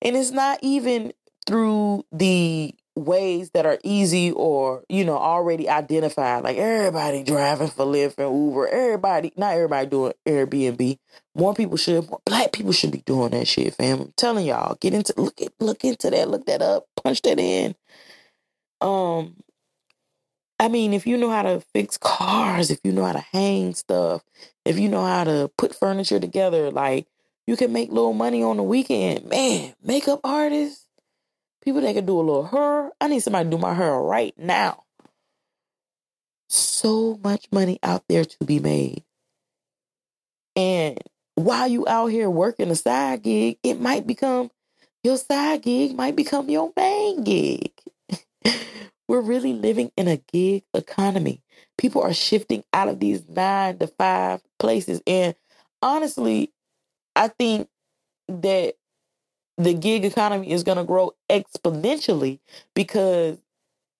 And 0.00 0.16
it's 0.16 0.30
not 0.30 0.58
even 0.62 1.12
through 1.46 2.04
the 2.12 2.74
ways 2.94 3.50
that 3.50 3.66
are 3.66 3.78
easy 3.84 4.32
or, 4.32 4.84
you 4.88 5.04
know, 5.04 5.16
already 5.16 5.68
identified. 5.68 6.42
Like 6.42 6.56
everybody 6.56 7.22
driving 7.22 7.68
for 7.68 7.84
Lyft 7.84 8.18
and 8.18 8.48
Uber. 8.48 8.68
Everybody, 8.68 9.32
not 9.36 9.54
everybody 9.54 9.86
doing 9.86 10.12
Airbnb. 10.26 10.98
More 11.34 11.54
people 11.54 11.76
should, 11.76 12.08
more 12.08 12.20
black 12.24 12.52
people 12.52 12.72
should 12.72 12.90
be 12.90 13.02
doing 13.06 13.30
that 13.30 13.46
shit, 13.46 13.74
fam. 13.74 14.00
I'm 14.00 14.12
telling 14.16 14.46
y'all, 14.46 14.76
get 14.80 14.94
into 14.94 15.14
look 15.16 15.40
at 15.40 15.52
look 15.60 15.84
into 15.84 16.10
that, 16.10 16.28
look 16.28 16.46
that 16.46 16.62
up, 16.62 16.86
punch 17.02 17.22
that 17.22 17.38
in. 17.38 17.74
Um 18.80 19.36
I 20.60 20.68
mean, 20.68 20.92
if 20.92 21.06
you 21.06 21.16
know 21.16 21.30
how 21.30 21.42
to 21.42 21.60
fix 21.72 21.96
cars, 21.96 22.70
if 22.70 22.80
you 22.82 22.90
know 22.90 23.04
how 23.04 23.12
to 23.12 23.24
hang 23.32 23.74
stuff, 23.74 24.24
if 24.64 24.78
you 24.78 24.88
know 24.88 25.04
how 25.04 25.24
to 25.24 25.50
put 25.56 25.74
furniture 25.74 26.18
together, 26.18 26.70
like 26.70 27.06
you 27.46 27.56
can 27.56 27.72
make 27.72 27.90
little 27.90 28.12
money 28.12 28.42
on 28.42 28.56
the 28.56 28.62
weekend. 28.62 29.26
Man, 29.28 29.74
makeup 29.82 30.20
artists, 30.24 30.84
people 31.62 31.80
that 31.80 31.94
can 31.94 32.06
do 32.06 32.18
a 32.18 32.20
little 32.20 32.46
hair. 32.46 32.90
I 33.00 33.08
need 33.08 33.20
somebody 33.20 33.44
to 33.44 33.56
do 33.56 33.58
my 33.58 33.74
hair 33.74 33.94
right 34.00 34.34
now. 34.36 34.84
So 36.48 37.20
much 37.22 37.46
money 37.52 37.78
out 37.82 38.04
there 38.08 38.24
to 38.24 38.44
be 38.44 38.58
made. 38.58 39.04
And 40.56 40.98
while 41.36 41.68
you 41.68 41.86
out 41.86 42.08
here 42.08 42.28
working 42.28 42.70
a 42.70 42.74
side 42.74 43.22
gig, 43.22 43.58
it 43.62 43.80
might 43.80 44.06
become 44.06 44.50
your 45.04 45.16
side 45.16 45.62
gig 45.62 45.94
might 45.94 46.16
become 46.16 46.50
your 46.50 46.72
main 46.76 47.22
gig. 47.22 47.70
We're 49.08 49.20
really 49.22 49.54
living 49.54 49.90
in 49.96 50.08
a 50.08 50.18
gig 50.32 50.64
economy. 50.74 51.42
People 51.78 52.02
are 52.02 52.12
shifting 52.12 52.64
out 52.72 52.88
of 52.88 53.00
these 53.00 53.26
nine 53.28 53.78
to 53.78 53.86
five 53.86 54.42
places. 54.58 55.00
And 55.06 55.34
honestly, 55.82 56.52
I 57.16 57.28
think 57.28 57.68
that 58.28 58.74
the 59.56 59.74
gig 59.74 60.04
economy 60.04 60.52
is 60.52 60.62
going 60.62 60.78
to 60.78 60.84
grow 60.84 61.12
exponentially 61.30 62.40
because 62.74 63.38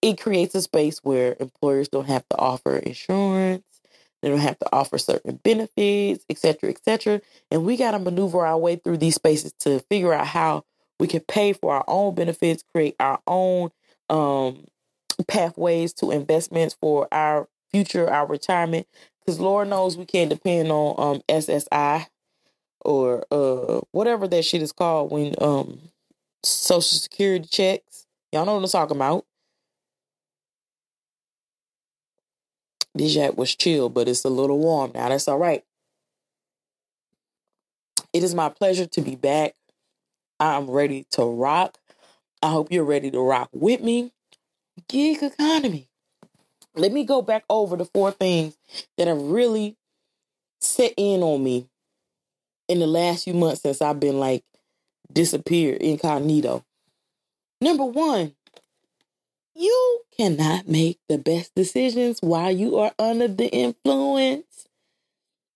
it 0.01 0.21
creates 0.21 0.55
a 0.55 0.61
space 0.61 0.99
where 1.03 1.35
employers 1.39 1.89
don't 1.89 2.07
have 2.07 2.27
to 2.29 2.37
offer 2.37 2.77
insurance, 2.77 3.63
they 4.21 4.29
don't 4.29 4.39
have 4.39 4.59
to 4.59 4.69
offer 4.73 4.97
certain 4.97 5.37
benefits, 5.43 6.25
et 6.29 6.37
cetera, 6.37 6.69
et 6.69 6.79
cetera. 6.83 7.21
And 7.51 7.65
we 7.65 7.77
got 7.77 7.91
to 7.91 7.99
maneuver 7.99 8.45
our 8.45 8.57
way 8.57 8.75
through 8.75 8.97
these 8.97 9.15
spaces 9.15 9.53
to 9.61 9.79
figure 9.79 10.13
out 10.13 10.27
how 10.27 10.65
we 10.99 11.07
can 11.07 11.21
pay 11.21 11.53
for 11.53 11.73
our 11.73 11.85
own 11.87 12.15
benefits, 12.15 12.63
create 12.73 12.95
our 12.99 13.19
own 13.27 13.71
um, 14.09 14.65
pathways 15.27 15.93
to 15.93 16.11
investments 16.11 16.75
for 16.79 17.07
our 17.11 17.47
future, 17.71 18.09
our 18.09 18.25
retirement. 18.27 18.87
Because 19.19 19.39
Lord 19.39 19.67
knows 19.67 19.97
we 19.97 20.05
can't 20.05 20.29
depend 20.29 20.71
on 20.71 21.15
um, 21.15 21.21
SSI 21.29 22.07
or 22.85 23.25
uh, 23.31 23.81
whatever 23.91 24.27
that 24.27 24.45
shit 24.45 24.61
is 24.61 24.71
called 24.71 25.11
when 25.11 25.35
um, 25.39 25.79
Social 26.43 26.81
Security 26.97 27.47
checks. 27.47 28.07
Y'all 28.31 28.45
know 28.45 28.55
what 28.55 28.63
I'm 28.63 28.69
talking 28.69 28.97
about. 28.97 29.25
This 32.95 33.15
yak 33.15 33.37
was 33.37 33.55
chill, 33.55 33.89
but 33.89 34.07
it's 34.07 34.25
a 34.25 34.29
little 34.29 34.59
warm 34.59 34.91
now. 34.93 35.09
That's 35.09 35.27
all 35.27 35.37
right. 35.37 35.63
It 38.13 38.23
is 38.23 38.35
my 38.35 38.49
pleasure 38.49 38.87
to 38.87 39.01
be 39.01 39.15
back. 39.15 39.53
I'm 40.39 40.69
ready 40.69 41.05
to 41.11 41.25
rock. 41.25 41.78
I 42.41 42.49
hope 42.49 42.71
you're 42.71 42.83
ready 42.85 43.11
to 43.11 43.19
rock 43.19 43.49
with 43.53 43.81
me. 43.81 44.11
Gig 44.87 45.21
economy. 45.21 45.89
Let 46.75 46.91
me 46.91 47.03
go 47.03 47.21
back 47.21 47.43
over 47.49 47.75
the 47.75 47.85
four 47.85 48.11
things 48.11 48.57
that 48.97 49.07
have 49.07 49.21
really 49.21 49.75
set 50.61 50.93
in 50.97 51.21
on 51.23 51.43
me 51.43 51.67
in 52.67 52.79
the 52.79 52.87
last 52.87 53.25
few 53.25 53.33
months 53.33 53.61
since 53.61 53.81
I've 53.81 53.99
been 53.99 54.19
like 54.19 54.43
disappeared 55.11 55.81
incognito. 55.81 56.63
Number 57.61 57.85
one, 57.85 58.35
you 59.55 60.01
cannot 60.17 60.67
make 60.67 60.99
the 61.09 61.17
best 61.17 61.53
decisions 61.55 62.19
while 62.21 62.51
you 62.51 62.77
are 62.77 62.93
under 62.97 63.27
the 63.27 63.49
influence. 63.49 64.67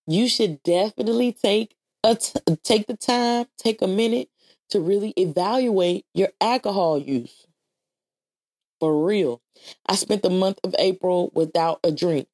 You 0.06 0.28
should 0.28 0.62
definitely 0.62 1.32
take 1.32 1.74
a 2.02 2.16
t- 2.16 2.40
take 2.62 2.86
the 2.86 2.96
time, 2.96 3.46
take 3.56 3.80
a 3.80 3.86
minute 3.86 4.28
to 4.74 4.80
really 4.80 5.14
evaluate 5.16 6.04
your 6.14 6.30
alcohol 6.40 6.98
use. 6.98 7.46
For 8.80 9.06
real. 9.06 9.40
I 9.86 9.94
spent 9.94 10.22
the 10.22 10.30
month 10.30 10.58
of 10.64 10.74
April 10.80 11.30
without 11.32 11.78
a 11.84 11.92
drink. 11.92 12.26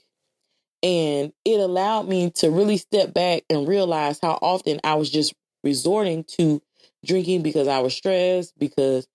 And 0.83 1.35
it 1.45 1.61
allowed 1.61 2.09
me 2.09 2.31
to 2.37 2.51
really 2.51 2.79
step 2.79 3.13
back 3.13 3.43
and 3.51 3.69
realize 3.69 4.19
how 4.23 4.39
often 4.41 4.81
I 4.83 4.95
was 4.95 5.11
just 5.11 5.35
resorting 5.63 6.25
to 6.39 6.63
drinking 7.05 7.43
because 7.43 7.69
I 7.69 7.81
was 7.81 7.95
stressed, 7.95 8.59
because 8.59 9.07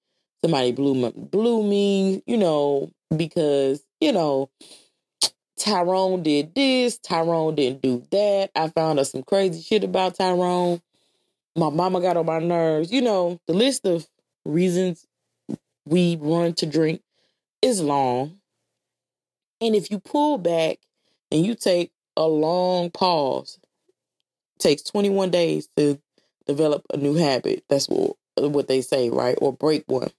somebody 0.43 0.71
blew 0.71 0.93
my, 0.93 1.11
blew 1.15 1.63
me, 1.63 2.21
you 2.28 2.38
know, 2.38 2.91
because, 3.17 3.84
you 3.99 4.11
know, 4.11 4.51
Tyrone 5.57 6.21
did 6.21 6.53
this, 6.53 6.99
Tyrone 6.99 7.55
didn't 7.55 7.82
do 7.82 8.05
that. 8.11 8.51
I 8.55 8.69
found 8.69 8.99
out 8.99 9.07
some 9.07 9.23
crazy 9.23 9.63
shit 9.63 9.84
about 9.84 10.13
Tyrone. 10.13 10.80
My 11.56 11.70
mama 11.70 12.01
got 12.01 12.18
on 12.18 12.26
my 12.26 12.39
nerves. 12.39 12.91
You 12.91 13.01
know, 13.01 13.39
the 13.47 13.53
list 13.53 13.86
of 13.86 14.08
reasons 14.45 15.06
we 15.86 16.18
run 16.20 16.53
to 16.56 16.66
drink 16.66 17.01
is 17.62 17.82
long. 17.82 18.39
And 19.62 19.76
if 19.76 19.89
you 19.89 19.99
pull 19.99 20.38
back 20.38 20.80
and 21.32 21.45
you 21.45 21.56
take 21.56 21.91
a 22.18 22.28
long 22.28 22.91
pause, 22.91 23.60
takes 24.60 24.82
21 24.84 25.32
days 25.32 25.70
to 25.78 25.99
develop 26.45 26.86
a 26.93 26.97
new 26.97 27.16
habit. 27.16 27.64
That's 27.70 27.88
what 27.88 28.18
what 28.38 28.68
they 28.68 28.82
say, 28.82 29.10
right? 29.10 29.38
Or 29.41 29.53
break 29.53 29.86
one. 29.88 30.12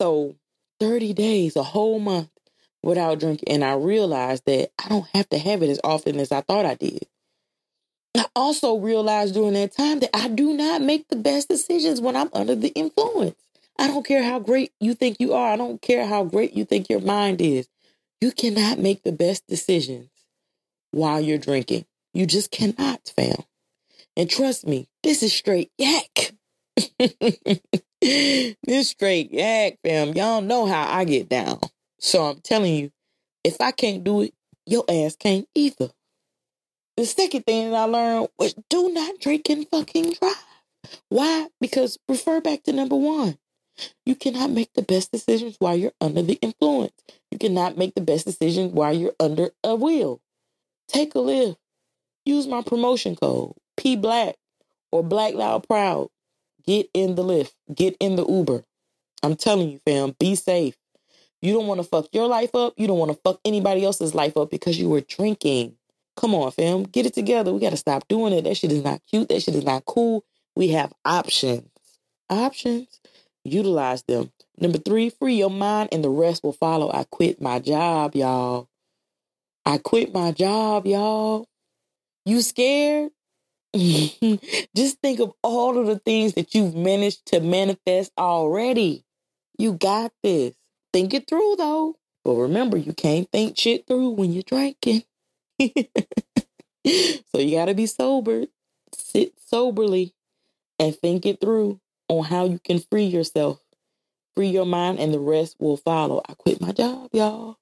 So 0.00 0.36
30 0.80 1.12
days, 1.12 1.54
a 1.54 1.62
whole 1.62 1.98
month 1.98 2.30
without 2.82 3.20
drinking. 3.20 3.48
And 3.48 3.64
I 3.64 3.74
realized 3.74 4.44
that 4.46 4.70
I 4.82 4.88
don't 4.88 5.06
have 5.14 5.28
to 5.30 5.38
have 5.38 5.62
it 5.62 5.70
as 5.70 5.80
often 5.84 6.18
as 6.18 6.32
I 6.32 6.40
thought 6.40 6.66
I 6.66 6.74
did. 6.74 7.06
I 8.16 8.26
also 8.36 8.76
realized 8.76 9.34
during 9.34 9.54
that 9.54 9.74
time 9.74 10.00
that 10.00 10.14
I 10.14 10.28
do 10.28 10.54
not 10.54 10.82
make 10.82 11.08
the 11.08 11.16
best 11.16 11.48
decisions 11.48 12.00
when 12.00 12.16
I'm 12.16 12.30
under 12.32 12.54
the 12.54 12.68
influence. 12.68 13.36
I 13.78 13.86
don't 13.86 14.06
care 14.06 14.22
how 14.22 14.38
great 14.38 14.72
you 14.80 14.94
think 14.94 15.18
you 15.18 15.32
are. 15.32 15.52
I 15.52 15.56
don't 15.56 15.80
care 15.80 16.06
how 16.06 16.24
great 16.24 16.52
you 16.52 16.64
think 16.64 16.90
your 16.90 17.00
mind 17.00 17.40
is. 17.40 17.68
You 18.20 18.30
cannot 18.30 18.78
make 18.78 19.02
the 19.02 19.12
best 19.12 19.46
decisions 19.46 20.10
while 20.90 21.20
you're 21.20 21.38
drinking. 21.38 21.86
You 22.12 22.26
just 22.26 22.50
cannot, 22.50 23.12
fam. 23.16 23.44
And 24.16 24.28
trust 24.28 24.66
me, 24.66 24.88
this 25.02 25.22
is 25.22 25.32
straight 25.32 25.72
yak. 25.78 26.32
this 28.00 28.88
straight 28.88 29.32
yak, 29.32 29.78
fam. 29.82 30.12
Y'all 30.12 30.42
know 30.42 30.66
how 30.66 30.86
I 30.86 31.04
get 31.04 31.28
down. 31.30 31.60
So 31.98 32.24
I'm 32.24 32.40
telling 32.40 32.74
you, 32.74 32.92
if 33.42 33.60
I 33.60 33.72
can't 33.72 34.04
do 34.04 34.22
it, 34.22 34.34
your 34.66 34.84
ass 34.88 35.16
can't 35.16 35.48
either. 35.54 35.90
The 36.96 37.06
second 37.06 37.44
thing 37.44 37.70
that 37.70 37.76
I 37.76 37.84
learned 37.84 38.28
was 38.38 38.54
do 38.68 38.90
not 38.92 39.18
drink 39.20 39.48
and 39.48 39.66
fucking 39.68 40.14
drive. 40.14 40.44
Why? 41.08 41.48
Because 41.60 41.98
refer 42.08 42.40
back 42.40 42.64
to 42.64 42.72
number 42.72 42.96
one. 42.96 43.38
You 44.04 44.14
cannot 44.14 44.50
make 44.50 44.72
the 44.74 44.82
best 44.82 45.10
decisions 45.10 45.56
while 45.58 45.76
you're 45.76 45.94
under 46.00 46.22
the 46.22 46.38
influence. 46.42 46.92
You 47.30 47.38
cannot 47.38 47.78
make 47.78 47.94
the 47.94 48.02
best 48.02 48.26
decisions 48.26 48.72
while 48.72 48.92
you're 48.92 49.14
under 49.18 49.50
a 49.64 49.74
wheel. 49.74 50.20
Take 50.88 51.14
a 51.14 51.18
Lyft. 51.18 51.56
Use 52.26 52.46
my 52.46 52.62
promotion 52.62 53.16
code, 53.16 53.54
P 53.76 53.96
Black 53.96 54.36
or 54.90 55.02
Black 55.02 55.34
Loud 55.34 55.66
Proud. 55.66 56.08
Get 56.66 56.88
in 56.94 57.14
the 57.14 57.24
Lyft. 57.24 57.54
Get 57.74 57.96
in 57.98 58.16
the 58.16 58.26
Uber. 58.26 58.64
I'm 59.22 59.36
telling 59.36 59.70
you, 59.70 59.80
fam, 59.86 60.14
be 60.20 60.34
safe. 60.34 60.76
You 61.40 61.54
don't 61.54 61.66
want 61.66 61.80
to 61.80 61.84
fuck 61.84 62.08
your 62.12 62.28
life 62.28 62.54
up. 62.54 62.74
You 62.76 62.86
don't 62.86 62.98
want 62.98 63.10
to 63.10 63.18
fuck 63.24 63.40
anybody 63.44 63.84
else's 63.84 64.14
life 64.14 64.36
up 64.36 64.50
because 64.50 64.78
you 64.78 64.88
were 64.88 65.00
drinking. 65.00 65.76
Come 66.16 66.34
on, 66.34 66.50
fam. 66.52 66.84
Get 66.84 67.06
it 67.06 67.14
together. 67.14 67.52
We 67.52 67.60
got 67.60 67.70
to 67.70 67.76
stop 67.76 68.06
doing 68.08 68.32
it. 68.32 68.44
That 68.44 68.56
shit 68.56 68.72
is 68.72 68.84
not 68.84 69.00
cute. 69.08 69.28
That 69.28 69.42
shit 69.42 69.54
is 69.54 69.64
not 69.64 69.84
cool. 69.84 70.24
We 70.54 70.68
have 70.68 70.92
options. 71.04 71.68
Options. 72.28 73.00
Utilize 73.44 74.02
them. 74.04 74.30
Number 74.58 74.78
three, 74.78 75.10
free 75.10 75.34
your 75.34 75.50
mind 75.50 75.88
and 75.92 76.04
the 76.04 76.10
rest 76.10 76.44
will 76.44 76.52
follow. 76.52 76.90
I 76.92 77.04
quit 77.10 77.40
my 77.40 77.58
job, 77.58 78.14
y'all. 78.14 78.68
I 79.64 79.78
quit 79.78 80.12
my 80.12 80.32
job, 80.32 80.86
y'all. 80.86 81.48
You 82.24 82.42
scared? 82.42 83.10
Just 83.74 85.00
think 85.00 85.18
of 85.20 85.32
all 85.42 85.78
of 85.78 85.86
the 85.86 85.98
things 85.98 86.34
that 86.34 86.54
you've 86.54 86.74
managed 86.74 87.26
to 87.26 87.40
manifest 87.40 88.12
already. 88.18 89.04
You 89.58 89.72
got 89.72 90.12
this. 90.22 90.54
Think 90.92 91.14
it 91.14 91.26
through 91.26 91.56
though. 91.56 91.96
But 92.22 92.34
remember, 92.34 92.76
you 92.76 92.92
can't 92.92 93.30
think 93.32 93.58
shit 93.58 93.86
through 93.86 94.10
when 94.10 94.32
you're 94.32 94.42
drinking. 94.42 95.04
so 96.86 97.38
you 97.38 97.56
got 97.56 97.66
to 97.66 97.74
be 97.74 97.86
sober. 97.86 98.44
Sit 98.94 99.34
soberly 99.40 100.12
and 100.78 100.94
think 100.96 101.26
it 101.26 101.40
through 101.40 101.80
on 102.08 102.24
how 102.24 102.44
you 102.46 102.58
can 102.58 102.80
free 102.80 103.04
yourself 103.04 103.60
Free 104.34 104.48
your 104.48 104.64
mind 104.66 104.98
and 104.98 105.12
the 105.12 105.20
rest 105.20 105.56
will 105.58 105.76
follow. 105.76 106.22
I 106.26 106.34
quit 106.34 106.60
my 106.60 106.72
job, 106.72 107.10
y'all. 107.12 107.58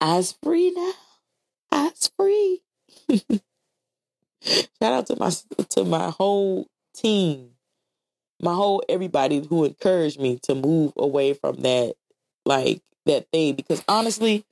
I's 0.00 0.34
free 0.42 0.72
now. 0.72 0.92
I's 1.70 2.10
free. 2.18 2.62
Shout 4.42 4.70
out 4.82 5.06
to 5.06 5.16
my 5.16 5.30
to 5.70 5.84
my 5.84 6.10
whole 6.10 6.66
team, 6.94 7.50
my 8.42 8.54
whole 8.54 8.82
everybody 8.88 9.46
who 9.46 9.64
encouraged 9.64 10.18
me 10.18 10.40
to 10.44 10.54
move 10.54 10.92
away 10.96 11.34
from 11.34 11.56
that 11.62 11.94
like 12.44 12.82
that 13.06 13.28
thing 13.32 13.54
because 13.54 13.84
honestly, 13.86 14.44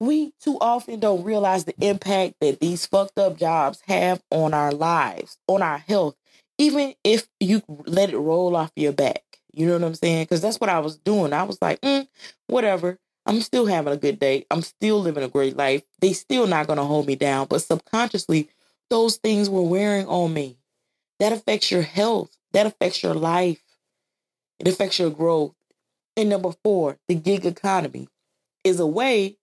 we 0.00 0.32
too 0.40 0.58
often 0.60 1.00
don't 1.00 1.24
realize 1.24 1.64
the 1.64 1.74
impact 1.80 2.34
that 2.40 2.60
these 2.60 2.86
fucked 2.86 3.18
up 3.18 3.38
jobs 3.38 3.80
have 3.86 4.22
on 4.30 4.54
our 4.54 4.72
lives, 4.72 5.38
on 5.46 5.62
our 5.62 5.78
health, 5.78 6.16
even 6.58 6.94
if 7.04 7.26
you 7.40 7.62
let 7.86 8.10
it 8.10 8.18
roll 8.18 8.54
off 8.56 8.72
your 8.76 8.92
back. 8.92 9.22
You 9.52 9.66
know 9.66 9.72
what 9.74 9.84
I'm 9.84 9.94
saying? 9.94 10.24
Because 10.24 10.42
that's 10.42 10.60
what 10.60 10.68
I 10.70 10.80
was 10.80 10.98
doing. 10.98 11.32
I 11.32 11.44
was 11.44 11.58
like, 11.62 11.80
mm, 11.80 12.06
whatever. 12.46 12.98
I'm 13.24 13.40
still 13.40 13.66
having 13.66 13.92
a 13.92 13.96
good 13.96 14.20
day. 14.20 14.44
I'm 14.50 14.62
still 14.62 15.00
living 15.00 15.24
a 15.24 15.28
great 15.28 15.56
life. 15.56 15.82
They 16.00 16.12
still 16.12 16.46
not 16.46 16.66
gonna 16.66 16.84
hold 16.84 17.06
me 17.06 17.16
down. 17.16 17.46
But 17.48 17.62
subconsciously, 17.62 18.50
those 18.90 19.16
things 19.16 19.50
were 19.50 19.62
wearing 19.62 20.06
on 20.06 20.32
me. 20.32 20.58
That 21.18 21.32
affects 21.32 21.70
your 21.70 21.82
health. 21.82 22.36
That 22.52 22.66
affects 22.66 23.02
your 23.02 23.14
life. 23.14 23.62
It 24.60 24.68
affects 24.68 24.98
your 24.98 25.10
growth. 25.10 25.54
And 26.16 26.28
number 26.28 26.52
four, 26.62 26.98
the 27.08 27.14
gig 27.14 27.44
economy 27.46 28.08
is 28.64 28.78
a 28.80 28.86
way 28.86 29.38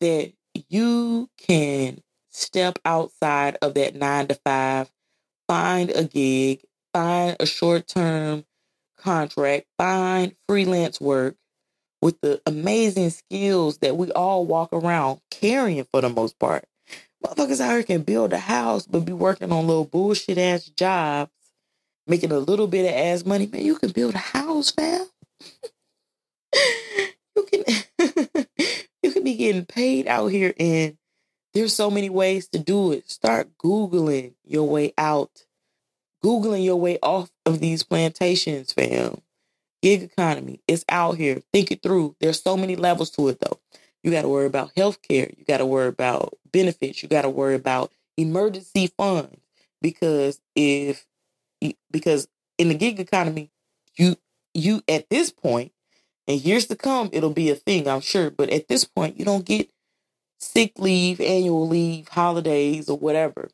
that 0.00 0.32
you 0.68 1.28
can 1.38 2.02
step 2.30 2.78
outside 2.84 3.56
of 3.62 3.74
that 3.74 3.94
nine 3.94 4.28
to 4.28 4.34
five, 4.34 4.90
find 5.48 5.90
a 5.90 6.04
gig, 6.04 6.62
find 6.92 7.36
a 7.40 7.46
short 7.46 7.86
term 7.88 8.44
contract, 8.98 9.66
find 9.78 10.34
freelance 10.48 11.00
work 11.00 11.36
with 12.00 12.20
the 12.20 12.40
amazing 12.46 13.10
skills 13.10 13.78
that 13.78 13.96
we 13.96 14.10
all 14.12 14.44
walk 14.44 14.70
around 14.72 15.20
carrying 15.30 15.84
for 15.92 16.00
the 16.00 16.08
most 16.08 16.38
part. 16.38 16.64
Motherfuckers 17.24 17.60
out 17.60 17.72
here 17.72 17.82
can 17.82 18.02
build 18.02 18.32
a 18.32 18.38
house, 18.38 18.86
but 18.86 19.00
be 19.00 19.12
working 19.12 19.50
on 19.50 19.66
little 19.66 19.84
bullshit 19.84 20.38
ass 20.38 20.66
jobs, 20.66 21.30
making 22.06 22.32
a 22.32 22.38
little 22.38 22.66
bit 22.66 22.84
of 22.84 22.94
ass 22.94 23.24
money. 23.24 23.46
Man, 23.46 23.64
you 23.64 23.76
can 23.76 23.90
build 23.90 24.14
a 24.14 24.18
house, 24.18 24.70
fam. 24.70 25.06
you 27.36 27.46
can 27.50 28.46
can 29.16 29.24
be 29.24 29.34
getting 29.34 29.64
paid 29.64 30.06
out 30.06 30.26
here 30.26 30.52
and 30.60 30.98
there's 31.54 31.74
so 31.74 31.90
many 31.90 32.10
ways 32.10 32.48
to 32.48 32.58
do 32.58 32.92
it. 32.92 33.10
Start 33.10 33.48
Googling 33.56 34.34
your 34.44 34.68
way 34.68 34.92
out. 34.98 35.46
Googling 36.22 36.64
your 36.64 36.76
way 36.76 36.98
off 37.02 37.30
of 37.46 37.60
these 37.60 37.82
plantations, 37.82 38.72
fam. 38.72 39.22
Gig 39.82 40.02
economy. 40.02 40.60
It's 40.68 40.84
out 40.90 41.16
here. 41.16 41.40
Think 41.52 41.70
it 41.70 41.82
through. 41.82 42.14
There's 42.20 42.42
so 42.42 42.58
many 42.58 42.76
levels 42.76 43.10
to 43.12 43.28
it 43.28 43.38
though. 43.40 43.58
You 44.02 44.10
got 44.10 44.22
to 44.22 44.28
worry 44.28 44.46
about 44.46 44.72
health 44.76 45.00
care. 45.00 45.30
You 45.36 45.44
got 45.46 45.58
to 45.58 45.66
worry 45.66 45.88
about 45.88 46.34
benefits. 46.52 47.02
You 47.02 47.08
got 47.08 47.22
to 47.22 47.30
worry 47.30 47.54
about 47.54 47.90
emergency 48.18 48.92
funds 48.98 49.40
because 49.80 50.40
if 50.54 51.06
because 51.90 52.28
in 52.58 52.68
the 52.68 52.74
gig 52.74 53.00
economy, 53.00 53.50
you 53.96 54.16
you 54.52 54.82
at 54.88 55.08
this 55.08 55.30
point 55.30 55.72
and 56.28 56.40
years 56.40 56.66
to 56.66 56.76
come, 56.76 57.10
it'll 57.12 57.30
be 57.30 57.50
a 57.50 57.54
thing, 57.54 57.88
I'm 57.88 58.00
sure. 58.00 58.30
But 58.30 58.50
at 58.50 58.68
this 58.68 58.84
point, 58.84 59.18
you 59.18 59.24
don't 59.24 59.44
get 59.44 59.70
sick 60.38 60.72
leave, 60.78 61.20
annual 61.20 61.68
leave, 61.68 62.08
holidays, 62.08 62.88
or 62.88 62.98
whatever. 62.98 63.48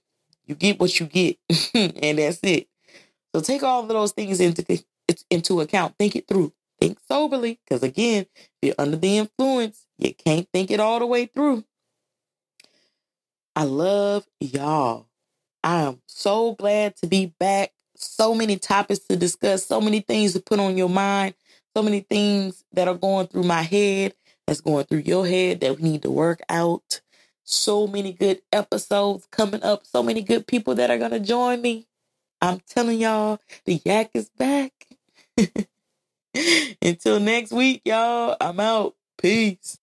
You 0.47 0.55
get 0.55 0.81
what 0.81 0.99
you 0.99 1.07
get, 1.07 1.39
and 1.75 2.19
that's 2.19 2.41
it. 2.43 2.69
So 3.35 3.41
take 3.41 3.63
all 3.63 3.83
of 3.83 3.89
those 3.89 4.13
things 4.13 4.41
into 4.41 4.85
into 5.31 5.61
account. 5.61 5.97
Think 5.99 6.17
it 6.17 6.29
through. 6.29 6.53
Think 6.81 6.99
soberly, 7.09 7.61
because 7.65 7.83
again, 7.83 8.27
if 8.37 8.49
you're 8.63 8.75
under 8.79 8.97
the 8.97 9.19
influence, 9.19 9.87
you 9.99 10.15
can't 10.15 10.49
think 10.53 10.71
it 10.71 10.81
all 10.81 10.99
the 10.99 11.07
way 11.07 11.27
through. 11.27 11.65
I 13.55 13.65
love 13.65 14.27
y'all. 14.41 15.07
I 15.63 15.83
am 15.83 16.01
so 16.07 16.55
glad 16.55 16.97
to 16.97 17.07
be 17.07 17.35
back. 17.39 17.73
So 17.97 18.35
many 18.35 18.59
topics 18.59 19.01
to 19.09 19.17
discuss, 19.17 19.65
so 19.67 19.81
many 19.81 20.01
things 20.01 20.33
to 20.33 20.41
put 20.41 20.59
on 20.59 20.77
your 20.77 20.89
mind, 20.89 21.35
so 21.77 21.83
many 21.83 22.01
things 22.01 22.65
that 22.73 22.89
are 22.89 22.95
going 22.95 23.27
through 23.29 23.45
my 23.45 23.63
head, 23.63 24.15
that's 24.47 24.61
going 24.61 24.85
through 24.87 25.01
your 25.01 25.27
head 25.27 25.61
that 25.61 25.77
we 25.79 25.83
need 25.83 26.03
to 26.03 26.11
work 26.11 26.41
out. 26.49 27.01
So 27.45 27.87
many 27.87 28.13
good 28.13 28.43
episodes 28.53 29.27
coming 29.31 29.63
up, 29.63 29.87
so 29.87 30.03
many 30.03 30.23
good 30.23 30.47
people 30.47 30.75
that 30.77 30.91
are 30.91 30.99
going 30.99 31.11
to 31.13 31.21
join 31.21 31.63
me. 31.63 31.87
I'm 32.41 32.61
telling 32.69 33.01
y'all, 33.01 33.41
the 33.65 33.81
yak 33.85 34.11
is 34.15 34.31
back. 34.31 34.73
Until 36.83 37.21
next 37.21 37.53
week, 37.53 37.83
y'all, 37.85 38.37
I'm 38.41 38.61
out. 38.61 38.95
Peace. 39.19 39.79